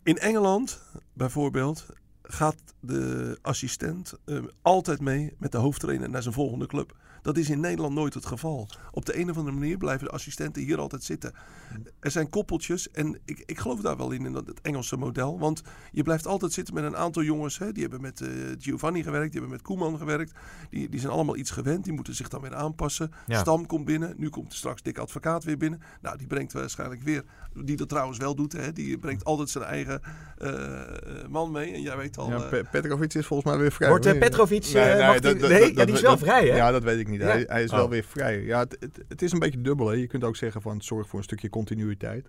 In 0.03 0.19
Engeland 0.19 0.83
bijvoorbeeld 1.13 1.87
gaat 2.23 2.75
de 2.81 3.39
assistent 3.43 4.15
altijd 4.63 5.01
mee 5.01 5.35
met 5.39 5.53
de 5.53 5.59
hoofdtrainer 5.59 6.11
naar 6.11 6.23
zijn 6.23 6.35
volgende 6.35 6.67
club. 6.67 6.97
Dat 7.25 7.37
is 7.37 7.51
in 7.51 7.61
Nederland 7.61 7.95
nooit 7.95 8.15
het 8.15 8.27
geval. 8.27 8.69
Op 8.91 9.05
de 9.07 9.19
een 9.19 9.31
of 9.31 9.37
andere 9.37 9.57
manier 9.57 9.77
blijven 9.77 10.07
de 10.07 10.13
assistenten 10.13 10.63
hier 10.63 10.79
altijd 10.79 11.05
zitten. 11.05 11.33
Er 12.01 12.11
zijn 12.11 12.29
koppeltjes 12.29 12.91
en 12.91 13.19
ik, 13.25 13.43
ik 13.47 13.59
geloof 13.59 13.81
daar 13.81 13.97
wel 13.97 14.11
in, 14.11 14.27
in 14.27 14.33
dat, 14.33 14.47
het 14.47 14.61
Engelse 14.61 14.97
model. 14.97 15.39
Want 15.39 15.63
je 15.93 16.03
blijft 16.03 16.27
altijd 16.27 16.53
zitten 16.53 16.75
met 16.75 16.85
een 16.85 16.97
aantal 16.97 17.23
jongens. 17.23 17.59
Hè, 17.59 17.73
die 17.73 17.83
hebben 17.83 18.01
met 18.01 18.21
eh, 18.21 18.29
Giovanni 18.59 19.03
gewerkt, 19.03 19.33
die 19.33 19.41
hebben 19.41 19.51
met 19.59 19.63
Koeman 19.67 19.99
gewerkt. 19.99 20.33
Die, 20.71 20.89
die 20.89 21.01
zijn 21.01 21.13
allemaal 21.13 21.37
iets 21.37 21.51
gewend, 21.51 21.85
die 21.85 21.93
moeten 21.93 22.15
zich 22.15 22.29
dan 22.29 22.41
weer 22.41 22.55
aanpassen. 22.55 23.11
Ja. 23.27 23.39
Stam 23.41 23.67
komt 23.67 23.85
binnen, 23.85 24.15
nu 24.17 24.29
komt 24.29 24.55
straks 24.55 24.83
Dick 24.83 24.99
Advocaat 24.99 25.45
weer 25.45 25.57
binnen. 25.57 25.81
Nou, 26.03 26.17
die 26.19 26.27
brengt 26.27 26.53
waarschijnlijk 26.53 27.03
weer, 27.03 27.23
die 27.65 27.77
dat 27.77 27.89
trouwens 27.89 28.19
wel 28.19 28.35
doet, 28.35 28.53
hè, 28.53 28.73
die 28.73 28.99
brengt 28.99 29.25
altijd 29.25 29.49
zijn 29.51 29.65
eigen 29.65 30.01
eh, 30.39 30.51
man 31.29 31.51
mee. 31.51 31.73
En 31.73 31.83
jij 31.83 31.97
weet 31.97 32.19
al... 32.19 32.29
Ja, 32.31 32.43
eh, 32.43 32.49
Pe- 32.49 32.65
Petrovic 32.71 33.15
is 33.15 33.27
volgens 33.27 33.51
mij 33.53 33.61
weer 33.61 33.73
vrij. 33.73 33.89
Wordt, 33.89 34.19
Petrovic, 34.19 34.73
nee, 34.73 34.85
nee, 34.85 34.97
mag 35.07 35.21
die- 35.21 35.35
nee? 35.35 35.71
is 35.71 35.91
dat- 35.93 36.01
wel 36.01 36.19
vrij, 36.19 36.49
hè? 36.49 36.57
Ja, 36.57 36.71
dat 36.71 36.83
weet 36.83 36.99
ik 36.99 37.09
niet. 37.09 37.14
Ja. 37.19 37.27
Hij, 37.27 37.45
hij 37.49 37.63
is 37.63 37.71
Oh. 37.71 37.77
wel 37.77 37.89
weer 37.89 38.05
vrij. 38.05 38.43
Ja, 38.43 38.59
het, 38.59 38.77
het, 38.81 39.01
het 39.09 39.23
is 39.23 39.33
een 39.33 39.39
beetje 39.39 39.61
dubbel. 39.61 39.87
Hè. 39.89 39.95
Je 39.95 40.07
kunt 40.07 40.25
ook 40.25 40.37
zeggen 40.37 40.63
van 40.63 40.75
het 40.75 40.85
zorgt 40.85 41.09
voor 41.09 41.19
een 41.19 41.25
stukje 41.25 41.49
continuïteit. 41.51 42.29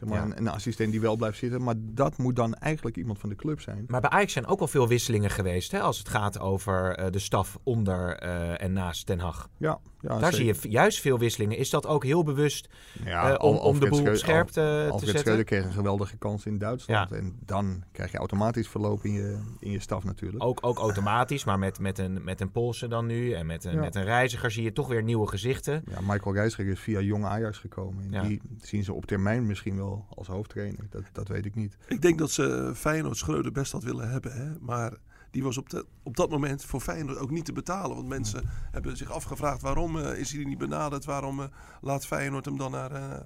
Zeg 0.00 0.08
maar, 0.08 0.18
Ja. 0.18 0.24
een, 0.24 0.38
een 0.38 0.48
assistent 0.48 0.90
die 0.90 1.00
wel 1.00 1.16
blijft 1.16 1.38
zitten. 1.38 1.62
Maar 1.62 1.74
dat 1.78 2.18
moet 2.18 2.36
dan 2.36 2.54
eigenlijk 2.54 2.96
iemand 2.96 3.18
van 3.18 3.28
de 3.28 3.36
club 3.36 3.60
zijn. 3.60 3.84
Maar 3.86 4.00
bij 4.00 4.10
Ajax 4.10 4.32
zijn 4.32 4.46
ook 4.46 4.60
al 4.60 4.68
veel 4.68 4.88
wisselingen 4.88 5.30
geweest. 5.30 5.70
Hè, 5.72 5.80
als 5.80 5.98
het 5.98 6.08
gaat 6.08 6.38
over 6.38 6.96
eh, 6.96 7.10
de 7.10 7.18
staf 7.18 7.58
onder 7.62 8.16
eh, 8.16 8.62
en 8.62 8.72
naast 8.72 9.06
Den 9.06 9.18
Haag. 9.18 9.48
Ja, 9.56 9.78
ja 10.00 10.18
Daar 10.18 10.32
zie 10.32 10.44
je 10.44 10.54
juist 10.68 11.00
veel 11.00 11.18
wisselingen. 11.18 11.58
Is 11.58 11.70
dat 11.70 11.86
ook 11.86 12.04
heel 12.04 12.22
bewust 12.22 12.68
Ja, 13.04 13.32
eh, 13.32 13.44
om, 13.44 13.56
om 13.56 13.80
de 13.80 13.88
boel 13.88 14.16
scherp 14.16 14.46
te, 14.46 14.52
te 14.52 14.88
Alfred 14.90 15.00
zetten? 15.00 15.18
Schreuder 15.18 15.44
kreeg 15.44 15.64
een 15.64 15.72
geweldige 15.72 16.16
kans 16.16 16.46
in 16.46 16.58
Duitsland. 16.58 17.12
En 17.12 17.38
dan 17.44 17.84
krijg 17.92 18.12
je 18.12 18.18
automatisch 18.18 18.68
verloop 18.68 19.04
in 19.04 19.12
je, 19.12 19.38
in 19.58 19.70
je 19.70 19.80
staf 19.80 20.04
natuurlijk. 20.04 20.44
Ook, 20.44 20.58
ook 20.62 20.78
automatisch, 20.78 21.44
maar 21.44 21.58
met, 21.58 21.78
met, 21.78 21.98
een, 21.98 22.24
met 22.24 22.40
een 22.40 22.50
Polsen 22.50 22.90
dan 22.90 23.06
nu 23.06 23.32
en 23.32 23.46
met 23.46 23.64
een, 23.64 23.78
met 23.80 23.94
een 23.94 24.04
reiziger 24.04 24.50
zie 24.50 24.62
je 24.62 24.72
toch 24.72 24.88
weer 24.88 25.02
nieuwe 25.02 25.26
gezichten. 25.26 25.82
Ja, 25.90 26.00
Michael 26.00 26.34
Reiziger 26.34 26.66
is 26.66 26.80
via 26.80 27.00
Jong 27.00 27.24
Ajax 27.24 27.58
gekomen. 27.58 28.14
En. 28.14 28.28
Die 28.28 28.40
zien 28.60 28.84
ze 28.84 28.92
op 28.92 29.06
termijn 29.06 29.46
misschien 29.46 29.76
wel 29.76 29.89
als 30.08 30.26
hoofdtrainer. 30.26 30.86
Dat, 30.90 31.02
dat 31.12 31.28
weet 31.28 31.44
ik 31.46 31.54
niet. 31.54 31.76
Ik 31.88 32.02
denk 32.02 32.18
dat 32.18 32.30
ze 32.30 32.72
Feyenoord 32.74 33.16
Schreuder 33.16 33.52
best 33.52 33.72
had 33.72 33.82
willen 33.82 34.10
hebben. 34.10 34.32
Hè? 34.32 34.50
Maar 34.60 34.92
die 35.30 35.42
was 35.42 35.58
op, 35.58 35.68
de, 35.70 35.86
op 36.02 36.16
dat 36.16 36.30
moment 36.30 36.64
voor 36.64 36.80
Feyenoord 36.80 37.18
ook 37.18 37.30
niet 37.30 37.44
te 37.44 37.52
betalen. 37.52 37.96
Want 37.96 38.08
mensen 38.08 38.42
hebben 38.70 38.96
zich 38.96 39.10
afgevraagd 39.12 39.62
waarom 39.62 39.98
eh, 39.98 40.18
is 40.18 40.32
hij 40.32 40.44
niet 40.44 40.58
benaderd? 40.58 41.04
Waarom 41.04 41.40
eh, 41.40 41.46
laat 41.80 42.06
Feyenoord 42.06 42.44
hem 42.44 42.56
dan 42.58 42.70
naar, 42.70 42.92
eh, 42.92 43.20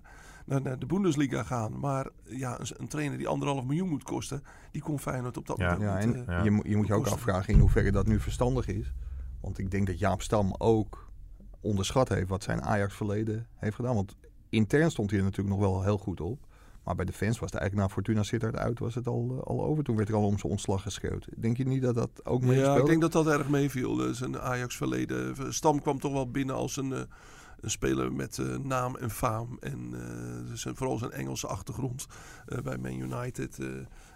naar, 0.47 0.63
naar 0.63 0.79
de 0.79 0.87
Bundesliga 0.87 1.43
gaan? 1.43 1.79
Maar 1.81 2.09
ja, 2.25 2.61
een, 2.61 2.67
een 2.77 2.89
trainer 2.89 3.19
die 3.19 3.29
anderhalf 3.29 3.65
miljoen 3.65 3.89
moet 3.89 4.03
kosten, 4.03 4.43
die 4.71 4.83
kon 4.83 4.99
Feyenoord 4.99 5.37
op 5.37 5.47
dat 5.47 5.59
Ja. 5.59 5.73
moment 5.73 6.03
Ja, 6.03 6.07
niet, 6.07 6.15
en 6.17 6.25
Ja. 6.35 6.43
Je, 6.45 6.51
moet- 6.51 6.67
je 6.67 6.77
moet 6.77 6.87
je 6.87 6.93
ook 6.95 7.01
kosten. 7.01 7.19
afvragen 7.19 7.55
in 7.55 7.61
hoeverre 7.61 7.93
dat 7.93 8.07
nu 8.07 8.21
verstandig 8.21 8.67
is. 8.67 8.93
Want 9.41 9.59
ik 9.59 9.71
denk 9.71 9.87
dat 9.87 9.99
Jaap 9.99 10.23
Stam 10.23 10.55
ook 10.59 11.13
onderschat 11.61 12.09
heeft 12.09 12.29
wat 12.29 12.43
zijn 12.43 12.63
Ajax-verleden 12.63 13.47
heeft 13.55 13.75
gedaan. 13.77 13.95
Want 13.95 14.17
intern 14.49 14.91
stond 14.91 15.11
hij 15.11 15.19
er 15.19 15.25
natuurlijk 15.25 15.57
nog 15.57 15.65
wel 15.71 15.83
heel 15.83 15.99
goed 15.99 16.21
op. 16.21 16.47
Maar 16.85 16.95
bij 16.95 17.05
de 17.05 17.13
fans 17.13 17.39
was 17.39 17.51
het 17.51 17.61
eigenlijk 17.61 17.89
na 17.89 17.95
Fortuna 17.95 18.23
Sittard 18.23 18.57
uit 18.57 18.79
was 18.79 18.95
het 18.95 19.07
al, 19.07 19.29
eh, 19.31 19.43
al 19.47 19.65
over. 19.65 19.85
Toen 19.85 19.97
werd 19.97 20.09
er 20.09 20.15
al 20.15 20.27
om 20.27 20.39
zijn 20.39 20.53
ontslag 20.53 20.83
geschreeuwd. 20.83 21.27
Denk 21.37 21.57
je 21.57 21.65
niet 21.65 21.83
dat 21.83 21.95
dat 21.95 22.11
ook 22.25 22.41
Ja, 22.41 22.47
meespeelde? 22.49 22.81
ik 22.81 22.87
denk 22.87 23.01
dat 23.01 23.13
dat 23.13 23.27
erg 23.27 23.49
meeviel. 23.49 24.05
eh, 24.07 24.13
Zijn 24.13 24.39
Ajax-verleden. 24.41 25.53
Stam 25.55 25.81
kwam 25.83 25.99
toch 26.01 26.13
wel 26.13 26.31
binnen 26.31 26.55
als 26.55 26.77
een, 26.77 26.93
eh, 26.93 27.01
een 27.65 27.71
speler 27.71 28.13
met 28.13 28.39
eh, 28.39 28.57
naam 28.59 28.97
en 28.97 29.11
faam. 29.11 29.57
En 29.61 29.91
eh, 29.95 30.55
zijn, 30.55 30.77
vooral 30.77 30.99
zijn 30.99 31.11
Engelse 31.11 31.47
achtergrond 31.47 32.07
eh, 32.47 32.59
bij 32.59 32.79
Man 32.79 33.01
United 33.01 33.59
eh, 33.59 33.67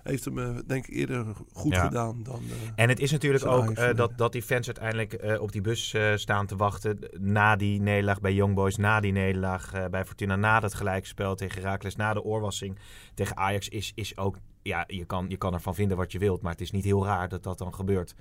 heeft 0.02 0.24
hem, 0.24 0.38
eh, 0.38 0.56
denk 0.66 0.86
ik, 0.86 0.94
eerder 0.94 1.26
goed 1.52 1.72
Ja. 1.74 1.84
gedaan 1.84 2.22
dan. 2.22 2.40
eh, 2.50 2.72
En 2.82 2.88
het 2.88 3.00
is 3.00 3.10
natuurlijk 3.10 3.44
ook 3.46 3.70
eh, 3.70 3.94
dat, 3.94 4.18
dat 4.18 4.32
die 4.32 4.42
fans 4.42 4.66
uiteindelijk 4.66 5.12
eh, 5.12 5.40
op 5.40 5.52
die 5.52 5.60
bus 5.60 5.94
eh, 5.94 6.16
staan 6.16 6.46
te 6.46 6.56
wachten. 6.56 6.98
Na 7.18 7.56
die 7.56 7.80
nederlaag 7.80 8.20
bij 8.20 8.34
Young 8.34 8.54
Boys, 8.54 8.76
na 8.76 9.00
die 9.00 9.12
nederlaag 9.12 9.72
eh, 9.72 9.84
bij 9.86 10.04
Fortuna, 10.04 10.36
na 10.36 10.60
dat 10.60 10.74
gelijkspel 10.74 11.34
tegen 11.34 11.62
Heracles, 11.62 11.96
na 11.96 12.14
de 12.14 12.22
oorwassing 12.22 12.78
tegen 13.14 13.36
Ajax, 13.36 13.68
is, 13.68 13.92
is 13.94 14.16
ook... 14.16 14.36
Ja, 14.62 14.84
je 14.86 15.04
kan, 15.04 15.26
je 15.28 15.36
kan 15.36 15.54
ervan 15.54 15.74
vinden 15.74 15.96
wat 15.96 16.12
je 16.12 16.18
wilt, 16.18 16.42
maar 16.42 16.52
het 16.52 16.60
is 16.60 16.70
niet 16.70 16.84
heel 16.84 17.04
raar 17.04 17.28
dat 17.28 17.42
dat 17.42 17.58
dan 17.58 17.74
gebeurt 17.74 18.14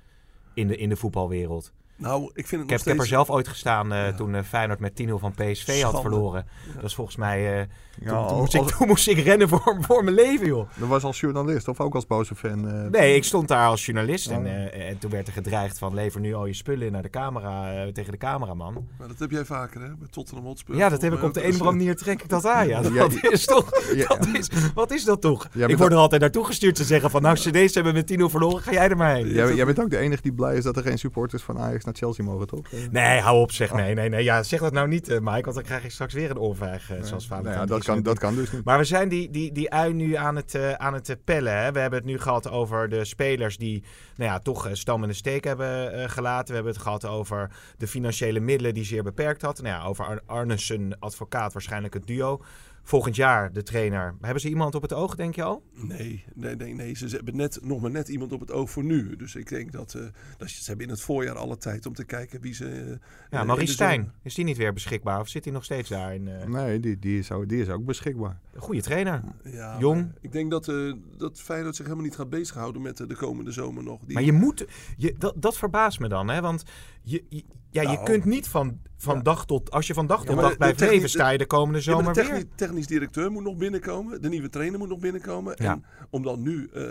in 0.54 0.66
de, 0.66 0.76
in 0.76 0.88
de 0.88 0.96
voetbalwereld. 0.96 1.72
Nou, 1.98 2.30
ik 2.34 2.46
vind 2.46 2.50
het 2.50 2.52
Ik 2.52 2.58
nog 2.58 2.60
heb, 2.60 2.68
ik 2.68 2.70
heb 2.70 2.86
er 2.86 2.94
steeds- 2.94 3.08
zelf 3.08 3.30
ooit 3.30 3.48
gestaan 3.48 3.92
eh, 3.92 3.98
Ja. 4.06 4.12
toen 4.12 4.34
eh, 4.34 4.42
Feyenoord 4.42 4.80
met 4.80 4.94
10-0 4.94 5.18
van 5.18 5.32
PSV 5.34 5.82
had 5.82 6.00
verloren. 6.00 6.46
Ja. 6.66 6.74
Dat 6.74 6.84
is 6.84 6.94
volgens 6.94 7.16
mij... 7.16 7.60
eh, 7.60 7.66
Ja, 8.00 8.26
toen, 8.26 8.36
moest 8.38 8.54
ik, 8.54 8.62
toen 8.62 8.86
moest 8.86 9.08
ik 9.08 9.18
rennen 9.18 9.48
voor, 9.48 9.76
voor 9.88 10.04
mijn 10.04 10.16
leven, 10.16 10.46
joh. 10.46 10.68
dat 10.76 10.88
was 10.88 11.04
als 11.04 11.20
journalist 11.20 11.68
of 11.68 11.80
ook 11.80 11.94
als 11.94 12.06
boze 12.06 12.34
fan? 12.34 12.68
eh, 12.68 12.90
Nee, 12.90 13.14
ik 13.14 13.24
stond 13.24 13.48
daar 13.48 13.66
als 13.66 13.84
journalist 13.86 14.28
en, 14.30 14.38
Oh. 14.40 14.46
eh, 14.46 14.88
en 14.88 14.98
toen 14.98 15.10
werd 15.10 15.26
er 15.26 15.32
gedreigd 15.32 15.78
van 15.78 15.94
lever 15.94 16.20
nu 16.20 16.34
al 16.34 16.46
je 16.46 16.54
spullen 16.54 16.86
in 16.86 16.92
naar 16.92 17.02
de 17.02 17.10
camera, 17.10 17.72
eh, 17.84 17.92
tegen 17.92 18.12
de 18.12 18.18
cameraman. 18.18 18.86
Maar 18.98 19.08
dat 19.08 19.18
heb 19.18 19.30
jij 19.30 19.44
vaker, 19.44 19.80
hè? 19.80 19.86
Bij 19.88 20.08
Tottenham 20.10 20.46
Hotspur. 20.46 20.76
Ja, 20.76 20.88
dat 20.88 21.02
heb 21.02 21.12
ik 21.12 21.22
op 21.22 21.34
de 21.34 21.40
een 21.44 21.48
of 21.50 21.60
andere 21.60 21.76
manier 21.76 21.96
trek 21.96 22.22
ik 22.22 22.28
dat 22.28 22.46
aan. 22.46 22.68
Ja, 22.68 22.80
dat 22.90 23.12
is 23.32 23.44
toch. 23.44 23.70
Ja. 23.94 24.06
Dat 24.06 24.26
is, 24.32 24.48
wat 24.74 24.90
is 24.90 25.04
dat 25.04 25.20
toch? 25.20 25.48
ik 25.54 25.78
word 25.78 25.92
er 25.92 25.98
altijd 25.98 26.20
naartoe 26.20 26.44
gestuurd 26.44 26.74
te 26.74 26.84
zeggen 26.84 27.10
van 27.10 27.22
nou, 27.22 27.36
CD's 27.36 27.74
hebben 27.74 27.94
met 27.94 28.06
10 28.06 28.30
verloren, 28.30 28.62
ga 28.62 28.72
jij 28.72 28.88
er 28.88 28.96
maar 28.96 29.14
heen. 29.14 29.28
Jij, 29.28 29.54
jij 29.54 29.64
bent 29.64 29.80
ook 29.80 29.90
de 29.90 29.98
enige 29.98 30.22
die 30.22 30.32
blij 30.32 30.56
is 30.56 30.64
dat 30.64 30.76
er 30.76 30.82
geen 30.82 30.98
supporters 30.98 31.42
van 31.42 31.58
Ajax 31.58 31.84
naar 31.88 31.96
Chelsea 31.98 32.24
mogen, 32.24 32.46
toch? 32.46 32.66
Eh, 32.72 32.78
Nee, 32.90 33.20
hou 33.20 33.40
op 33.40 33.52
zeg. 33.52 33.72
Nee, 33.72 33.94
nee, 33.94 34.08
nee. 34.08 34.24
Ja, 34.24 34.42
zeg 34.42 34.60
dat 34.60 34.72
nou 34.72 34.88
niet, 34.88 35.08
eh, 35.08 35.18
Mike, 35.20 35.42
want 35.42 35.54
dan 35.54 35.62
krijg 35.64 35.84
ik 35.84 35.90
straks 35.90 36.14
weer 36.14 36.30
een 36.30 36.38
oorvijg. 36.38 36.90
eh, 36.90 36.96
zoals 37.02 37.10
nou 37.10 37.22
Valentijn 37.42 37.58
ja, 37.58 37.66
dat, 37.66 37.84
kan, 37.84 38.02
dat 38.02 38.18
kan 38.18 38.34
dus 38.34 38.52
niet. 38.52 38.64
Maar 38.64 38.78
we 38.78 38.84
zijn 38.84 39.08
die, 39.08 39.30
die, 39.30 39.52
die 39.52 39.70
ui 39.70 39.92
nu 39.92 40.14
aan 40.14 40.36
het, 40.36 40.76
aan 40.76 40.94
het 40.94 41.16
pellen. 41.24 41.58
Hè? 41.62 41.72
We 41.72 41.78
hebben 41.78 41.98
het 41.98 42.08
nu 42.08 42.18
gehad 42.18 42.50
over 42.50 42.88
de 42.88 43.04
spelers 43.04 43.56
die 43.56 43.82
nou 44.18 44.30
ja, 44.30 44.38
toch 44.38 44.66
eh, 44.66 44.74
Stam 44.74 45.02
in 45.02 45.08
de 45.08 45.14
steek 45.14 45.44
hebben 45.44 45.92
eh, 45.92 46.08
gelaten. 46.08 46.48
We 46.48 46.54
hebben 46.54 46.72
het 46.72 46.82
gehad 46.82 47.04
over 47.04 47.50
de 47.76 47.86
financiële 47.86 48.40
middelen 48.40 48.74
die 48.74 48.84
zeer 48.84 49.02
beperkt 49.02 49.42
had. 49.42 49.62
Nou 49.62 49.74
ja, 49.74 49.84
over 49.84 50.04
Ar 50.04 50.22
Arnesen, 50.26 50.96
advocaat, 50.98 51.52
waarschijnlijk 51.52 51.94
het 51.94 52.06
duo. 52.06 52.40
Volgend 52.88 53.16
jaar 53.16 53.52
de 53.52 53.62
trainer. 53.62 54.14
Hebben 54.20 54.40
ze 54.40 54.48
iemand 54.48 54.74
op 54.74 54.82
het 54.82 54.92
oog, 54.92 55.14
denk 55.14 55.34
je 55.34 55.42
al? 55.42 55.62
Nee, 55.72 56.24
nee, 56.34 56.56
nee, 56.56 56.74
nee. 56.74 56.94
Ze 56.94 57.06
hebben 57.06 57.36
net, 57.36 57.58
nog 57.62 57.80
maar 57.80 57.90
net 57.90 58.08
iemand 58.08 58.32
op 58.32 58.40
het 58.40 58.50
oog 58.50 58.70
voor 58.70 58.84
nu. 58.84 59.16
Dus 59.16 59.34
ik 59.34 59.48
denk 59.48 59.72
dat, 59.72 59.94
eh, 59.94 60.02
dat 60.36 60.50
ze 60.50 60.62
ze 60.62 60.68
hebben 60.68 60.86
in 60.86 60.92
het 60.92 61.00
voorjaar 61.00 61.36
alle 61.36 61.56
tijd 61.56 61.86
om 61.86 61.94
te 61.94 62.04
kijken 62.04 62.40
wie 62.40 62.54
ze... 62.54 62.98
Ja, 63.30 63.44
Maurice 63.44 63.66
de 63.66 63.72
Stijn. 63.72 64.12
Is 64.22 64.34
die 64.34 64.44
niet 64.44 64.56
weer 64.56 64.72
beschikbaar? 64.72 65.20
Of 65.20 65.28
zit 65.28 65.44
hij 65.44 65.52
nog 65.52 65.64
steeds 65.64 65.88
daar? 65.88 66.14
In, 66.14 66.28
eh, 66.28 66.46
Nee, 66.46 66.80
die, 66.80 66.98
die, 66.98 67.18
is 67.18 67.32
ook, 67.32 67.48
die 67.48 67.60
is 67.60 67.68
ook 67.68 67.84
beschikbaar. 67.84 68.38
Een 68.58 68.64
goede 68.64 68.82
trainer. 68.82 69.22
Ja, 69.44 69.76
Jong. 69.78 70.12
Ik 70.20 70.32
denk 70.32 70.50
dat, 70.50 70.68
eh 70.68 70.92
dat 71.16 71.40
Feyenoord 71.40 71.76
zich 71.76 71.84
helemaal 71.84 72.06
niet 72.06 72.16
gaat 72.16 72.30
bezighouden 72.30 72.82
met 72.82 73.00
eh, 73.00 73.06
de 73.08 73.16
komende 73.16 73.52
zomer 73.52 73.82
nog. 73.82 74.00
Die, 74.04 74.14
Maar 74.14 74.22
je 74.22 74.32
moet... 74.32 74.66
Je, 74.96 75.14
dat, 75.18 75.34
dat 75.36 75.56
verbaast 75.58 75.98
me 76.00 76.08
dan, 76.08 76.28
hè? 76.28 76.40
Want 76.40 76.62
je, 77.02 77.24
je- 77.28 77.44
ja, 77.70 77.82
je 77.82 77.88
Nou, 77.88 78.04
kunt 78.04 78.24
niet 78.24 78.48
van, 78.48 78.78
van 78.96 79.16
ja. 79.16 79.22
dag 79.22 79.46
tot... 79.46 79.70
Als 79.70 79.86
je 79.86 79.94
van 79.94 80.06
dag 80.06 80.20
Ja, 80.22 80.26
tot 80.26 80.40
dag 80.40 80.56
blijft 80.56 80.78
technisch- 80.78 80.94
leven, 80.96 81.10
sta 81.10 81.28
je 81.28 81.38
de 81.38 81.46
komende 81.46 81.78
Ja, 81.78 81.84
zomer 81.84 82.12
de 82.14 82.20
weer. 82.20 82.24
technisch, 82.30 82.44
technisch 82.54 82.86
directeur 82.86 83.30
moet 83.30 83.42
nog 83.42 83.56
binnenkomen. 83.56 84.22
De 84.22 84.28
nieuwe 84.28 84.48
trainer 84.48 84.78
moet 84.78 84.88
nog 84.88 84.98
binnenkomen. 84.98 85.54
Ja. 85.56 85.72
En 85.72 85.84
om 86.10 86.22
dan 86.22 86.42
nu 86.42 86.68
eh, 86.72 86.82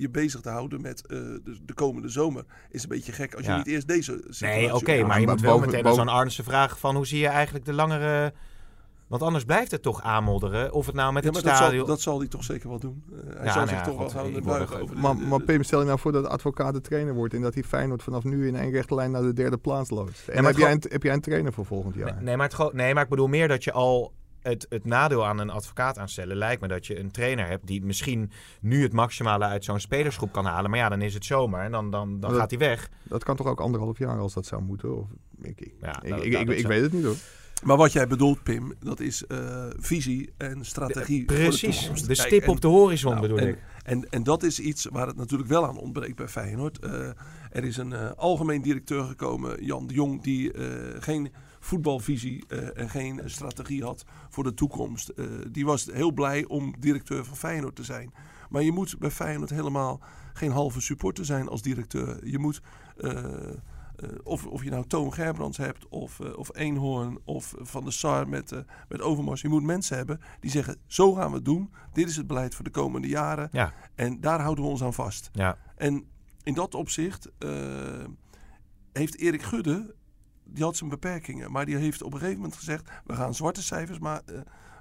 je 0.00 0.08
bezig 0.10 0.40
te 0.40 0.48
houden 0.48 0.80
met 0.80 1.02
de, 1.08 1.40
de 1.66 1.74
komende 1.74 2.08
zomer... 2.08 2.44
is 2.70 2.82
een 2.82 2.88
beetje 2.88 3.12
gek 3.12 3.34
als 3.34 3.46
Ja. 3.46 3.52
je 3.52 3.58
niet 3.58 3.66
eerst 3.66 3.88
deze. 3.88 4.24
Nee, 4.40 4.74
oké, 4.74 4.92
Ja, 4.92 5.06
maar 5.06 5.20
je 5.20 5.26
moet 5.26 5.40
wel 5.40 5.52
boven- 5.52 5.66
meteen 5.66 5.82
boven- 5.82 5.98
zo'n 6.04 6.14
Arnesen 6.14 6.44
vragen 6.44 6.78
van 6.78 6.96
hoe 6.96 7.06
zie 7.06 7.18
je 7.20 7.28
eigenlijk 7.28 7.64
de 7.64 7.72
langere... 7.72 8.32
Want 9.06 9.22
anders 9.22 9.44
blijft 9.44 9.70
het 9.70 9.82
toch 9.82 10.02
aanmodderen. 10.02 10.72
Of 10.72 10.86
het 10.86 10.94
nou 10.94 11.12
met 11.12 11.22
Ja, 11.24 11.28
het 11.30 11.38
maar 11.42 11.48
dat 11.48 11.58
zal, 11.58 11.66
stadion... 11.68 11.86
dat 11.86 12.00
zal 12.00 12.18
hij 12.18 12.28
toch 12.28 12.44
zeker 12.44 12.68
wel 12.68 12.78
doen. 12.78 13.04
Eh, 13.12 13.16
hij 13.36 13.44
Ja, 13.46 13.52
zal 13.52 13.54
nou 13.64 13.68
zich 13.68 13.76
ja, 13.78 13.84
toch 13.84 14.12
wel 14.12 14.30
word 14.30 14.44
buigen 14.44 14.76
er- 14.76 14.82
over 14.82 14.94
de- 14.94 15.00
Maar, 15.00 15.16
de- 15.16 15.22
maar 15.22 15.42
Pim, 15.42 15.62
stel 15.62 15.80
je 15.80 15.86
nou 15.86 15.98
voor 15.98 16.12
dat 16.12 16.22
de 16.22 16.28
advocaat 16.28 16.74
de 16.74 16.80
trainer 16.80 17.14
wordt 17.14 17.34
en 17.34 17.42
dat 17.42 17.54
hij 17.54 17.62
Feyenoord 17.62 18.02
vanaf 18.02 18.24
nu 18.24 18.46
in 18.46 18.56
één 18.56 18.70
rechte 18.70 18.94
lijn 18.94 19.10
naar 19.10 19.22
de 19.22 19.32
derde 19.32 19.56
plaats 19.58 19.90
loopt. 19.90 20.28
En 20.28 20.42
maar 20.42 20.50
heb, 20.52 20.60
jij 20.60 20.72
een, 20.72 20.82
heb 20.88 21.02
jij 21.02 21.12
een 21.14 21.20
trainer 21.20 21.52
voor 21.52 21.64
volgend 21.66 21.94
jaar? 21.94 22.14
Nee, 22.14 22.22
nee, 22.22 22.36
maar 22.36 22.48
het, 22.56 22.72
nee, 22.72 22.94
maar 22.94 23.02
ik 23.02 23.08
bedoel 23.08 23.26
meer 23.28 23.48
dat 23.48 23.64
je 23.64 23.72
al... 23.72 24.12
Het, 24.40 24.66
het 24.68 24.84
nadeel 24.84 25.26
aan 25.26 25.38
een 25.38 25.50
advocaat 25.50 25.98
aanstellen 25.98 26.36
lijkt 26.36 26.60
me 26.62 26.68
dat 26.68 26.86
je 26.86 26.98
een 26.98 27.10
trainer 27.10 27.46
hebt 27.46 27.66
die 27.66 27.84
misschien 27.84 28.30
nu 28.60 28.82
het 28.82 28.92
maximale 28.92 29.44
uit 29.44 29.64
zo'n 29.64 29.80
spelersgroep 29.80 30.32
kan 30.32 30.44
halen. 30.44 30.70
Maar 30.70 30.78
ja, 30.78 30.88
dan 30.88 31.02
is 31.02 31.14
het 31.14 31.24
zomer 31.24 31.60
en 31.60 31.70
dan, 31.72 31.90
dan, 31.90 32.20
dan 32.20 32.30
dat- 32.30 32.38
gaat 32.40 32.50
hij 32.50 32.58
weg. 32.58 32.88
Dat 33.02 33.24
kan 33.24 33.36
toch 33.36 33.46
ook 33.46 33.60
anderhalf 33.60 33.98
jaar 33.98 34.18
als 34.18 34.34
dat 34.34 34.46
zou 34.46 34.62
moeten? 34.62 34.96
Of, 34.98 35.06
ik 35.40 35.60
ik, 35.60 35.72
Ja, 35.80 36.02
ik, 36.02 36.08
dat- 36.10 36.24
ik, 36.24 36.32
dat- 36.32 36.40
ik, 36.40 36.46
dat 36.46 36.54
ik 36.54 36.60
zou- 36.60 36.72
weet 36.72 36.82
het 36.82 36.92
niet 36.92 37.04
hoor. 37.04 37.16
Maar 37.64 37.76
wat 37.76 37.92
jij 37.92 38.06
bedoelt, 38.06 38.42
Pim, 38.42 38.74
dat 38.80 39.00
is 39.00 39.26
eh, 39.26 39.66
visie 39.78 40.32
en 40.36 40.64
strategie. 40.64 41.26
de 41.26 41.34
Precies, 41.34 41.88
de 41.88 42.06
Kijk, 42.06 42.18
stip 42.18 42.42
en- 42.42 42.48
op 42.48 42.60
de 42.60 42.68
horizon 42.68 43.10
nou, 43.10 43.22
bedoel 43.22 43.38
en, 43.38 43.48
ik. 43.48 43.58
En, 43.84 44.10
en 44.10 44.22
dat 44.22 44.42
is 44.42 44.60
iets 44.60 44.84
waar 44.84 45.06
het 45.06 45.16
natuurlijk 45.16 45.48
wel 45.48 45.66
aan 45.66 45.76
ontbreekt 45.78 46.16
bij 46.16 46.28
Feyenoord. 46.28 46.78
Eh, 46.78 47.08
er 47.50 47.64
is 47.64 47.76
een 47.76 47.92
eh, 47.92 48.10
algemeen 48.16 48.62
directeur 48.62 49.04
gekomen, 49.04 49.64
Jan 49.64 49.86
de 49.86 49.94
Jong, 49.94 50.22
die 50.22 50.52
geen 50.98 51.32
voetbalvisie 51.60 52.46
en 52.74 52.88
geen 52.90 53.20
strategie 53.24 53.82
had 53.82 54.04
voor 54.30 54.44
de 54.44 54.54
toekomst. 54.54 55.12
Die 55.50 55.64
was 55.64 55.88
heel 55.92 56.12
blij 56.12 56.44
om 56.46 56.74
directeur 56.78 57.24
van 57.24 57.36
Feyenoord 57.36 57.76
te 57.76 57.84
zijn. 57.84 58.12
Maar 58.48 58.62
je 58.62 58.72
moet 58.72 58.98
bij 58.98 59.10
Feyenoord 59.10 59.50
helemaal 59.50 60.00
geen 60.32 60.50
halve 60.50 60.80
supporter 60.80 61.24
zijn 61.24 61.48
als 61.48 61.62
directeur. 61.62 62.26
Je 62.26 62.38
moet... 62.38 62.60
eh, 64.04 64.18
of, 64.22 64.46
of 64.46 64.64
je 64.64 64.70
nou 64.70 64.86
Toon 64.86 65.12
Gerbrands 65.12 65.56
hebt, 65.56 65.88
of, 65.88 66.20
eh, 66.20 66.36
of 66.36 66.56
Eenhoorn, 66.56 67.18
of 67.24 67.54
Van 67.58 67.84
der 67.84 67.92
Sar 67.92 68.28
met, 68.28 68.52
eh, 68.52 68.58
met 68.88 69.00
Overmars. 69.00 69.40
Je 69.40 69.48
moet 69.48 69.62
mensen 69.62 69.96
hebben 69.96 70.20
die 70.40 70.50
zeggen, 70.50 70.76
zo 70.86 71.12
gaan 71.12 71.30
we 71.30 71.36
het 71.36 71.44
doen. 71.44 71.72
Dit 71.92 72.08
is 72.08 72.16
het 72.16 72.26
beleid 72.26 72.54
voor 72.54 72.64
de 72.64 72.70
komende 72.70 73.08
jaren. 73.08 73.48
Ja. 73.52 73.72
En 73.94 74.20
daar 74.20 74.40
houden 74.40 74.64
we 74.64 74.70
ons 74.70 74.82
aan 74.82 74.94
vast. 74.94 75.30
Ja. 75.32 75.58
En 75.76 76.04
in 76.42 76.54
dat 76.54 76.74
opzicht 76.74 77.30
heeft 78.92 79.16
Erik 79.18 79.42
Gudde, 79.42 79.94
die 80.44 80.64
had 80.64 80.76
zijn 80.76 80.90
beperkingen. 80.90 81.52
Maar 81.52 81.66
die 81.66 81.76
heeft 81.76 82.02
op 82.02 82.12
een 82.12 82.18
gegeven 82.18 82.40
moment 82.40 82.56
gezegd, 82.56 82.90
we 83.04 83.14
gaan 83.14 83.34
zwarte 83.34 83.62
cijfers 83.62 83.98
ma- 83.98 84.22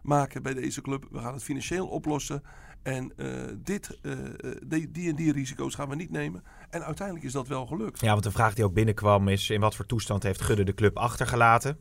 maken 0.03 0.43
bij 0.43 0.53
deze 0.53 0.81
club. 0.81 1.07
We 1.11 1.19
gaan 1.19 1.33
het 1.33 1.43
financieel 1.43 1.87
oplossen. 1.87 2.43
En 2.83 3.13
eh, 3.17 3.27
dit, 3.57 3.99
eh, 4.01 4.11
eh, 4.11 4.55
die, 4.65 4.91
die 4.91 5.09
en 5.09 5.15
die 5.15 5.31
risico's 5.31 5.75
gaan 5.75 5.89
we 5.89 5.95
niet 5.95 6.11
nemen. 6.11 6.43
En 6.69 6.83
uiteindelijk 6.83 7.25
is 7.25 7.33
dat 7.33 7.47
wel 7.47 7.65
gelukt. 7.65 8.01
ja, 8.01 8.11
want 8.11 8.23
de 8.23 8.31
vraag 8.31 8.53
die 8.53 8.65
ook 8.65 8.73
binnenkwam 8.73 9.27
is 9.27 9.49
in 9.49 9.59
wat 9.59 9.75
voor 9.75 9.85
toestand 9.85 10.23
heeft 10.23 10.41
Gudde 10.41 10.63
de 10.63 10.73
club 10.73 10.97
achtergelaten? 10.97 11.77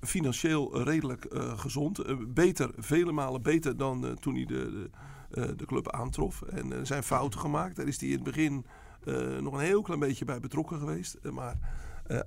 financieel 0.00 0.82
redelijk 0.82 1.26
gezond. 1.56 2.02
Beter, 2.34 2.70
vele 2.76 3.12
malen 3.12 3.42
beter 3.42 3.76
dan 3.76 4.16
toen 4.20 4.34
hij 4.34 4.44
de, 4.44 4.90
de, 5.30 5.54
de 5.56 5.66
club 5.66 5.90
aantrof. 5.90 6.42
En 6.42 6.72
er 6.72 6.86
zijn 6.86 7.02
fouten 7.02 7.40
gemaakt. 7.40 7.76
Daar 7.76 7.86
is 7.86 8.00
hij 8.00 8.08
in 8.08 8.14
het 8.14 8.24
begin 8.24 8.66
nog 9.40 9.54
een 9.54 9.64
heel 9.64 9.82
klein 9.82 10.00
beetje 10.00 10.24
bij 10.24 10.40
betrokken 10.40 10.78
geweest. 10.78 11.18
Maar 11.32 11.58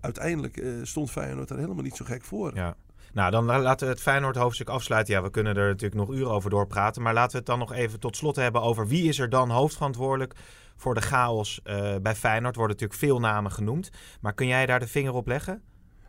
uiteindelijk 0.02 0.63
stond 0.84 1.12
Feyenoord 1.12 1.50
er 1.50 1.58
helemaal 1.58 1.84
niet 1.84 1.96
zo 1.96 2.06
gek 2.06 2.24
voor. 2.24 2.56
Ja. 2.56 2.76
Nou, 3.13 3.32
dan 3.32 3.46
laten 3.46 3.88
we 3.88 3.94
het 3.94 4.02
Feyenoord 4.02 4.36
hoofdstuk 4.36 4.70
afsluiten. 4.70 5.13
Ja, 5.13 5.22
we 5.22 5.30
kunnen 5.30 5.58
er 5.58 5.68
natuurlijk 5.68 6.08
nog 6.08 6.18
uren 6.18 6.32
over 6.32 6.50
doorpraten. 6.50 7.02
Maar 7.02 7.13
laten 7.13 7.32
we 7.32 7.38
het 7.38 7.46
dan 7.46 7.60
nog 7.60 7.74
even 7.74 8.00
tot 8.00 8.18
slot 8.18 8.36
hebben 8.36 8.62
over 8.62 8.88
wie 8.88 9.08
is 9.08 9.20
er 9.20 9.30
dan 9.30 9.50
hoofdverantwoordelijk 9.50 10.34
voor 10.76 10.94
de 10.94 11.02
chaos 11.02 11.60
uh, 11.63 11.96
bij 12.02 12.15
Feyenoord. 12.15 12.56
Worden 12.56 12.76
natuurlijk 12.76 13.00
veel 13.00 13.20
namen 13.20 13.52
genoemd. 13.52 13.89
Maar 14.22 14.34
kun 14.34 14.48
jij 14.48 14.65
daar 14.65 14.80
de 14.80 14.88
vinger 14.88 15.13
op 15.13 15.28
leggen? 15.28 15.62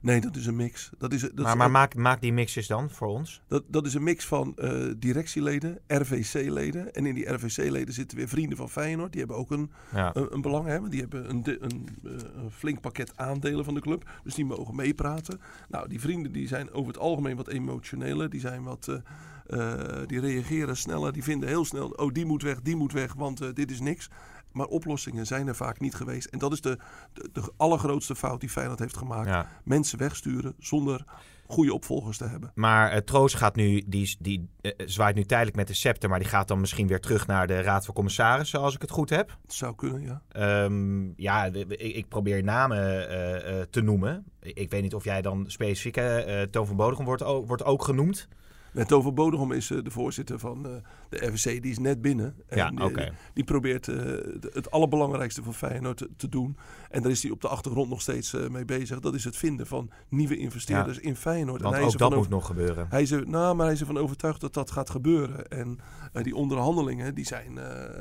Nee, 0.06 0.20
dat 0.20 0.36
is 0.36 0.46
een 0.46 0.56
mix. 0.56 0.90
Dat 0.98 1.12
is, 1.12 1.20
dat 1.20 1.36
maar 1.36 1.52
is 1.52 1.54
maar 1.54 1.70
maak, 1.70 1.94
maak 1.94 2.20
die 2.20 2.32
mixjes 2.32 2.66
dan 2.66 2.90
voor 2.90 3.08
ons. 3.08 3.42
Dat, 3.48 3.64
dat 3.66 3.86
is 3.86 3.94
een 3.94 4.02
mix 4.02 4.26
van 4.26 4.56
uh, 4.58 4.92
directieleden, 4.96 5.78
RVC-leden. 5.86 6.94
En 6.94 7.06
in 7.06 7.14
die 7.14 7.32
RVC-leden 7.32 7.94
zitten 7.94 8.18
weer 8.18 8.28
vrienden 8.28 8.56
van 8.56 8.70
Feyenoord. 8.70 9.10
Die 9.12 9.20
hebben 9.20 9.38
ook 9.38 9.50
een, 9.50 9.70
ja. 9.92 10.10
een, 10.14 10.34
een, 10.34 10.40
belang. 10.40 10.66
Hè? 10.66 10.88
Die 10.88 11.00
hebben 11.00 11.30
een, 11.30 11.42
een, 11.44 11.64
een, 11.64 11.88
eh, 12.04 12.12
een, 12.12 12.50
flink 12.50 12.80
pakket 12.80 13.12
aandelen 13.16 13.64
van 13.64 13.74
de 13.74 13.80
club. 13.80 14.10
Dus 14.24 14.34
die 14.34 14.44
mogen 14.44 14.76
meepraten. 14.76 15.40
Nou, 15.68 15.88
die 15.88 16.00
vrienden 16.00 16.32
die 16.32 16.48
zijn 16.48 16.72
over 16.72 16.92
het 16.92 17.00
algemeen 17.00 17.36
wat 17.36 17.48
emotioneler. 17.48 18.30
Die 18.30 18.40
zijn 18.40 18.62
wat... 18.62 18.88
Uh, 19.50 19.72
die 20.06 20.20
reageren 20.20 20.76
sneller. 20.76 21.12
Die 21.12 21.22
vinden 21.22 21.48
heel 21.48 21.64
snel, 21.64 21.88
oh 21.88 22.12
die 22.12 22.24
moet 22.24 22.42
weg, 22.42 22.60
die 22.60 22.76
moet 22.76 22.92
weg, 22.92 23.14
want 23.14 23.56
dit 23.56 23.70
is 23.70 23.80
niks. 23.80 24.08
Maar 24.56 24.66
oplossingen 24.66 25.26
zijn 25.26 25.46
er 25.46 25.56
vaak 25.56 25.80
niet 25.80 25.94
geweest. 25.94 26.26
En 26.26 26.38
dat 26.38 26.52
is 26.52 26.60
de, 26.60 26.78
de, 27.12 27.28
de 27.32 27.52
allergrootste 27.56 28.14
fout 28.14 28.40
die 28.40 28.48
Feyenoord 28.48 28.78
heeft 28.78 28.96
gemaakt. 28.96 29.48
Mensen 29.64 29.98
wegsturen 29.98 30.54
zonder 30.58 31.04
goede 31.46 31.74
opvolgers 31.74 32.16
te 32.16 32.24
hebben. 32.24 32.50
Maar 32.54 32.92
uh, 32.92 32.98
Troost 32.98 33.34
gaat 33.34 33.56
nu, 33.56 33.82
die, 33.86 34.16
die 34.18 34.48
uh, 34.62 34.72
zwaait 34.76 35.14
nu 35.14 35.24
tijdelijk 35.24 35.56
met 35.56 35.66
de 35.66 35.74
scepter, 35.74 36.08
maar 36.08 36.18
die 36.18 36.28
gaat 36.28 36.48
dan 36.48 36.60
misschien 36.60 36.86
weer 36.86 37.00
terug 37.00 37.26
naar 37.26 37.46
de 37.46 37.60
Raad 37.60 37.84
van 37.84 37.94
Commissarissen, 37.94 38.60
als 38.60 38.74
ik 38.74 38.80
het 38.80 38.90
goed 38.90 39.10
heb. 39.10 39.36
Het 39.42 39.54
zou 39.54 39.74
kunnen, 39.74 40.02
ja. 40.02 40.64
Um, 40.64 41.12
ja, 41.16 41.44
ik, 41.44 41.70
ik, 41.70 42.08
probeer 42.08 42.42
namen 42.42 42.78
uh, 42.78 43.60
te 43.70 43.80
noemen. 43.80 44.24
Ik 44.40 44.70
weet 44.70 44.82
niet 44.82 44.94
of 44.94 45.04
jij 45.04 45.22
dan 45.22 45.44
specifiek, 45.46 46.00
Toon 46.50 46.66
van 46.66 46.76
Bodegem 46.76 47.04
wordt, 47.04 47.22
wordt 47.22 47.64
ook 47.64 47.84
genoemd. 47.84 48.28
Net 48.76 48.92
over 48.92 49.12
Bodegom 49.12 49.52
is 49.52 49.70
uh, 49.70 49.82
de 49.82 49.90
voorzitter 49.90 50.38
van 50.38 50.66
uh, 50.66 50.72
de 51.08 51.26
RVC, 51.26 51.62
die 51.62 51.70
is 51.70 51.78
net 51.78 52.02
binnen. 52.02 52.34
En 52.46 52.56
ja, 52.56 52.70
die, 52.70 52.84
okay. 52.84 53.12
die, 53.34 53.44
probeert 53.44 53.86
het 54.52 54.70
allerbelangrijkste 54.70 55.42
voor 55.42 55.52
Feyenoord 55.52 55.96
te, 55.96 56.10
te, 56.16 56.28
doen. 56.28 56.56
En 56.90 57.02
daar 57.02 57.10
is 57.10 57.22
hij 57.22 57.32
op 57.32 57.40
de 57.40 57.48
achtergrond 57.48 57.88
nog 57.88 58.00
steeds 58.00 58.32
mee 58.50 58.64
bezig. 58.64 59.00
Dat 59.00 59.14
is 59.14 59.24
het 59.24 59.36
vinden 59.36 59.66
van 59.66 59.90
nieuwe 60.08 60.36
investeerders 60.36 60.96
ja. 60.96 61.02
in 61.02 61.16
Feyenoord. 61.16 61.62
Want 61.62 61.74
en 61.74 61.80
hij 61.80 61.88
ook 61.88 61.98
dat 61.98 62.14
moet 62.14 62.28
nog 62.28 62.46
gebeuren. 62.46 62.86
Hij 62.90 63.02
is, 63.02 63.10
er, 63.10 63.28
nou, 63.28 63.56
maar 63.56 63.64
hij 63.64 63.74
is 63.74 63.80
ervan 63.80 63.98
overtuigd 63.98 64.40
dat 64.40 64.54
dat 64.54 64.70
gaat 64.70 64.90
gebeuren. 64.90 65.48
En 65.48 65.78
die 66.22 66.34
onderhandelingen 66.34 67.14
die 67.14 67.26
zijn, 67.26 67.58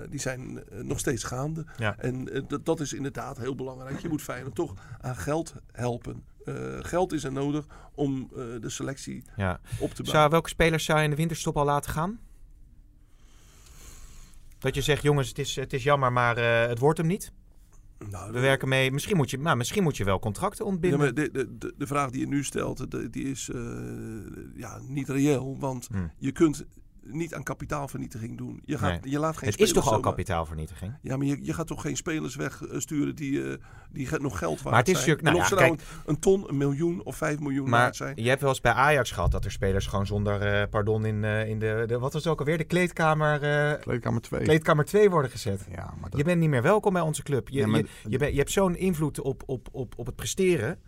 die 0.09 0.19
zijn 0.19 0.63
nog 0.81 0.99
steeds 0.99 1.23
gaande. 1.23 1.65
Ja. 1.77 1.97
En 1.97 2.45
dat 2.63 2.79
is 2.79 2.93
inderdaad 2.93 3.37
heel 3.37 3.55
belangrijk. 3.55 3.99
Je 3.99 4.09
moet 4.09 4.21
Feyenoord 4.21 4.55
toch 4.55 4.73
aan 5.01 5.15
geld 5.15 5.55
helpen. 5.71 6.23
Uh, 6.45 6.55
geld 6.81 7.13
is 7.13 7.23
er 7.23 7.31
nodig 7.31 7.65
om 7.93 8.29
uh, 8.31 8.43
de 8.61 8.69
selectie 8.69 9.23
ja. 9.35 9.59
op 9.79 9.89
te 9.89 10.03
bouwen. 10.03 10.05
Zou, 10.05 10.29
welke 10.29 10.49
spelers 10.49 10.85
zou 10.85 10.97
je 10.97 11.03
in 11.03 11.09
de 11.09 11.15
winterstop 11.15 11.57
al 11.57 11.65
laten 11.65 11.91
gaan? 11.91 12.19
Dat 14.59 14.75
je 14.75 14.81
zegt, 14.81 15.01
jongens, 15.01 15.27
het 15.27 15.39
is, 15.39 15.55
het 15.55 15.73
is 15.73 15.83
jammer, 15.83 16.13
maar 16.13 16.37
uh, 16.37 16.67
het 16.67 16.79
wordt 16.79 16.97
hem 16.97 17.07
niet? 17.07 17.31
Nou, 18.09 18.31
We 18.31 18.39
werken 18.39 18.67
mee. 18.67 18.91
Misschien 18.91 19.17
moet 19.17 19.29
je, 19.29 19.39
nou, 19.39 19.57
misschien 19.57 19.83
moet 19.83 19.97
je 19.97 20.03
wel 20.03 20.19
contracten 20.19 20.65
ontbinden. 20.65 20.99
Ja, 20.99 21.05
maar 21.05 21.13
de, 21.13 21.31
de, 21.31 21.73
de, 21.77 21.87
vraag 21.87 22.09
die 22.09 22.19
je 22.19 22.27
nu 22.27 22.43
stelt, 22.43 22.91
de, 22.91 23.09
die 23.09 23.23
is 23.23 23.49
ja, 24.55 24.79
niet 24.87 25.09
reëel. 25.09 25.59
Want 25.59 25.87
Hmm. 25.87 26.11
je 26.17 26.31
kunt 26.31 26.65
niet 27.07 27.33
aan 27.33 27.43
kapitaalvernietiging 27.43 28.37
doen. 28.37 28.61
Je, 28.65 28.77
gaat, 28.77 29.01
Nee. 29.03 29.11
je 29.11 29.19
laat 29.19 29.37
geen 29.37 29.49
het 29.49 29.59
is 29.59 29.71
toch 29.73 29.83
al 29.83 29.89
zomaar- 29.93 30.09
kapitaalvernietiging? 30.09 30.93
Ja, 31.01 31.17
maar 31.17 31.25
je, 31.25 31.37
je 31.41 31.53
gaat 31.53 31.67
toch 31.67 31.81
geen 31.81 31.95
spelers 31.97 32.35
wegsturen 32.35 33.15
die, 33.15 33.43
eh, 33.51 33.57
die 33.91 34.07
nog 34.19 34.37
geld 34.37 34.61
waard 34.61 34.63
Maar 34.69 34.79
het 34.79 34.87
is 34.87 35.03
zijn. 35.03 35.09
natuurlijk- 35.09 35.21
nou 35.21 35.35
en 35.35 35.41
of 35.41 35.49
ja, 35.49 35.55
ze 35.55 35.61
nou 35.63 35.71
een, 36.05 36.13
een 36.13 36.19
ton, 36.19 36.49
een 36.49 36.57
miljoen 36.57 37.03
of 37.03 37.15
vijf 37.15 37.39
miljoen 37.39 37.69
Maar 37.69 37.79
waard 37.81 37.95
zijn. 37.95 38.13
je 38.23 38.29
hebt 38.29 38.41
wel 38.41 38.49
eens 38.49 38.61
bij 38.61 38.71
Ajax 38.71 39.11
gehad 39.11 39.31
dat 39.31 39.45
er 39.45 39.51
spelers 39.51 39.87
gewoon 39.87 40.05
zonder 40.05 40.41
eh, 40.41 40.69
pardon 40.69 41.05
in, 41.05 41.23
eh, 41.23 41.49
in 41.49 41.59
de, 41.59 41.83
de. 41.87 41.99
Wat 41.99 42.13
was 42.13 42.23
het 42.23 42.31
ook 42.33 42.39
alweer? 42.39 42.57
De 42.57 42.63
kleedkamer, 42.63 43.41
eh, 43.43 43.79
Kleedkamer 43.81 44.21
2. 44.21 44.41
kleedkamer 44.41 44.85
2 44.85 45.09
worden 45.09 45.31
gezet. 45.31 45.65
Ja, 45.71 45.93
maar 45.99 46.09
dat, 46.09 46.19
Je 46.19 46.25
bent 46.25 46.39
niet 46.39 46.49
meer 46.49 46.61
welkom 46.61 46.93
bij 46.93 47.01
onze 47.01 47.23
club. 47.23 47.49
Je, 47.49 47.59
Ja, 47.59 47.67
maar- 47.67 47.79
je, 47.79 47.87
je, 48.07 48.17
bent- 48.17 48.31
je 48.31 48.37
hebt 48.37 48.51
zo'n 48.51 48.75
invloed 48.75 49.19
op, 49.21 49.43
op, 49.45 49.67
op, 49.71 49.93
op 49.97 50.05
het 50.05 50.15
presteren. 50.15 50.79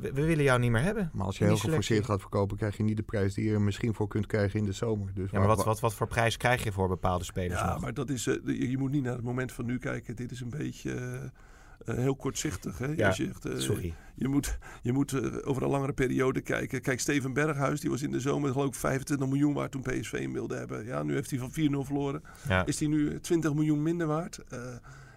We, 0.00 0.12
we 0.12 0.24
willen 0.24 0.44
jou 0.44 0.60
niet 0.60 0.70
meer 0.70 0.82
hebben. 0.82 1.10
maar 1.12 1.26
als 1.26 1.38
je 1.38 1.44
heel 1.44 1.56
geforceerd 1.56 2.04
gaat 2.04 2.20
verkopen, 2.20 2.56
krijg 2.56 2.76
je 2.76 2.82
niet 2.82 2.96
de 2.96 3.02
prijs 3.02 3.34
die 3.34 3.44
je 3.44 3.52
er 3.52 3.60
misschien 3.60 3.94
voor 3.94 4.08
kunt 4.08 4.26
krijgen 4.26 4.58
in 4.58 4.64
de 4.64 4.72
zomer. 4.72 5.10
Dus 5.14 5.30
Ja, 5.30 5.38
maar 5.38 5.48
wat, 5.48 5.64
wat, 5.64 5.80
wat 5.80 5.94
voor 5.94 6.06
prijs 6.06 6.36
krijg 6.36 6.64
je 6.64 6.72
voor 6.72 6.88
bepaalde 6.88 7.24
spelers 7.24 7.60
Ja, 7.60 7.72
nog? 7.72 7.80
maar 7.80 7.94
dat 7.94 8.10
is, 8.10 8.26
eh, 8.26 8.34
je, 8.44 8.70
je 8.70 8.78
moet 8.78 8.90
niet 8.90 9.02
naar 9.02 9.14
het 9.14 9.24
moment 9.24 9.52
van 9.52 9.64
nu 9.66 9.78
kijken. 9.78 10.16
Dit 10.16 10.30
is 10.30 10.40
een 10.40 10.50
beetje 10.50 10.92
eh, 10.94 11.94
eh, 11.94 11.94
heel 11.96 12.16
kortzichtig. 12.16 12.78
Hè? 12.78 12.86
Ja, 12.86 13.08
je, 13.08 13.14
zegt, 13.14 13.44
eh, 13.44 13.58
Sorry. 13.58 13.94
je 14.14 14.28
moet, 14.28 14.58
je 14.82 14.92
moet 14.92 15.42
over 15.44 15.62
een 15.62 15.68
langere 15.70 15.92
periode 15.92 16.40
kijken. 16.40 16.80
Kijk, 16.80 17.00
Steven 17.00 17.32
Berghuis, 17.32 17.80
die 17.80 17.90
was 17.90 18.02
in 18.02 18.10
de 18.10 18.20
zomer 18.20 18.52
geloof 18.52 18.66
ik 18.66 18.74
25 18.74 19.28
miljoen 19.28 19.54
waard 19.54 19.70
toen 19.70 19.82
PSV 19.82 20.18
hem 20.18 20.32
wilde 20.32 20.56
hebben. 20.56 20.84
Ja, 20.84 21.02
nu 21.02 21.14
heeft 21.14 21.30
hij 21.30 21.38
van 21.38 21.50
4-0 21.50 21.86
verloren. 21.86 22.22
Ja. 22.48 22.66
Is 22.66 22.78
hij 22.78 22.88
nu 22.88 23.20
20 23.20 23.54
miljoen 23.54 23.82
minder 23.82 24.06
waard? 24.06 24.40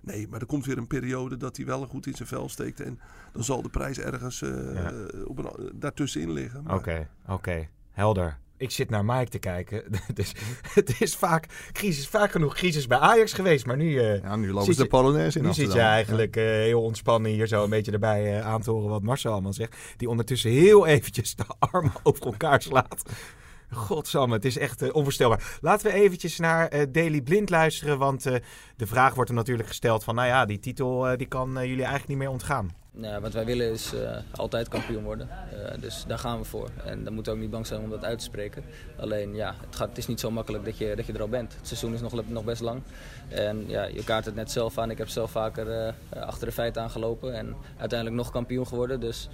Nee, 0.02 0.28
maar 0.28 0.40
er 0.40 0.46
komt 0.46 0.66
weer 0.66 0.78
een 0.78 0.88
periode 0.88 1.38
dat 1.38 1.58
hij 1.58 1.66
wel 1.66 1.86
goed 1.86 2.08
in 2.08 2.16
zijn 2.16 2.28
vel 2.28 2.50
steekt. 2.50 2.80
En 2.80 3.00
dan 3.34 3.44
zal 3.44 3.62
de 3.62 3.70
prijs 3.70 4.00
ergens 4.00 4.42
eh, 4.42 4.50
Ja. 4.74 4.92
op 5.26 5.38
een, 5.38 5.72
daartussenin 5.74 6.32
liggen. 6.32 6.64
Maar- 6.64 6.76
Oké, 6.76 7.08
oké. 7.28 7.68
Helder. 7.92 8.38
Ik 8.58 8.72
zit 8.72 8.90
naar 8.90 9.06
Mike 9.06 9.30
te 9.30 9.40
kijken. 9.40 9.84
dus, 10.14 10.34
het 10.74 11.02
is 11.02 11.16
vaak, 11.16 11.70
crisis, 11.72 12.08
vaak 12.08 12.32
genoeg 12.32 12.54
crisis 12.56 12.88
bij 12.88 12.98
Ajax 12.98 13.34
geweest. 13.34 13.66
Maar 13.66 13.78
nu, 13.78 14.00
eh, 14.00 14.22
Ja, 14.22 14.36
nu 14.36 14.48
lopen 14.48 14.66
Zit 14.66 14.76
ze 14.76 14.82
de 14.82 14.88
Polonaise 14.88 15.40
in 15.40 15.46
nu 15.46 15.54
zit 15.54 15.74
je 15.74 15.80
eigenlijk 15.80 16.36
eh, 16.36 16.44
heel 16.44 16.82
ontspannen 16.84 17.32
hier 17.32 17.48
zo 17.48 17.64
een 17.64 17.70
beetje 17.70 17.92
erbij 17.92 18.38
eh, 18.40 18.46
aan 18.46 18.62
te 18.62 18.72
horen 18.72 18.90
wat 18.90 19.02
Marcel 19.02 19.32
allemaal 19.32 19.54
zegt. 19.54 19.76
Die 19.98 20.10
ondertussen 20.10 20.52
heel 20.52 20.86
eventjes 20.88 21.36
de 21.36 21.44
armen 21.60 21.92
over 22.04 22.26
elkaar 22.26 22.62
slaat. 22.62 23.04
Godsamme, 23.74 24.36
het 24.36 24.46
is 24.46 24.58
echt 24.58 24.82
eh, 24.82 24.96
onvoorstelbaar. 24.96 25.58
Laten 25.62 25.92
we 25.92 25.94
eventjes 25.94 26.40
naar 26.40 26.68
eh, 26.68 26.88
Daily 26.92 27.22
Blind 27.22 27.50
luisteren. 27.50 27.98
Want 27.98 28.26
eh, 28.26 28.36
de 28.76 28.88
vraag 28.88 29.14
wordt 29.14 29.30
hem 29.30 29.38
natuurlijk 29.38 29.68
gesteld 29.68 30.04
van... 30.04 30.16
Nou 30.16 30.28
ja, 30.28 30.46
die 30.46 30.60
titel 30.60 31.18
die 31.18 31.28
kan 31.28 31.52
jullie 31.54 31.76
eigenlijk 31.76 32.08
niet 32.08 32.18
meer 32.18 32.30
ontgaan. 32.30 32.72
Ja, 32.92 33.22
wat 33.22 33.34
wij 33.34 33.46
willen 33.46 33.72
is 33.72 33.94
altijd 34.32 34.68
kampioen 34.68 35.04
worden. 35.04 35.30
Dus 35.80 36.04
daar 36.08 36.20
gaan 36.20 36.40
we 36.40 36.46
voor. 36.46 36.70
En 36.86 37.04
dan 37.04 37.14
moeten 37.14 37.32
we 37.32 37.38
ook 37.38 37.44
niet 37.44 37.54
bang 37.54 37.68
zijn 37.68 37.82
om 37.82 37.90
dat 37.90 38.04
uit 38.04 38.18
te 38.18 38.24
spreken. 38.24 38.64
Alleen 39.00 39.36
ja, 39.36 39.56
het, 39.66 39.76
gaat, 39.76 39.90
het 39.90 39.98
is 39.98 40.08
niet 40.08 40.20
zo 40.20 40.32
makkelijk 40.32 40.66
dat 40.66 40.78
je, 40.78 40.96
dat 40.96 41.06
je 41.06 41.14
er 41.14 41.22
al 41.22 41.28
bent. 41.28 41.56
Het 41.56 41.68
seizoen 41.68 41.94
is 41.94 42.02
nog, 42.02 42.28
nog 42.28 42.44
best 42.44 42.62
lang. 42.62 42.82
En 43.30 43.64
ja, 43.68 43.84
je 43.84 44.04
kaart 44.04 44.26
het 44.26 44.36
net 44.36 44.52
zelf 44.52 44.78
aan. 44.78 44.92
Ik 44.92 44.98
heb 44.98 45.10
zelf 45.10 45.32
vaker 45.32 45.96
achter 46.10 46.48
de 46.48 46.54
feiten 46.54 46.82
aangelopen. 46.82 47.34
En 47.34 47.56
uiteindelijk 47.78 48.22
nog 48.22 48.32
kampioen 48.32 48.68
geworden. 48.68 49.00
Dus 49.00 49.30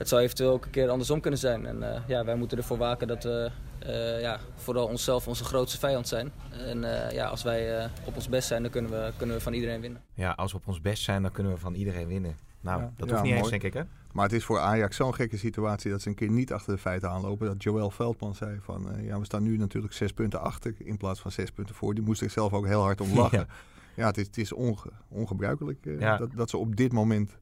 het 0.00 0.08
zou 0.08 0.22
eventueel 0.22 0.52
ook 0.52 0.64
een 0.64 0.70
keer 0.70 0.88
andersom 0.88 1.20
kunnen 1.20 1.40
zijn. 1.40 1.66
En 1.66 1.94
eh, 1.94 2.00
ja, 2.06 2.24
wij 2.24 2.34
moeten 2.36 2.58
ervoor 2.58 2.76
waken 2.78 3.08
dat 3.08 3.22
we 3.24 3.50
eh, 3.78 4.20
ja, 4.20 4.38
vooral 4.54 4.86
onszelf 4.86 5.28
onze 5.28 5.44
grootste 5.44 5.78
vijand 5.78 6.08
zijn. 6.08 6.30
En 6.50 7.04
eh, 7.06 7.10
ja, 7.12 7.26
als 7.26 7.42
wij 7.42 7.78
eh, 7.78 7.90
op 8.04 8.14
ons 8.16 8.28
best 8.28 8.48
zijn, 8.48 8.62
dan 8.62 8.70
kunnen 8.70 8.90
we, 8.90 9.12
kunnen 9.16 9.36
we 9.36 9.42
van 9.42 9.52
iedereen 9.52 9.80
winnen. 9.80 10.02
Ja, 10.14 10.30
als 10.30 10.52
we 10.52 10.58
op 10.58 10.66
ons 10.66 10.80
best 10.80 11.02
zijn, 11.02 11.22
dan 11.22 11.30
kunnen 11.32 11.52
we 11.52 11.58
van 11.58 11.74
iedereen 11.74 12.06
winnen. 12.06 12.36
Nou, 12.60 12.80
Ja. 12.82 12.92
dat 12.96 13.08
Ja, 13.08 13.14
hoeft 13.14 13.26
niet 13.26 13.36
eens, 13.38 13.48
denk 13.50 13.62
ik, 13.62 13.72
hè? 13.72 13.82
Maar 14.12 14.24
het 14.24 14.32
is 14.32 14.44
voor 14.44 14.58
Ajax 14.58 14.96
zo'n 14.96 15.14
gekke 15.14 15.36
situatie 15.36 15.90
dat 15.90 16.02
ze 16.02 16.08
een 16.08 16.14
keer 16.14 16.30
niet 16.30 16.52
achter 16.52 16.72
de 16.74 16.80
feiten 16.80 17.10
aanlopen. 17.10 17.46
Dat 17.46 17.62
Joël 17.62 17.90
Veldman 17.90 18.34
zei 18.34 18.58
van, 18.62 18.92
eh, 18.92 19.04
ja, 19.06 19.18
we 19.18 19.24
staan 19.24 19.42
nu 19.42 19.56
natuurlijk 19.56 19.92
zes 19.94 20.12
punten 20.12 20.40
achter 20.40 20.74
in 20.78 20.96
plaats 20.96 21.20
van 21.20 21.30
zes 21.32 21.50
punten 21.50 21.74
voor. 21.74 21.94
Die 21.94 22.04
moest 22.04 22.22
er 22.22 22.30
zelf 22.30 22.52
ook 22.52 22.66
heel 22.66 22.82
hard 22.82 23.00
om 23.00 23.14
lachen. 23.16 23.38
Ja. 23.94 24.02
Ja, 24.02 24.06
het 24.06 24.18
is, 24.18 24.26
het 24.26 24.38
is 24.38 24.52
onge- 24.52 24.90
ongebruikelijk 25.08 25.86
eh, 25.86 26.00
Ja. 26.00 26.16
dat, 26.16 26.28
dat 26.34 26.50
ze 26.50 26.56
op 26.56 26.76
dit 26.76 26.92
moment 26.92 27.36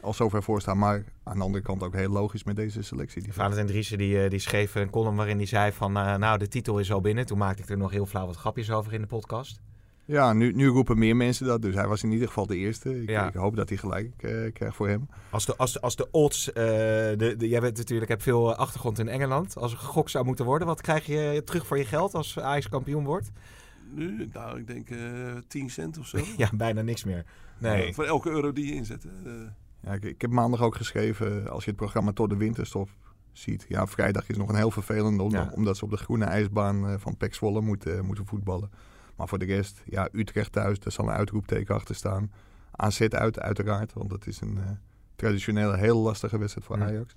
al 0.00 0.14
zover 0.14 0.42
voor 0.42 0.60
staan. 0.60 0.78
Maar 0.78 1.04
aan 1.22 1.36
de 1.36 1.42
andere 1.44 1.64
kant 1.64 1.82
ook 1.82 1.94
heel 1.94 2.10
logisch 2.10 2.44
met 2.44 2.56
deze 2.56 2.82
selectie. 2.82 3.22
Die 3.22 3.32
Valentijn 3.32 3.66
Driessen 3.66 3.98
die, 3.98 4.22
eh, 4.22 4.30
die 4.30 4.38
schreef 4.38 4.74
een 4.74 4.90
column 4.90 5.16
waarin 5.16 5.36
hij 5.36 5.46
zei 5.46 5.72
van... 5.72 5.96
eh, 5.96 6.14
nou, 6.16 6.38
de 6.38 6.48
titel 6.48 6.78
is 6.78 6.92
al 6.92 7.00
binnen. 7.00 7.26
Toen 7.26 7.38
maakte 7.38 7.62
ik 7.62 7.68
er 7.68 7.76
nog 7.76 7.90
heel 7.90 8.06
flauw 8.06 8.26
wat 8.26 8.36
grapjes 8.36 8.70
over 8.70 8.92
in 8.92 9.00
de 9.00 9.06
podcast. 9.06 9.60
Ja, 10.04 10.32
nu, 10.32 10.52
nu 10.52 10.66
roepen 10.66 10.98
meer 10.98 11.16
mensen 11.16 11.46
dat. 11.46 11.62
Dus 11.62 11.74
hij 11.74 11.86
was 11.86 12.02
in 12.02 12.12
ieder 12.12 12.26
geval 12.26 12.46
de 12.46 12.56
eerste. 12.56 13.02
Ik, 13.02 13.08
Ja. 13.10 13.28
ik 13.28 13.34
hoop 13.34 13.56
dat 13.56 13.68
hij 13.68 13.78
gelijk 13.78 14.12
eh, 14.22 14.52
krijgt 14.52 14.76
voor 14.76 14.88
hem. 14.88 15.08
Als 15.30 15.46
de, 15.46 15.56
als 15.56 15.72
de, 15.72 15.80
als 15.80 15.96
de 15.96 16.08
odds... 16.10 16.52
eh, 16.52 16.54
de, 16.54 17.34
de, 17.38 17.48
jij 17.48 17.60
bent 17.60 17.76
natuurlijk, 17.76 18.10
hebt 18.10 18.22
veel 18.22 18.54
achtergrond 18.54 18.98
in 18.98 19.08
Engeland. 19.08 19.56
Als 19.56 19.72
er 19.72 19.78
gegokt 19.78 20.10
zou 20.10 20.24
moeten 20.24 20.44
worden, 20.44 20.66
wat 20.66 20.80
krijg 20.80 21.06
je 21.06 21.42
terug 21.44 21.66
voor 21.66 21.78
je 21.78 21.84
geld 21.84 22.14
als 22.14 22.38
Ajax 22.38 22.68
kampioen 22.68 23.04
wordt? 23.04 23.30
Nu, 23.90 24.28
nou, 24.32 24.58
ik 24.58 24.66
denk 24.66 24.90
eh 24.90 24.98
10 25.48 25.70
cent 25.70 25.98
of 25.98 26.06
zo. 26.06 26.18
Ja, 26.36 26.50
bijna 26.54 26.82
niks 26.82 27.04
meer. 27.04 27.24
Nee. 27.58 27.94
Voor 27.94 28.04
elke 28.04 28.30
euro 28.30 28.52
die 28.52 28.66
je 28.66 28.74
inzet. 28.74 29.06
Eh, 29.86 29.92
Ja, 29.92 29.98
ik, 29.98 30.04
ik 30.04 30.20
heb 30.20 30.30
maandag 30.30 30.60
ook 30.62 30.74
geschreven, 30.76 31.50
als 31.50 31.64
je 31.64 31.70
het 31.70 31.78
programma 31.78 32.12
tot 32.12 32.28
de 32.30 32.36
winterstop 32.36 32.88
ziet. 33.32 33.64
Ja, 33.68 33.86
vrijdag 33.86 34.28
is 34.28 34.36
nog 34.36 34.48
een 34.48 34.54
heel 34.54 34.70
vervelende, 34.70 35.24
Ja. 35.28 35.50
omdat 35.54 35.76
ze 35.76 35.84
op 35.84 35.90
de 35.90 35.96
groene 35.96 36.24
ijsbaan 36.24 36.88
eh, 36.88 36.94
van 36.98 37.16
Pek 37.16 37.34
Zwolle 37.34 37.60
moeten, 37.60 38.04
moeten 38.04 38.26
voetballen. 38.26 38.70
Maar 39.16 39.28
voor 39.28 39.38
de 39.38 39.44
rest, 39.44 39.82
ja, 39.86 40.08
Utrecht 40.12 40.52
thuis, 40.52 40.78
daar 40.80 40.92
zal 40.92 41.04
een 41.08 41.14
uitroepteken 41.14 41.74
achter 41.74 41.94
staan. 41.94 42.30
AZ 42.70 43.00
uit, 43.00 43.40
uiteraard, 43.40 43.92
want 43.92 44.10
dat 44.10 44.26
is 44.26 44.40
een 44.40 44.58
eh, 44.58 44.70
traditionele, 45.16 45.76
heel 45.76 45.98
lastige 45.98 46.38
wedstrijd 46.38 46.66
voor 46.66 46.78
Ja. 46.78 46.84
Ajax. 46.84 47.14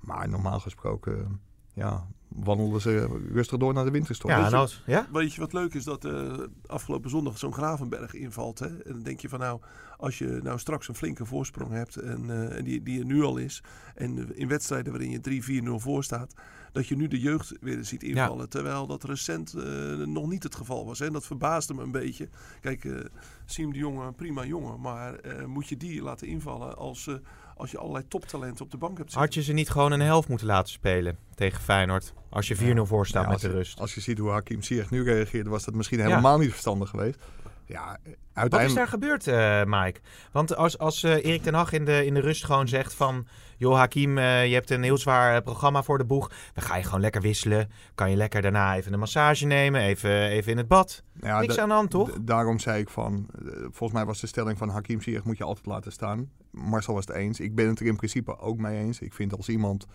Maar 0.00 0.28
normaal 0.28 0.60
gesproken, 0.60 1.40
ja, 1.74 2.06
wandelden 2.28 2.80
ze 2.80 3.20
rustig 3.32 3.58
door 3.58 3.74
naar 3.74 3.84
de 3.84 3.90
winterstop. 3.90 4.30
Ja, 4.30 4.48
nou, 4.48 4.68
ja? 4.86 5.08
Weet 5.12 5.34
je 5.34 5.40
wat 5.40 5.52
leuk 5.52 5.74
is? 5.74 5.84
Dat 5.84 6.04
eh, 6.04 6.38
afgelopen 6.66 7.10
zondag 7.10 7.38
zo'n 7.38 7.52
Gravenberg 7.52 8.14
invalt. 8.14 8.58
Hè? 8.58 8.66
En 8.66 8.92
dan 8.92 9.02
denk 9.02 9.20
je 9.20 9.28
van 9.28 9.38
nou, 9.38 9.60
als 9.96 10.18
je 10.18 10.40
nou 10.42 10.58
straks 10.58 10.88
een 10.88 10.94
flinke 10.94 11.24
voorsprong 11.24 11.72
hebt. 11.72 11.96
En, 11.96 12.30
eh, 12.30 12.58
en 12.58 12.64
die, 12.64 12.82
die 12.82 12.98
er 12.98 13.04
nu 13.04 13.22
al 13.22 13.36
is. 13.36 13.62
En 13.94 14.36
in 14.36 14.48
wedstrijden 14.48 14.92
waarin 14.92 15.10
je 15.10 15.20
3-4-0 15.20 15.80
voor 15.80 16.04
staat. 16.04 16.34
Dat 16.72 16.86
je 16.86 16.96
nu 16.96 17.08
de 17.08 17.20
jeugd 17.20 17.52
weer 17.60 17.84
ziet 17.84 18.02
invallen. 18.02 18.48
Terwijl 18.48 18.86
dat 18.86 19.04
recent 19.04 19.54
eh, 19.54 19.64
nog 19.96 20.26
niet 20.26 20.42
het 20.42 20.54
geval 20.54 20.86
was. 20.86 20.98
Hè? 20.98 21.06
En 21.06 21.12
dat 21.12 21.26
verbaasde 21.26 21.74
me 21.74 21.82
een 21.82 21.92
beetje. 21.92 22.28
Kijk, 22.60 22.84
eh 22.84 23.04
Siem 23.50 23.72
de 23.72 23.78
Jonge, 23.78 24.04
een 24.04 24.14
prima 24.14 24.44
jongen. 24.44 24.80
Maar 24.80 25.14
eh, 25.14 25.44
moet 25.44 25.68
je 25.68 25.76
die 25.76 26.02
laten 26.02 26.26
invallen 26.26 26.76
als, 26.76 27.06
eh, 27.06 27.14
als 27.60 27.70
je 27.70 27.78
allerlei 27.78 28.08
toptalenten 28.08 28.64
op 28.64 28.70
de 28.70 28.76
bank 28.76 28.98
hebt 28.98 29.10
zitten? 29.10 29.20
Had 29.20 29.34
je 29.34 29.42
ze 29.42 29.52
niet 29.52 29.70
gewoon 29.70 29.92
een 29.92 30.00
helft 30.00 30.28
moeten 30.28 30.46
laten 30.46 30.72
spelen 30.72 31.18
tegen 31.34 31.60
Feyenoord? 31.62 32.12
Als 32.30 32.48
je 32.48 32.74
4-0 32.76 32.80
voor 32.82 33.06
staat 33.06 33.24
Ja, 33.24 33.30
met 33.30 33.40
de 33.40 33.48
je, 33.48 33.52
rust. 33.54 33.80
als 33.80 33.94
je 33.94 34.00
ziet 34.00 34.18
hoe 34.18 34.30
Hakim 34.30 34.62
Ziyech 34.62 34.90
nu 34.90 35.04
reageerde, 35.04 35.50
was 35.50 35.64
dat 35.64 35.74
misschien 35.74 35.98
Ja. 35.98 36.04
helemaal 36.06 36.38
niet 36.38 36.50
verstandig 36.50 36.90
geweest. 36.90 37.18
Ja, 37.66 37.86
Wat 37.86 37.98
is 38.04 38.16
uiteindelijk... 38.34 38.78
daar 38.78 38.88
gebeurd, 38.88 39.26
eh 39.26 39.62
Mike? 39.64 40.00
Want 40.32 40.56
als, 40.56 40.78
als 40.78 41.02
eh, 41.02 41.24
Erik 41.24 41.42
ten 41.42 41.54
Hag 41.54 41.72
in 41.72 41.84
de, 41.84 42.06
in 42.06 42.14
de 42.14 42.20
rust 42.20 42.44
gewoon 42.44 42.68
zegt 42.68 42.94
van... 42.94 43.26
joh 43.56 43.76
Hakim, 43.76 44.18
eh, 44.18 44.46
je 44.46 44.54
hebt 44.54 44.70
een 44.70 44.82
heel 44.82 44.96
zwaar 44.98 45.42
programma 45.42 45.82
voor 45.82 45.98
de 45.98 46.04
boeg. 46.04 46.30
Dan 46.54 46.64
ga 46.64 46.76
je 46.76 46.82
gewoon 46.82 47.00
lekker 47.00 47.20
wisselen. 47.20 47.70
Kan 47.94 48.10
je 48.10 48.16
lekker 48.16 48.42
daarna 48.42 48.76
even 48.76 48.92
een 48.92 48.98
massage 48.98 49.46
nemen. 49.46 49.80
Even, 49.80 50.28
even 50.28 50.52
in 50.52 50.58
het 50.58 50.68
bad. 50.68 51.02
Ja, 51.20 51.40
Niks 51.40 51.58
aan 51.58 51.68
de 51.68 51.74
hand, 51.74 51.90
toch? 51.90 52.10
Daarom 52.20 52.58
zei 52.58 52.80
ik 52.80 52.88
van, 52.88 53.26
volgens 53.60 53.92
mij 53.92 54.04
was 54.04 54.20
de 54.20 54.26
stelling 54.26 54.58
van 54.58 54.68
Hakim 54.68 55.02
Ziyech 55.02 55.24
moet 55.24 55.38
je 55.38 55.44
altijd 55.44 55.66
laten 55.66 55.92
staan. 55.92 56.30
Marcel 56.50 56.94
was 56.94 57.06
het 57.06 57.16
eens. 57.16 57.40
Ik 57.40 57.54
ben 57.54 57.68
het 57.68 57.80
er 57.80 57.86
in 57.86 57.96
principe 57.96 58.38
ook 58.38 58.58
mee 58.58 58.78
eens. 58.78 59.00
Ik 59.00 59.12
vind 59.12 59.36
als 59.36 59.48
iemand 59.48 59.86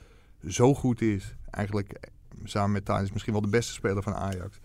zo 0.47 0.73
goed 0.73 1.01
is, 1.01 1.35
eigenlijk 1.49 1.91
eh, 1.91 2.09
samen 2.43 2.71
met 2.71 2.85
Thijs 2.85 3.11
misschien 3.11 3.33
wel 3.33 3.41
de 3.41 3.47
beste 3.49 3.73
speler 3.73 4.03
van 4.03 4.13
Ajax, 4.15 4.59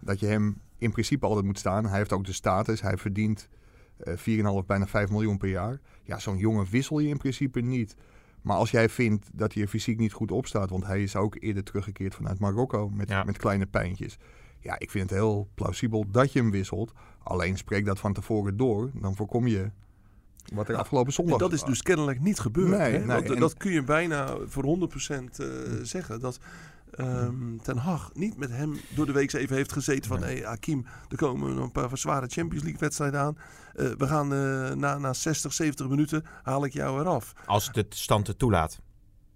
dat 0.00 0.20
je 0.20 0.26
hem 0.26 0.60
in 0.78 0.90
principe 0.90 1.26
altijd 1.26 1.46
moet 1.46 1.58
staan. 1.58 1.86
Hij 1.86 1.98
heeft 1.98 2.12
ook 2.12 2.24
de 2.24 2.32
status, 2.32 2.80
hij 2.80 2.96
verdient 2.96 3.48
eh 3.96 4.16
4,5, 4.16 4.66
bijna 4.66 4.86
5 4.86 5.10
miljoen 5.10 5.38
per 5.38 5.48
jaar. 5.48 5.80
Ja, 6.02 6.18
zo'n 6.18 6.38
jongen 6.38 6.66
wissel 6.70 6.98
je 6.98 7.08
in 7.08 7.16
principe 7.18 7.60
niet. 7.60 7.96
Maar 8.42 8.56
als 8.56 8.70
jij 8.70 8.88
vindt 8.88 9.30
dat 9.32 9.52
hij 9.54 9.62
er 9.62 9.68
fysiek 9.68 9.98
niet 9.98 10.12
goed 10.12 10.30
op 10.30 10.46
staat, 10.46 10.70
want 10.70 10.86
hij 10.86 11.02
is 11.02 11.16
ook 11.16 11.36
eerder 11.40 11.64
teruggekeerd 11.64 12.14
vanuit 12.14 12.38
Marokko 12.38 12.88
met, 12.88 13.08
Ja. 13.08 13.24
met 13.24 13.36
kleine 13.36 13.66
pijntjes. 13.66 14.18
Ja, 14.60 14.78
ik 14.78 14.90
vind 14.90 15.10
het 15.10 15.18
heel 15.18 15.48
plausibel 15.54 16.04
dat 16.10 16.32
je 16.32 16.38
hem 16.38 16.50
wisselt. 16.50 16.92
Alleen 17.22 17.56
spreek 17.56 17.84
dat 17.84 17.98
van 17.98 18.12
tevoren 18.12 18.56
door. 18.56 18.90
Dan 18.94 19.16
voorkom 19.16 19.46
je 19.46 19.70
wat 20.50 20.68
er 20.68 20.76
afgelopen 20.76 21.08
En 21.08 21.12
zondag... 21.12 21.38
dat 21.38 21.52
is 21.52 21.62
dus 21.62 21.82
kennelijk 21.82 22.20
niet 22.20 22.38
gebeurd. 22.38 22.78
Nee, 22.78 22.98
nee, 22.98 23.22
en- 23.22 23.40
Dat 23.40 23.54
kun 23.56 23.72
je 23.72 23.82
bijna 23.82 24.36
voor 24.46 24.64
100% 24.64 25.36
eh, 25.36 25.46
zeggen. 25.82 26.20
Dat 26.20 26.38
ehm, 26.90 27.56
Ten 27.62 27.76
Hag 27.76 28.10
niet 28.14 28.36
met 28.36 28.50
hem 28.50 28.80
door 28.94 29.06
de 29.06 29.12
week 29.12 29.32
even 29.32 29.56
heeft 29.56 29.72
gezeten 29.72 30.08
van... 30.10 30.20
Nee. 30.20 30.36
Hey, 30.36 30.46
Hakim, 30.46 30.86
er 31.08 31.16
komen 31.16 31.54
nog 31.54 31.64
een 31.64 31.72
paar 31.72 31.98
zware 31.98 32.26
Champions 32.26 32.62
League 32.62 32.80
wedstrijden 32.80 33.20
aan. 33.20 33.36
Eh, 33.74 33.88
we 33.98 34.06
gaan 34.06 34.32
eh, 34.32 34.74
na, 34.74 34.98
na 34.98 35.12
60, 35.12 35.52
70 35.52 35.88
minuten 35.88 36.24
haal 36.42 36.64
ik 36.64 36.72
jou 36.72 37.00
eraf. 37.00 37.32
Als 37.46 37.66
het 37.66 37.74
de 37.74 37.86
stand 37.88 38.26
het 38.26 38.38
toelaat. 38.38 38.80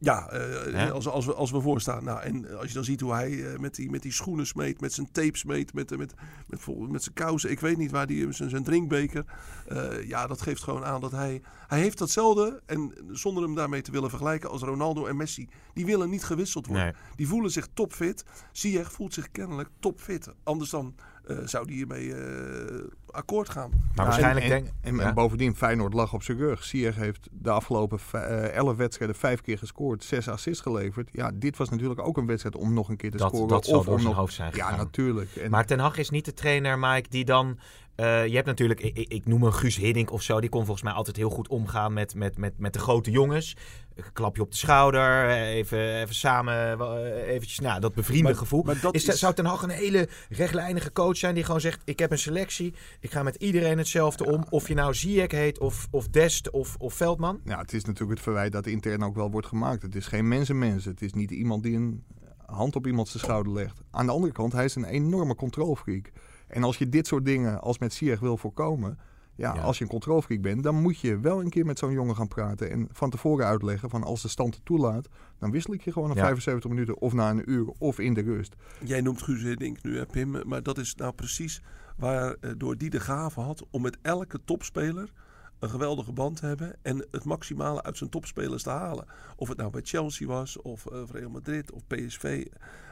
Ja, 0.04 0.28
eh. 0.28 0.90
Als, 0.90 1.08
als, 1.08 1.26
we, 1.26 1.34
als 1.34 1.50
we 1.50 1.60
voorstaan. 1.60 2.04
Nou, 2.04 2.20
en 2.20 2.58
als 2.58 2.68
je 2.68 2.74
dan 2.74 2.84
ziet 2.84 3.00
hoe 3.00 3.12
hij 3.12 3.52
eh, 3.52 3.58
met, 3.58 3.74
die, 3.74 3.90
met 3.90 4.02
die 4.02 4.12
schoenen 4.12 4.46
smeet, 4.46 4.80
met 4.80 4.92
zijn 4.92 5.12
tape 5.12 5.36
smeet, 5.36 5.74
met, 5.74 5.92
eh, 5.92 5.98
met, 5.98 6.14
met, 6.46 6.60
vol- 6.60 6.86
met 6.86 7.02
zijn 7.02 7.14
kousen. 7.14 7.50
Ik 7.50 7.60
weet 7.60 7.76
niet 7.76 7.90
waar 7.90 8.06
die, 8.06 8.32
zijn, 8.32 8.50
zijn 8.50 8.64
drinkbeker. 8.64 9.24
Eh, 9.66 10.08
ja, 10.08 10.26
dat 10.26 10.42
geeft 10.42 10.62
gewoon 10.62 10.84
aan 10.84 11.00
dat 11.00 11.12
hij... 11.12 11.42
Hij 11.66 11.80
heeft 11.80 11.98
datzelfde, 11.98 12.62
en 12.66 12.92
zonder 13.10 13.42
hem 13.42 13.54
daarmee 13.54 13.82
te 13.82 13.90
willen 13.90 14.10
vergelijken, 14.10 14.50
als 14.50 14.62
Ronaldo 14.62 15.06
en 15.06 15.16
Messi. 15.16 15.48
Die 15.74 15.86
willen 15.86 16.10
niet 16.10 16.24
gewisseld 16.24 16.66
worden. 16.66 16.84
Nee. 16.84 16.94
Die 17.16 17.28
voelen 17.28 17.50
zich 17.50 17.68
topfit. 17.74 18.24
Ziyech 18.52 18.92
voelt 18.92 19.14
zich 19.14 19.30
kennelijk 19.30 19.68
topfit. 19.78 20.28
Anders 20.42 20.70
dan 20.70 20.94
eh, 21.26 21.36
zou 21.44 21.66
die 21.66 21.76
hiermee 21.76 22.14
eh, 22.14 22.84
akkoord 23.10 23.48
gaan. 23.48 23.70
Maar 23.70 23.80
Ja, 23.94 24.02
waarschijnlijk 24.04 24.44
en, 24.46 24.50
denk 24.50 24.66
en, 24.80 24.94
Ja. 24.96 25.02
en 25.02 25.14
bovendien, 25.14 25.56
Feyenoord 25.56 25.94
lag 25.94 26.12
op 26.12 26.22
zijn 26.22 26.38
rug. 26.38 26.64
Ziyech 26.64 26.96
heeft 26.96 27.28
de 27.32 27.50
afgelopen 27.50 27.98
v- 27.98 28.12
eh, 28.14 28.44
11 28.44 28.76
wedstrijden 28.76 29.16
vijf 29.16 29.40
keer 29.40 29.58
gescoord, 29.58 30.04
zes 30.04 30.28
assists 30.28 30.62
geleverd. 30.62 31.08
Ja, 31.12 31.30
dit 31.34 31.56
was 31.56 31.68
natuurlijk 31.68 32.00
ook 32.00 32.16
een 32.16 32.26
wedstrijd 32.26 32.56
om 32.56 32.74
nog 32.74 32.88
een 32.88 32.96
keer 32.96 33.10
te 33.10 33.16
dat, 33.16 33.28
scoren. 33.28 33.48
dat 33.48 33.64
zal 33.64 33.78
of 33.78 33.84
door 33.84 33.94
om 33.94 34.00
zijn 34.00 34.10
nog... 34.10 34.20
hoofd 34.20 34.34
zijn 34.34 34.50
Ja, 34.54 34.62
gegaan. 34.64 34.78
natuurlijk. 34.78 35.36
En, 35.36 35.50
Maar 35.50 35.66
Ten 35.66 35.78
Hag 35.78 35.96
is 35.98 36.10
niet 36.10 36.24
de 36.24 36.34
trainer, 36.34 36.78
Mike, 36.78 37.08
die 37.08 37.24
dan... 37.24 37.58
eh, 37.96 38.26
je 38.26 38.34
hebt 38.34 38.46
natuurlijk, 38.46 38.80
ik, 38.80 38.98
ik- 39.08 39.26
noem 39.26 39.42
een 39.42 39.52
Guus 39.54 39.76
Hiddink 39.76 40.10
of 40.12 40.22
zo. 40.22 40.40
Die 40.40 40.50
kon 40.50 40.62
volgens 40.64 40.84
mij 40.84 40.92
altijd 40.92 41.16
heel 41.16 41.30
goed 41.30 41.48
omgaan 41.48 41.92
met, 41.92 42.14
met, 42.14 42.36
met, 42.38 42.58
met 42.58 42.72
de 42.72 42.78
grote 42.78 43.10
jongens. 43.10 43.56
Een 43.94 44.12
klapje 44.12 44.42
op 44.42 44.50
de 44.50 44.56
schouder, 44.56 45.28
even, 45.30 46.00
even 46.00 46.14
samen, 46.14 46.80
eh, 46.80 47.28
eventjes, 47.28 47.58
nou, 47.60 47.80
dat 47.80 47.94
bevriende 47.94 48.28
Maar- 48.28 48.34
gevoel. 48.38 48.62
maar 48.62 48.80
dat 48.80 48.94
is, 48.94 49.04
is- 49.08 49.18
Zou 49.18 49.34
Ten 49.34 49.44
Hag 49.44 49.62
een 49.62 49.68
hele 49.70 50.08
rechtlijnige 50.28 50.92
coach 50.92 51.16
zijn 51.16 51.34
die 51.34 51.44
gewoon 51.44 51.60
zegt... 51.60 51.80
ik 51.84 51.98
heb 51.98 52.10
een 52.10 52.18
selectie, 52.18 52.74
ik 53.00 53.10
ga 53.12 53.22
met 53.22 53.34
iedereen 53.36 53.78
hetzelfde 53.78 54.26
om. 54.26 54.44
Of 54.50 54.68
je 54.68 54.74
nou 54.74 54.94
Ziyech 54.94 55.30
heet, 55.30 55.58
of, 55.58 55.86
of 55.90 56.08
Dest, 56.08 56.50
of, 56.50 56.76
of 56.78 56.94
Veldman. 56.94 57.40
Ja, 57.44 57.58
het 57.58 57.72
is 57.72 57.84
natuurlijk 57.84 58.10
het 58.12 58.20
verwijt 58.22 58.52
dat 58.52 58.66
intern 58.66 59.02
ook 59.04 59.14
wel 59.14 59.30
wordt 59.30 59.46
gemaakt. 59.46 59.82
Het 59.82 59.94
is 59.94 60.06
geen 60.06 60.28
mensenmens. 60.28 60.84
Het 60.84 61.02
is 61.02 61.12
niet 61.12 61.30
iemand 61.30 61.62
die 61.62 61.76
een 61.76 62.04
hand 62.46 62.76
op 62.76 62.86
iemand 62.86 63.08
zijn 63.08 63.22
schouder 63.22 63.52
legt. 63.52 63.80
Aan 63.90 64.06
de 64.06 64.12
andere 64.12 64.32
kant, 64.32 64.52
hij 64.52 64.64
is 64.64 64.74
een 64.74 64.84
enorme 64.84 65.34
controlfreak. 65.34 66.10
En 66.54 66.62
als 66.64 66.78
je 66.78 66.88
dit 66.88 67.06
soort 67.06 67.24
dingen 67.24 67.60
als 67.60 67.78
met 67.78 67.92
Ziyech 67.92 68.20
wil 68.20 68.36
voorkomen... 68.36 68.98
Ja, 69.36 69.54
Ja. 69.54 69.60
als 69.60 69.78
je 69.78 69.84
een 69.84 69.90
controlfreak 69.90 70.40
bent, 70.42 70.62
dan 70.62 70.74
moet 70.82 71.00
je 71.00 71.18
wel 71.20 71.40
een 71.40 71.50
keer 71.50 71.66
met 71.66 71.78
zo'n 71.78 71.92
jongen 71.92 72.16
gaan 72.16 72.28
praten. 72.28 72.70
En 72.70 72.88
van 72.92 73.10
tevoren 73.10 73.46
uitleggen 73.46 73.90
van 73.90 74.02
als 74.04 74.22
de 74.22 74.28
stand 74.28 74.54
het 74.54 74.64
toelaat... 74.64 75.08
dan 75.38 75.50
wissel 75.50 75.74
ik 75.74 75.82
je 75.82 75.92
gewoon 75.92 76.08
na 76.08 76.14
Ja. 76.14 76.20
75 76.22 76.70
minuten 76.70 76.98
of 77.00 77.12
na 77.12 77.30
een 77.30 77.50
uur 77.50 77.66
of 77.78 77.98
in 77.98 78.14
de 78.14 78.20
rust. 78.20 78.54
Jij 78.84 79.00
noemt 79.00 79.22
Guus 79.22 79.42
Hiddink 79.42 79.82
nu, 79.82 79.96
hè, 79.96 80.06
Pim. 80.06 80.48
Maar 80.48 80.62
dat 80.62 80.78
is 80.78 80.94
nou 80.94 81.12
precies 81.12 81.62
waardoor 81.96 82.76
die 82.76 82.90
de 82.90 83.00
gave 83.00 83.40
had 83.40 83.66
om 83.70 83.82
met 83.82 83.98
elke 84.02 84.40
topspeler 84.44 85.12
een 85.58 85.70
geweldige 85.70 86.12
band 86.12 86.36
te 86.36 86.46
hebben 86.46 86.76
en 86.82 87.06
het 87.10 87.24
maximale 87.24 87.82
uit 87.82 87.96
zijn 87.96 88.10
topspelers 88.10 88.62
te 88.62 88.70
halen. 88.70 89.06
Of 89.36 89.48
het 89.48 89.56
nou 89.58 89.70
bij 89.70 89.80
Chelsea 89.84 90.26
was, 90.26 90.62
of 90.62 90.86
eh, 90.86 91.02
Real 91.12 91.30
Madrid, 91.30 91.72
of 91.72 91.86
PSV. 91.86 92.46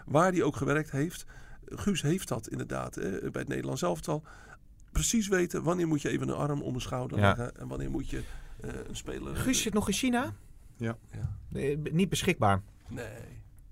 Waar 0.06 0.32
die 0.32 0.44
ook 0.44 0.56
gewerkt 0.56 0.90
heeft. 0.90 1.24
Guus 1.74 2.02
heeft 2.02 2.28
dat 2.28 2.48
inderdaad 2.48 2.94
hè, 2.94 3.10
bij 3.10 3.40
het 3.40 3.48
Nederlands 3.48 3.82
elftal. 3.82 4.22
Precies 4.92 5.28
weten 5.28 5.62
wanneer 5.62 5.86
moet 5.88 6.02
je 6.02 6.08
even 6.08 6.28
een 6.28 6.34
arm 6.34 6.62
om 6.62 6.74
een 6.74 6.80
schouder 6.80 7.18
Ja. 7.18 7.26
leggen 7.26 7.56
en 7.60 7.68
wanneer 7.68 7.90
moet 7.90 8.08
je 8.10 8.22
eh, 8.60 8.70
een 8.88 8.96
speler... 8.96 9.36
Guus 9.36 9.62
zit 9.62 9.72
nog 9.72 9.86
in 9.88 9.94
China? 9.94 10.32
Ja. 10.76 10.96
Ja. 11.12 11.58
Eh, 11.58 11.78
niet 11.92 12.08
beschikbaar. 12.08 12.62
Nee. 12.88 13.04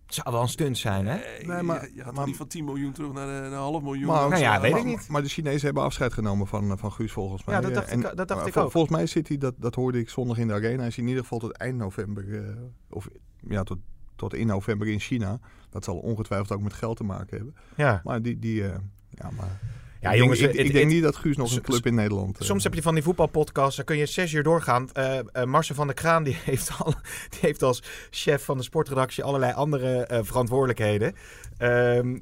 Het 0.07 0.19
zou 0.19 0.33
wel 0.35 0.43
een 0.43 0.49
stunt 0.49 0.79
zijn, 0.79 1.07
hè? 1.07 1.15
Nee, 1.17 1.47
Nee, 1.47 1.63
maar- 1.63 1.89
je, 1.95 2.05
maar- 2.15 2.27
niet 2.27 2.37
van 2.37 2.47
10 2.47 2.65
miljoen 2.65 2.93
terug 2.93 3.13
naar, 3.13 3.29
eh, 3.29 3.41
naar 3.41 3.45
een 3.53 3.59
half 3.59 3.83
miljoen. 3.83 4.07
Maar, 4.07 4.29
Nou 4.29 4.41
ja, 4.43 4.61
weet 4.61 4.71
maar- 4.71 4.81
ik 4.81 4.87
niet. 4.87 5.09
Maar 5.09 5.23
de 5.23 5.29
Chinezen 5.29 5.65
hebben 5.65 5.83
afscheid 5.83 6.13
genomen 6.13 6.47
van, 6.47 6.79
van 6.79 6.93
Guus 6.93 7.13
volgens 7.13 7.45
mij. 7.45 7.55
Ja, 7.55 7.61
dat 7.61 7.75
dacht 7.75 7.89
En- 7.89 8.01
ik- 8.01 8.17
dat 8.17 8.29
dacht 8.29 8.47
ik 8.47 8.53
vol- 8.53 8.63
ook. 8.63 8.71
Volgens 8.71 8.93
mij 8.93 9.07
zit 9.07 9.29
hij, 9.29 9.37
dat, 9.39 9.55
dat 9.59 9.75
hoorde 9.75 9.99
ik 9.99 10.09
zondag 10.09 10.39
in 10.39 10.47
de 10.49 10.53
arena, 10.55 10.79
hij 10.79 10.87
is 10.87 10.99
in 10.99 11.07
ieder 11.07 11.23
geval 11.23 11.39
tot 11.39 11.53
eind 11.53 11.79
november, 11.79 12.45
eh, 12.45 12.55
of 12.91 13.09
ja, 13.49 13.63
tot, 13.63 13.79
tot 14.21 14.35
in 14.35 14.47
november 14.47 14.89
in 14.89 15.01
China. 15.01 15.39
Dat 15.71 15.85
zal 15.85 15.97
ongetwijfeld 15.97 16.53
ook 16.53 16.63
met 16.63 16.73
geld 16.73 16.97
te 16.97 17.05
maken 17.05 17.37
hebben. 17.37 17.55
Ja. 17.77 18.01
Maar 18.05 18.23
die, 18.23 18.39
die 18.39 18.65
eh, 18.65 18.79
ja, 19.11 19.31
maar... 19.37 19.59
Ja, 20.01 20.17
jongens, 20.17 20.41
ik, 20.41 20.55
ik 20.55 20.73
denk 20.73 20.91
niet 20.91 21.03
dat 21.03 21.17
Guus 21.17 21.37
nog 21.37 21.55
een 21.55 21.63
club 21.63 21.87
in 21.87 21.95
Nederland... 21.95 22.39
eh, 22.39 22.47
Soms 22.47 22.65
heb 22.65 22.75
je 22.75 22.83
van 22.83 22.95
die 22.95 23.03
voetbalpodcasts, 23.03 23.77
dan 23.77 23.85
kun 23.85 23.97
je 23.97 24.07
zes 24.07 24.33
uur 24.33 24.43
doorgaan. 24.43 24.91
Eh 24.93 25.19
eh, 25.19 25.45
Marcel 25.45 25.75
van 25.75 25.87
der 25.87 25.97
Kraan 25.97 26.23
die 26.23 26.37
heeft, 26.45 26.71
al, 26.79 26.95
die 27.29 27.39
heeft 27.41 27.63
als 27.63 27.83
chef 28.11 28.45
van 28.45 28.57
de 28.57 28.63
sportredactie 28.63 29.25
allerlei 29.25 29.53
andere 29.53 30.05
eh, 30.05 30.19
verantwoordelijkheden. 30.23 31.15
Ehm, 31.59 32.19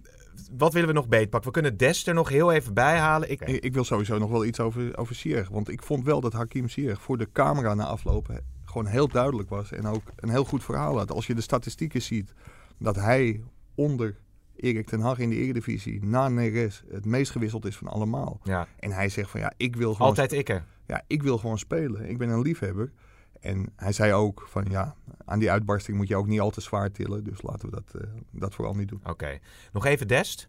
wat 0.52 0.72
willen 0.72 0.88
we 0.88 0.94
nog 0.94 1.08
beetpakken? 1.08 1.52
We 1.52 1.60
kunnen 1.60 1.76
Des 1.76 2.06
er 2.06 2.14
nog 2.14 2.28
heel 2.28 2.52
even 2.52 2.74
bij 2.74 2.98
halen. 2.98 3.30
Ik, 3.30 3.40
Ik, 3.40 3.74
wil 3.74 3.84
sowieso 3.84 4.18
nog 4.18 4.30
wel 4.30 4.44
iets 4.44 4.60
over, 4.60 4.96
over 4.98 5.14
Ziyech. 5.14 5.48
Want 5.48 5.68
ik 5.68 5.82
vond 5.82 6.04
wel 6.04 6.20
dat 6.20 6.32
Hakim 6.32 6.68
Ziyech 6.68 7.00
voor 7.02 7.18
de 7.18 7.28
camera 7.32 7.74
na 7.74 7.84
aflopen 7.84 8.57
gewoon 8.68 8.86
heel 8.86 9.08
duidelijk 9.08 9.48
was. 9.48 9.72
En 9.72 9.86
ook 9.86 10.02
een 10.16 10.28
heel 10.28 10.44
goed 10.44 10.64
verhaal 10.64 10.98
had. 10.98 11.10
Als 11.12 11.26
je 11.26 11.34
de 11.34 11.40
statistieken 11.40 12.02
ziet 12.02 12.32
dat 12.78 12.96
hij 12.96 13.42
onder 13.74 14.16
Erik 14.56 14.86
ten 14.86 15.00
Hag 15.00 15.18
in 15.18 15.28
de 15.30 15.36
Eredivisie 15.36 16.04
na 16.04 16.28
Neres 16.28 16.82
het 16.90 17.04
meest 17.04 17.30
gewisseld 17.30 17.64
is 17.64 17.76
van 17.76 17.88
allemaal. 17.88 18.40
ja, 18.42 18.68
En 18.78 18.90
hij 18.90 19.08
zegt 19.08 19.30
van 19.30 19.40
ja, 19.40 19.52
ik 19.56 19.76
wil 19.76 19.92
gewoon, 19.92 20.08
altijd 20.08 20.32
ik 20.32 20.48
er. 20.48 20.64
ja, 20.86 21.02
ik 21.06 21.22
wil 21.22 21.38
gewoon 21.38 21.58
spelen. 21.58 22.08
Ik 22.08 22.18
ben 22.18 22.28
een 22.28 22.42
liefhebber. 22.42 22.92
En 23.40 23.72
hij 23.76 23.92
zei 23.92 24.12
ook 24.12 24.46
van 24.48 24.64
ja, 24.68 24.96
aan 25.24 25.38
die 25.38 25.50
uitbarsting 25.50 25.96
moet 25.96 26.08
je 26.08 26.16
ook 26.16 26.26
niet 26.26 26.40
al 26.40 26.50
te 26.50 26.60
zwaar 26.60 26.90
tillen. 26.90 27.24
Dus 27.24 27.42
laten 27.42 27.70
we 27.70 27.74
dat, 27.74 28.02
eh, 28.02 28.10
dat 28.30 28.54
vooral 28.54 28.74
niet 28.74 28.88
doen. 28.88 29.00
Oké. 29.04 29.38
Nog 29.72 29.84
even 29.84 30.08
Dest. 30.08 30.48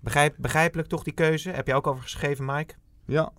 Begrijp, 0.00 0.34
begrijpelijk 0.38 0.88
toch 0.88 1.02
die 1.02 1.12
keuze? 1.12 1.50
Heb 1.50 1.66
je 1.66 1.74
ook 1.74 1.86
over 1.86 2.02
geschreven, 2.02 2.44
Mike? 2.44 2.74
Ja. 3.04 3.32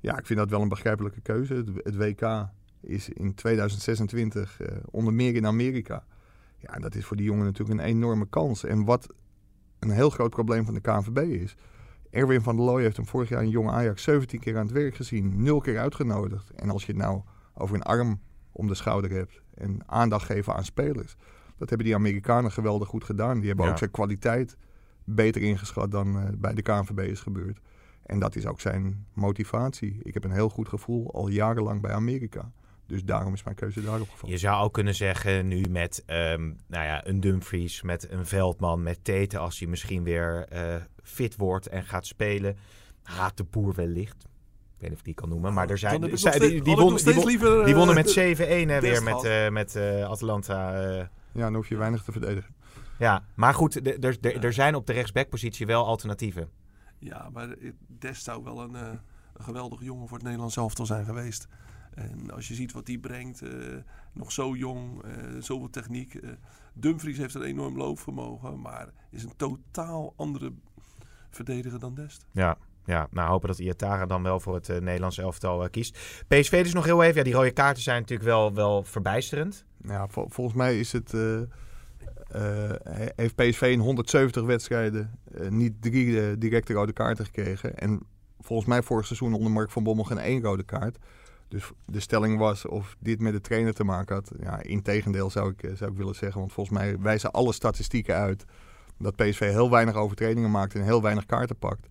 ja, 0.00 0.18
ik 0.18 0.26
vind 0.26 0.38
dat 0.38 0.50
wel 0.50 0.62
een 0.62 0.68
begrijpelijke 0.68 1.20
keuze. 1.20 1.54
Het, 1.54 1.68
het 1.82 1.96
WK 1.96 2.48
is 2.86 3.08
in 3.08 3.34
2026 3.34 4.60
eh, 4.60 4.76
onder 4.90 5.12
meer 5.12 5.34
in 5.34 5.46
Amerika. 5.46 6.04
Ja, 6.58 6.78
dat 6.78 6.94
is 6.94 7.04
voor 7.04 7.16
die 7.16 7.26
jongen 7.26 7.44
natuurlijk 7.44 7.80
een 7.80 7.86
enorme 7.86 8.26
kans. 8.28 8.64
En 8.64 8.84
wat 8.84 9.14
een 9.78 9.90
heel 9.90 10.10
groot 10.10 10.30
probleem 10.30 10.64
van 10.64 10.74
de 10.74 10.80
KNVB 10.80 11.18
is... 11.18 11.56
Erwin 12.10 12.42
van 12.42 12.56
der 12.56 12.64
Looy 12.64 12.82
heeft 12.82 12.96
hem 12.96 13.06
vorig 13.06 13.28
jaar 13.28 13.42
in 13.42 13.48
jonge 13.48 13.70
Ajax 13.70 14.02
17 14.02 14.40
keer 14.40 14.56
aan 14.56 14.64
het 14.64 14.72
werk 14.74 14.94
gezien. 14.94 15.42
Nul 15.42 15.60
keer 15.60 15.78
uitgenodigd. 15.78 16.50
En 16.50 16.70
als 16.70 16.86
je 16.86 16.92
het 16.92 17.00
nou 17.00 17.20
over 17.54 17.74
een 17.74 17.82
arm 17.82 18.20
om 18.52 18.68
de 18.68 18.74
schouder 18.74 19.10
hebt... 19.10 19.40
en 19.54 19.82
aandacht 19.86 20.26
geven 20.26 20.54
aan 20.54 20.64
spelers... 20.64 21.16
Dat 21.56 21.68
hebben 21.68 21.86
die 21.86 21.96
Amerikanen 21.96 22.52
geweldig 22.52 22.88
goed 22.88 23.04
gedaan. 23.04 23.38
Die 23.38 23.46
hebben 23.48 23.64
Ja. 23.64 23.70
ook 23.70 23.78
zijn 23.78 23.90
kwaliteit 23.90 24.56
beter 25.04 25.42
ingeschat 25.42 25.90
dan 25.90 26.18
eh, 26.18 26.28
bij 26.38 26.54
de 26.54 26.62
KNVB 26.62 26.98
is 26.98 27.20
gebeurd. 27.20 27.60
En 28.02 28.18
dat 28.18 28.36
is 28.36 28.46
ook 28.46 28.60
zijn 28.60 29.06
motivatie. 29.12 30.00
Ik 30.02 30.14
heb 30.14 30.24
een 30.24 30.30
heel 30.30 30.48
goed 30.48 30.68
gevoel 30.68 31.12
al 31.12 31.28
jarenlang 31.28 31.80
bij 31.80 31.92
Amerika. 31.92 32.52
Dus 32.86 33.04
daarom 33.04 33.32
is 33.34 33.42
mijn 33.42 33.56
keuze 33.56 33.82
daarop 33.82 34.10
gevallen. 34.10 34.34
Je 34.34 34.40
zou 34.40 34.64
ook 34.64 34.72
kunnen 34.72 34.94
zeggen 34.94 35.48
nu 35.48 35.64
met 35.68 36.02
ehm, 36.06 36.42
nou 36.66 36.84
ja, 36.84 37.06
een 37.06 37.20
Dumfries, 37.20 37.82
met 37.82 38.10
een 38.10 38.26
Veldman, 38.26 38.82
met 38.82 39.04
Tete 39.04 39.38
als 39.38 39.58
hij 39.58 39.68
misschien 39.68 40.02
weer 40.02 40.46
eh, 40.48 40.74
fit 41.02 41.36
wordt 41.36 41.66
en 41.68 41.84
gaat 41.84 42.06
spelen. 42.06 42.56
Haat 43.02 43.36
de 43.36 43.44
boer 43.44 43.74
wellicht. 43.74 44.24
Ik 44.24 44.80
weet 44.80 44.88
niet 44.90 44.92
of 44.92 44.98
ik 44.98 45.04
die 45.04 45.14
kan 45.14 45.28
noemen, 45.28 45.52
maar 45.54 45.70
er 45.70 45.78
zijn... 45.78 46.00
Die, 46.00 46.62
die, 46.62 46.74
won- 46.76 46.88
die, 46.88 46.98
steeds 46.98 47.16
won- 47.16 47.26
liever, 47.26 47.64
die 47.64 47.74
wonnen 47.74 47.96
eh, 47.96 48.04
met 48.04 48.36
7-1 48.38 48.40
hè, 48.70 48.80
weer 48.80 49.02
met, 49.02 49.24
eh, 49.24 49.48
met 49.48 49.76
eh, 49.76 50.04
Atalanta. 50.04 50.82
eh. 50.82 50.96
Ja, 51.32 51.40
dan 51.44 51.54
hoef 51.54 51.68
je 51.68 51.76
weinig 51.76 52.02
te 52.02 52.12
verdedigen. 52.12 52.54
ja, 52.98 53.24
maar 53.34 53.54
goed, 53.54 54.04
er- 54.04 54.52
zijn 54.52 54.74
op 54.74 54.86
de 54.86 54.92
rechtsbackpositie 54.92 55.66
wel 55.66 55.86
alternatieven. 55.86 56.48
Ja, 56.98 57.28
maar 57.32 57.54
Dest 57.98 58.24
zou 58.24 58.42
wel 58.44 58.60
een, 58.60 58.74
eh, 58.74 58.82
een 59.34 59.44
geweldige 59.44 59.84
jongen 59.84 60.08
voor 60.08 60.16
het 60.16 60.26
Nederlands 60.26 60.56
elftal 60.56 60.86
zijn 60.86 61.04
geweest. 61.04 61.48
En 61.94 62.30
als 62.30 62.48
je 62.48 62.54
ziet 62.54 62.72
wat 62.72 62.86
hij 62.86 62.98
brengt, 62.98 63.42
eh, 63.42 63.50
nog 64.12 64.32
zo 64.32 64.54
jong, 64.56 65.02
eh, 65.02 65.10
zoveel 65.38 65.70
techniek. 65.70 66.14
eh 66.14 66.30
Dumfries 66.76 67.18
heeft 67.18 67.34
een 67.34 67.42
enorm 67.42 67.76
loopvermogen, 67.76 68.60
maar 68.60 68.88
is 69.10 69.22
een 69.22 69.36
totaal 69.36 70.12
andere 70.16 70.52
verdediger 71.30 71.78
dan 71.78 71.94
Dest. 71.94 72.26
Ja, 72.32 72.56
ja, 72.84 73.08
nou 73.10 73.28
hopen 73.30 73.48
dat 73.48 73.58
Iatara 73.58 74.06
dan 74.06 74.22
wel 74.22 74.40
voor 74.40 74.54
het 74.54 74.68
Nederlands 74.68 75.18
elftal 75.18 75.64
eh, 75.64 75.70
kiest. 75.70 76.24
PSV 76.28 76.62
dus 76.62 76.72
nog 76.74 76.84
heel 76.84 77.02
even. 77.02 77.16
Ja, 77.16 77.22
die 77.22 77.32
rode 77.32 77.50
kaarten 77.50 77.82
zijn 77.82 78.00
natuurlijk 78.00 78.28
wel, 78.28 78.54
wel 78.54 78.82
verbijsterend. 78.84 79.64
Ja, 79.82 80.08
vol- 80.08 80.28
volgens 80.28 80.56
mij 80.56 80.78
is 80.78 80.92
het, 80.92 81.14
eh, 81.14 81.40
eh, 81.40 81.46
he- 82.82 83.12
heeft 83.16 83.34
PSV 83.34 83.62
in 83.72 83.80
170 83.80 84.44
wedstrijden 84.44 85.18
eh, 85.34 85.48
niet 85.48 85.82
drie 85.82 86.38
directe 86.38 86.72
rode 86.72 86.92
kaarten 86.92 87.24
gekregen. 87.24 87.76
En 87.78 88.00
volgens 88.40 88.68
mij 88.68 88.82
vorig 88.82 89.06
seizoen 89.06 89.34
onder 89.34 89.50
Mark 89.52 89.70
van 89.70 89.82
Bommel 89.82 90.04
geen 90.04 90.18
één 90.18 90.42
rode 90.42 90.62
kaart. 90.64 90.98
Dus 91.48 91.70
de 91.84 92.00
stelling 92.00 92.38
was 92.38 92.66
of 92.66 92.96
dit 92.98 93.20
met 93.20 93.32
de 93.32 93.40
trainer 93.40 93.74
te 93.74 93.84
maken 93.84 94.14
had. 94.14 94.32
Ja, 94.40 94.62
integendeel 94.62 95.30
zou 95.30 95.50
ik, 95.50 95.62
eh, 95.62 95.74
zou 95.74 95.90
ik 95.90 95.96
willen 95.96 96.14
zeggen. 96.14 96.40
Want 96.40 96.52
volgens 96.52 96.78
mij 96.78 96.98
wijzen 96.98 97.30
alle 97.30 97.52
statistieken 97.52 98.14
uit 98.14 98.44
dat 98.98 99.16
PSV 99.16 99.38
heel 99.38 99.70
weinig 99.70 99.94
overtredingen 99.94 100.50
maakt 100.50 100.74
en 100.74 100.82
heel 100.82 101.02
weinig 101.02 101.26
kaarten 101.26 101.56
pakt. 101.56 101.86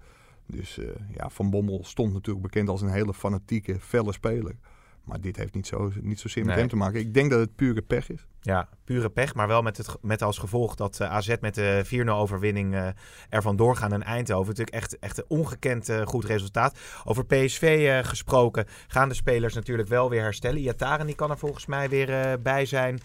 Dus 0.45 0.78
eh, 0.78 0.86
ja, 1.16 1.30
Van 1.30 1.49
Bommel 1.49 1.84
stond 1.84 2.14
natuurlijk 2.14 2.45
bekend 2.45 2.70
als 2.70 2.82
een 2.82 2.89
hele 2.91 3.14
fanatieke, 3.14 3.80
felle 3.80 4.14
speler. 4.14 4.56
Maar 5.04 5.22
dit 5.22 5.36
heeft 5.36 5.54
niet, 5.54 5.68
zo, 5.68 5.91
niet 6.01 6.20
zozeer 6.20 6.43
met 6.45 6.51
Nee. 6.51 6.60
hem 6.62 6.70
te 6.70 6.76
maken. 6.76 6.99
Ik 6.99 7.14
denk 7.14 7.30
dat 7.32 7.39
het 7.39 7.56
pure 7.56 7.82
pech 7.82 8.10
is. 8.10 8.28
Ja, 8.41 8.68
pure 8.84 9.10
pech, 9.10 9.36
maar 9.36 9.47
wel 9.47 9.62
met, 9.62 9.78
het, 9.78 9.95
met 10.01 10.22
als 10.22 10.38
gevolg 10.38 10.76
dat 10.76 10.99
eh, 10.99 11.10
AZ 11.12 11.36
met 11.41 11.56
de 11.56 12.04
4-0 12.06 12.10
overwinning 12.10 12.74
eh 12.76 12.88
ervan 13.30 13.56
doorgaan 13.56 13.93
in 13.93 14.04
Eindhoven. 14.04 14.47
Natuurlijk 14.47 14.76
echt, 14.76 14.99
echt 14.99 15.18
een 15.18 15.24
ongekend 15.28 15.89
eh, 15.89 16.06
goed 16.06 16.26
resultaat. 16.26 16.78
Over 17.04 17.26
PSV 17.26 17.99
gesproken 18.06 18.66
gaan 18.88 19.10
de 19.10 19.16
spelers 19.16 19.54
natuurlijk 19.54 19.89
wel 19.89 20.10
weer 20.10 20.22
herstellen. 20.22 20.60
Iataren 20.62 21.06
die 21.06 21.16
kan 21.16 21.30
er 21.30 21.38
volgens 21.38 21.66
mij 21.66 21.89
weer 21.89 22.41
bij 22.41 22.66
zijn 22.66 22.99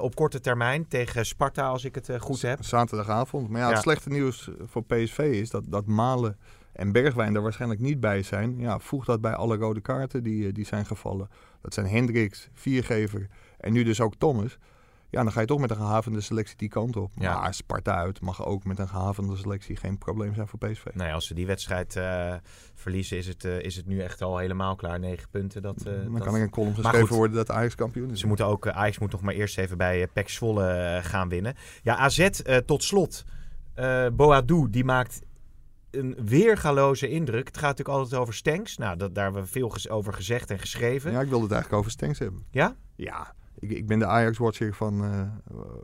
op 0.00 0.14
korte 0.14 0.40
termijn 0.40 0.88
tegen 0.88 1.26
Sparta 1.26 1.66
als 1.66 1.84
ik 1.84 1.94
het 1.94 2.10
goed 2.18 2.42
heb. 2.42 2.64
Zaterdagavond. 2.64 3.48
Maar 3.48 3.60
ja, 3.60 3.66
Ja. 3.66 3.72
het 3.72 3.82
slechte 3.82 4.08
nieuws 4.08 4.50
voor 4.66 4.84
PSV 4.84 5.18
is 5.18 5.50
dat, 5.50 5.64
dat 5.68 5.86
Malen 5.86 6.36
en 6.78 6.92
Bergwijn 6.92 7.34
er 7.34 7.42
waarschijnlijk 7.42 7.80
niet 7.80 8.00
bij 8.00 8.22
zijn. 8.22 8.58
Ja, 8.58 8.78
voeg 8.78 9.04
dat 9.04 9.20
bij 9.20 9.34
alle 9.34 9.56
rode 9.56 9.80
kaarten 9.80 10.22
die, 10.22 10.46
eh, 10.46 10.54
die 10.54 10.66
zijn 10.66 10.86
gevallen. 10.86 11.28
Dat 11.60 11.74
zijn 11.74 11.86
Hendricks, 11.86 12.48
Viergever 12.52 13.28
en 13.58 13.72
nu 13.72 13.82
dus 13.84 14.00
ook 14.00 14.14
Thomas. 14.18 14.58
Ja, 15.10 15.22
dan 15.22 15.32
ga 15.32 15.40
je 15.40 15.46
toch 15.46 15.60
met 15.60 15.70
een 15.70 15.76
gehavende 15.76 16.20
selectie 16.20 16.56
die 16.56 16.68
kant 16.68 16.96
op. 16.96 17.12
Ja. 17.14 17.40
Maar 17.40 17.54
Sparta 17.54 17.94
uit 17.94 18.20
mag 18.20 18.44
ook 18.46 18.64
met 18.64 18.78
een 18.78 18.88
gehavende 18.88 19.36
selectie 19.36 19.76
geen 19.76 19.98
probleem 19.98 20.34
zijn 20.34 20.48
voor 20.48 20.58
PSV. 20.58 20.84
Nee, 20.94 21.12
als 21.12 21.26
ze 21.26 21.34
die 21.34 21.46
wedstrijd 21.46 21.96
eh, 21.96 22.34
verliezen 22.74 23.16
is 23.16 23.26
het, 23.26 23.44
eh, 23.44 23.60
is 23.60 23.76
het 23.76 23.86
nu 23.86 24.00
echt 24.00 24.22
al 24.22 24.38
helemaal 24.38 24.76
klaar. 24.76 24.98
9 24.98 25.28
punten. 25.30 25.62
Dat, 25.62 25.78
dan 25.84 26.12
dat- 26.12 26.22
kan 26.22 26.34
er 26.34 26.42
een 26.42 26.50
column 26.50 26.74
geschreven 26.74 27.06
goed. 27.08 27.16
worden 27.16 27.36
dat 27.36 27.50
Ajax 27.50 27.74
kampioen 27.74 28.10
is. 28.10 28.20
Ze 28.20 28.26
moeten 28.26 28.46
ook, 28.46 28.68
Ajax 28.68 28.98
moet 28.98 29.12
nog 29.12 29.20
maar 29.22 29.34
eerst 29.34 29.58
even 29.58 29.76
bij 29.76 30.00
uh, 30.00 30.06
Pek 30.12 30.28
Zwolle 30.28 31.00
gaan 31.02 31.28
winnen. 31.28 31.54
Ja, 31.82 31.96
AZ 31.96 32.28
tot 32.66 32.82
slot. 32.82 33.24
Boadou, 34.12 34.70
die 34.70 34.84
maakt 34.84 35.20
een 35.90 36.16
weergaloze 36.24 37.08
indruk. 37.08 37.46
Het 37.46 37.56
gaat 37.56 37.68
natuurlijk 37.68 37.98
altijd 37.98 38.20
over 38.20 38.34
Stenks. 38.34 38.76
Nou, 38.76 38.96
dat, 38.96 39.14
daar 39.14 39.24
hebben 39.24 39.42
we 39.42 39.48
veel 39.48 39.72
over 39.88 40.12
gezegd 40.12 40.50
en 40.50 40.58
geschreven. 40.58 41.12
Ja, 41.12 41.20
ik 41.20 41.28
wilde 41.28 41.44
het 41.44 41.52
eigenlijk 41.52 41.82
over 41.82 41.92
Stenks 41.92 42.18
hebben. 42.18 42.44
Ja? 42.50 42.76
Ja, 42.94 43.34
ik, 43.58 43.70
ik 43.70 43.86
ben 43.86 43.98
de 43.98 44.06
Ajax-watcher 44.06 44.74
van, 44.74 45.04
eh, 45.04 45.22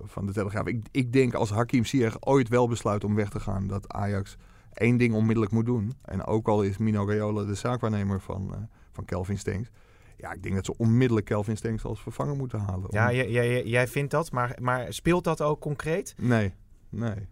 van 0.03 0.27
de 0.27 0.33
Telegraaf. 0.33 0.67
Ik, 0.67 0.87
ik 0.91 1.13
denk 1.13 1.35
als 1.35 1.51
Hakim 1.51 1.85
Ziyech 1.85 2.17
ooit 2.21 2.49
wel 2.49 2.69
besluit 2.69 3.05
om 3.05 3.15
weg 3.15 3.29
te 3.29 3.41
gaan... 3.41 3.67
dat 3.67 3.93
Ajax 3.93 4.37
één 4.73 4.97
ding 4.97 5.15
onmiddellijk 5.15 5.53
moet 5.53 5.67
doen. 5.67 5.93
En 6.03 6.25
ook 6.25 6.49
al 6.49 6.63
is 6.63 6.79
Mino 6.79 7.07
Raiola 7.07 7.45
de 7.45 7.55
zaakwaarnemer 7.55 8.21
van, 8.21 8.55
eh, 8.55 8.61
van 8.93 9.05
Kelvin 9.05 9.39
Stenks... 9.39 9.71
Ja, 10.17 10.33
ik 10.33 10.43
denk 10.43 10.55
dat 10.55 10.65
ze 10.65 10.77
onmiddellijk 10.77 11.27
Kelvin 11.27 11.57
Stenks 11.57 11.85
als 11.85 12.01
vervanger 12.01 12.37
moeten 12.37 12.59
halen. 12.59 12.87
Ja, 12.91 13.13
jij, 13.13 13.31
jij, 13.31 13.65
jij 13.65 13.89
vindt 13.89 14.11
dat, 14.11 14.33
maar, 14.33 14.57
maar 14.61 14.93
speelt 14.93 15.25
dat 15.25 15.41
ook 15.41 15.61
concreet? 15.61 16.15
Nee, 16.17 16.55
nee. 16.89 17.29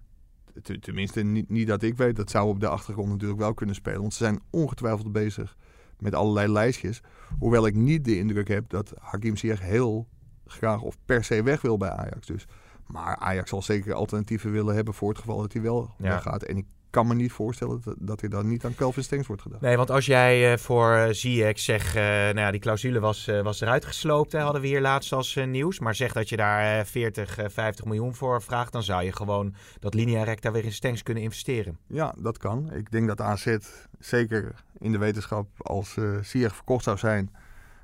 Tenminste, 0.81 1.23
niet, 1.23 1.49
niet 1.49 1.67
dat 1.67 1.83
ik 1.83 1.97
weet. 1.97 2.17
Dat 2.17 2.31
zou 2.31 2.49
op 2.49 2.61
de 2.61 2.69
achtergrond 2.69 3.09
natuurlijk 3.09 3.41
wel 3.41 3.55
kunnen 3.55 3.75
spelen. 3.75 4.01
Want 4.01 4.13
ze 4.13 4.25
zijn 4.25 4.41
ongetwijfeld 4.51 5.13
bezig 5.13 5.57
met 5.99 6.15
allerlei 6.15 6.53
lijstjes. 6.53 7.01
Hoewel 7.39 7.67
ik 7.67 7.75
niet 7.75 8.05
de 8.05 8.19
indruk 8.19 8.49
heb 8.49 8.69
dat 8.69 8.93
Hakim 9.01 9.37
Ziyech 9.37 9.61
heel 9.61 10.07
graag 10.47 10.81
of 10.81 10.97
per 11.05 11.25
se 11.25 11.43
weg 11.43 11.61
wil 11.61 11.77
bij 11.77 11.91
Ajax. 11.91 12.27
Dus, 12.27 12.47
maar 12.87 13.17
Ajax 13.17 13.51
zal 13.51 13.63
zeker 13.63 13.95
alternatieven 13.95 14.53
willen 14.53 14.75
hebben 14.75 14.95
voor 14.95 15.09
het 15.09 15.19
geval 15.19 15.41
dat 15.41 15.53
hij 15.53 15.63
wel 15.63 15.95
Ja. 15.99 16.09
weggaat. 16.09 16.43
En 16.43 16.57
ik 16.57 16.67
kan 16.93 17.07
me 17.07 17.15
niet 17.15 17.33
voorstellen 17.33 17.81
dat, 17.85 17.95
dat 17.99 18.21
hij 18.21 18.29
dan 18.29 18.49
niet 18.49 18.65
aan 18.65 18.75
Kelvin 18.75 19.03
Stengs 19.03 19.27
wordt 19.27 19.43
gedaan. 19.43 19.59
Nee, 19.61 19.77
want 19.77 19.91
als 19.91 20.07
jij 20.07 20.53
eh, 20.53 20.59
voor 20.59 20.97
uh, 20.97 21.07
Ziyech 21.11 21.59
zegt, 21.59 21.95
eh, 21.97 22.03
nou 22.03 22.39
ja, 22.39 22.51
die 22.51 22.61
clausule 22.61 23.01
was, 23.01 23.27
eh, 23.27 23.43
was 23.43 23.61
eruit 23.61 23.85
gesloopt, 23.85 24.33
hè, 24.33 24.39
hadden 24.41 24.61
we 24.61 24.67
hier 24.67 24.81
laatst 24.81 25.13
als 25.13 25.37
eh, 25.37 25.47
nieuws. 25.47 25.79
Maar 25.79 25.95
zeg 25.95 26.13
dat 26.13 26.29
je 26.29 26.37
daar 26.37 26.79
eh, 26.79 26.85
40, 26.85 27.39
eh, 27.39 27.49
50 27.49 27.85
miljoen 27.85 28.15
voor 28.15 28.43
vraagt, 28.43 28.73
dan 28.73 28.83
zou 28.83 29.05
je 29.05 29.13
gewoon 29.13 29.55
dat 29.79 29.95
linea 29.95 30.23
recta 30.23 30.51
weer 30.53 30.65
in 30.65 30.73
Stengs 30.73 31.03
kunnen 31.03 31.23
investeren. 31.23 31.79
Ja, 31.87 32.15
dat 32.19 32.39
kan. 32.39 32.73
Ik 32.73 32.91
denk 32.91 33.09
dat 33.09 33.21
AZ, 33.21 33.57
zeker 33.99 34.55
in 34.79 34.93
de 34.93 34.99
wetenschap, 34.99 35.47
als 35.57 35.97
uh, 35.97 36.19
Ziyech 36.23 36.55
verkocht 36.55 36.85
zou 36.85 36.99
zijn, 36.99 37.31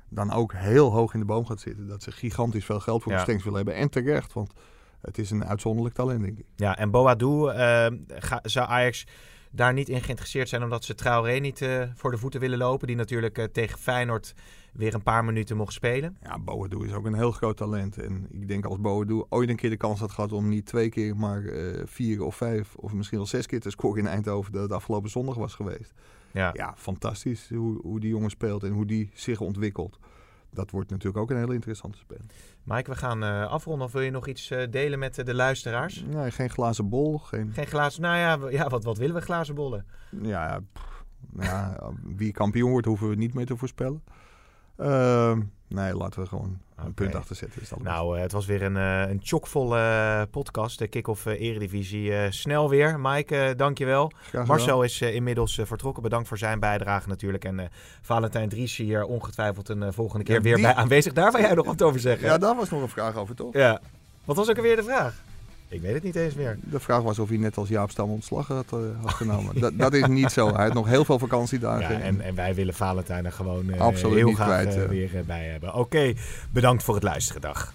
dan 0.09 0.31
ook 0.31 0.53
heel 0.53 0.91
hoog 0.91 1.13
in 1.13 1.19
de 1.19 1.25
boom 1.25 1.45
gaat 1.45 1.59
zitten. 1.59 1.87
Dat 1.87 2.03
ze 2.03 2.11
gigantisch 2.11 2.65
veel 2.65 2.79
geld 2.79 3.03
voor 3.03 3.11
Ja. 3.11 3.19
Stengs 3.19 3.43
willen 3.43 3.57
hebben. 3.57 3.75
En 3.75 3.89
terecht, 3.89 4.33
want 4.33 4.53
het 5.01 5.17
is 5.17 5.31
een 5.31 5.45
uitzonderlijk 5.45 5.95
talent, 5.95 6.21
denk 6.21 6.37
ik. 6.37 6.45
Ja, 6.55 6.77
en 6.77 6.91
Boadou, 6.91 7.51
eh, 7.51 7.87
ga, 8.07 8.39
zou 8.43 8.67
Ajax 8.67 9.05
daar 9.51 9.73
niet 9.73 9.89
in 9.89 10.01
geïnteresseerd 10.01 10.49
zijn 10.49 10.63
omdat 10.63 10.83
ze 10.83 10.95
Traoré 10.95 11.33
niet 11.33 11.61
eh, 11.61 11.83
voor 11.95 12.11
de 12.11 12.17
voeten 12.17 12.39
willen 12.39 12.57
lopen, 12.57 12.87
die 12.87 12.95
natuurlijk 12.95 13.37
eh, 13.37 13.45
tegen 13.45 13.79
Feyenoord 13.79 14.33
weer 14.73 14.93
een 14.93 15.03
paar 15.03 15.25
minuten 15.25 15.57
mocht 15.57 15.73
spelen. 15.73 16.17
Ja, 16.23 16.39
Boadu 16.39 16.85
is 16.85 16.93
ook 16.93 17.05
een 17.05 17.13
heel 17.13 17.31
groot 17.31 17.57
talent. 17.57 17.97
En 17.97 18.27
ik 18.29 18.47
denk 18.47 18.65
als 18.65 18.79
Boadu 18.79 19.23
ooit 19.29 19.49
een 19.49 19.55
keer 19.55 19.69
de 19.69 19.77
kans 19.77 19.99
had 19.99 20.11
gehad 20.11 20.31
om 20.31 20.49
niet 20.49 20.65
twee 20.65 20.89
keer, 20.89 21.15
maar 21.15 21.45
eh, 21.45 21.81
vier 21.85 22.23
of 22.23 22.35
vijf 22.35 22.75
of 22.75 22.93
misschien 22.93 23.17
wel 23.17 23.27
zes 23.27 23.45
keer 23.45 23.59
te 23.59 23.69
scoren 23.69 23.99
in 23.99 24.07
Eindhoven, 24.07 24.51
dat 24.51 24.61
het 24.61 24.71
afgelopen 24.71 25.09
zondag 25.09 25.35
was 25.35 25.53
geweest. 25.53 25.93
Ja. 26.31 26.49
Ja, 26.53 26.73
fantastisch 26.77 27.49
hoe, 27.49 27.81
hoe 27.81 27.99
die 27.99 28.09
jongen 28.09 28.29
speelt 28.29 28.63
en 28.63 28.71
hoe 28.71 28.85
die 28.85 29.09
zich 29.13 29.41
ontwikkelt. 29.41 29.99
Dat 30.51 30.71
wordt 30.71 30.89
natuurlijk 30.89 31.17
ook 31.17 31.29
een 31.29 31.37
hele 31.37 31.53
interessante 31.53 31.97
speler. 31.97 32.25
Mike, 32.63 32.89
we 32.89 32.97
gaan 32.97 33.23
eh, 33.23 33.47
afronden. 33.47 33.85
Of 33.85 33.91
wil 33.91 34.01
je 34.01 34.11
nog 34.11 34.27
iets 34.27 34.49
eh, 34.51 34.71
delen 34.71 34.99
met 34.99 35.17
eh, 35.17 35.25
de 35.25 35.33
luisteraars? 35.33 36.03
Nee, 36.07 36.31
geen 36.31 36.49
glazen 36.49 36.89
bol. 36.89 37.17
Geen, 37.17 37.51
Geen 37.53 37.67
glazen... 37.67 38.01
Nou 38.01 38.17
ja, 38.17 38.49
ja 38.49 38.67
wat, 38.67 38.83
wat 38.83 38.97
willen 38.97 39.15
we 39.15 39.21
glazen 39.21 39.55
bollen? 39.55 39.85
ja, 40.21 40.59
pff, 40.73 41.03
nou 41.29 41.49
ja, 41.49 41.91
wie 42.15 42.31
kampioen 42.31 42.71
wordt, 42.71 42.87
hoeven 42.87 43.09
we 43.09 43.15
niet 43.15 43.33
meer 43.33 43.45
te 43.45 43.57
voorspellen. 43.57 44.03
Ehm, 44.75 45.41
nee, 45.67 45.95
laten 45.95 46.21
we 46.21 46.27
gewoon 46.27 46.59
een 46.85 46.93
punt 46.93 47.15
achter 47.15 47.35
zetten. 47.35 47.61
Is 47.61 47.69
dat 47.69 47.81
Nou, 47.81 48.15
eh, 48.15 48.21
het 48.21 48.31
was 48.31 48.45
weer 48.45 48.61
een, 48.61 48.77
eh, 48.77 49.09
een 49.09 49.19
chockvolle 49.23 49.77
eh, 49.77 50.21
podcast. 50.31 50.79
De 50.79 50.87
Kick-Off 50.87 51.25
Eredivisie. 51.25 52.31
Snel 52.31 52.69
weer. 52.69 52.99
Mike, 52.99 53.53
dankjewel. 53.57 54.11
Marcel 54.45 54.83
is 54.83 55.01
inmiddels 55.01 55.59
vertrokken. 55.63 56.03
Bedankt 56.03 56.27
voor 56.27 56.37
zijn 56.37 56.59
bijdrage 56.59 57.07
natuurlijk. 57.07 57.45
En 57.45 57.69
Valentijn 58.01 58.49
Dries 58.49 58.77
hier 58.77 59.03
ongetwijfeld 59.03 59.69
een 59.69 59.93
volgende 59.93 60.25
keer 60.25 60.35
Ja, 60.35 60.41
weer 60.41 60.61
bij 60.61 60.73
aanwezig. 60.73 61.13
Daar 61.13 61.31
wil 61.31 61.41
jij 61.41 61.53
nog 61.53 61.65
wat 61.65 61.81
over 61.81 61.99
zeggen. 61.99 62.27
Ja, 62.27 62.37
daar 62.37 62.55
was 62.55 62.69
nog 62.69 62.81
een 62.81 62.89
vraag 62.89 63.15
over, 63.15 63.35
toch? 63.35 63.53
Ja. 63.53 63.81
Wat 64.25 64.35
was 64.35 64.49
ook 64.49 64.57
alweer 64.57 64.75
de 64.75 64.83
vraag? 64.83 65.13
Ik 65.71 65.81
weet 65.81 65.93
het 65.93 66.03
niet 66.03 66.15
eens 66.15 66.33
meer. 66.33 66.57
De 66.63 66.79
vraag 66.79 67.01
was 67.01 67.19
of 67.19 67.29
hij 67.29 67.37
net 67.37 67.57
als 67.57 67.69
Jaap 67.69 67.89
Stam 67.89 68.09
ontslag 68.09 68.47
had, 68.47 68.65
eh, 68.73 68.79
had 69.01 69.13
genomen. 69.13 69.59
dat, 69.59 69.77
dat 69.77 69.93
is 69.93 70.07
niet 70.07 70.31
zo. 70.31 70.53
Hij 70.53 70.63
heeft 70.63 70.73
nog 70.73 70.87
heel 70.87 71.05
veel 71.05 71.19
vakantiedagen. 71.19 71.97
Ja, 71.97 72.01
en, 72.01 72.21
en 72.21 72.35
wij 72.35 72.55
willen 72.55 72.73
Valentijn 72.73 73.25
er 73.25 73.31
gewoon 73.31 73.79
Absoluut 73.79 74.17
heel 74.17 74.33
graag 74.33 74.47
kwijt, 74.47 74.75
eh, 74.75 74.89
weer 74.89 75.23
bij 75.25 75.45
hebben. 75.45 75.73
Oké, 75.73 76.13
bedankt 76.51 76.83
voor 76.83 76.93
het 76.95 77.03
luisteren. 77.03 77.41
Dag. 77.41 77.73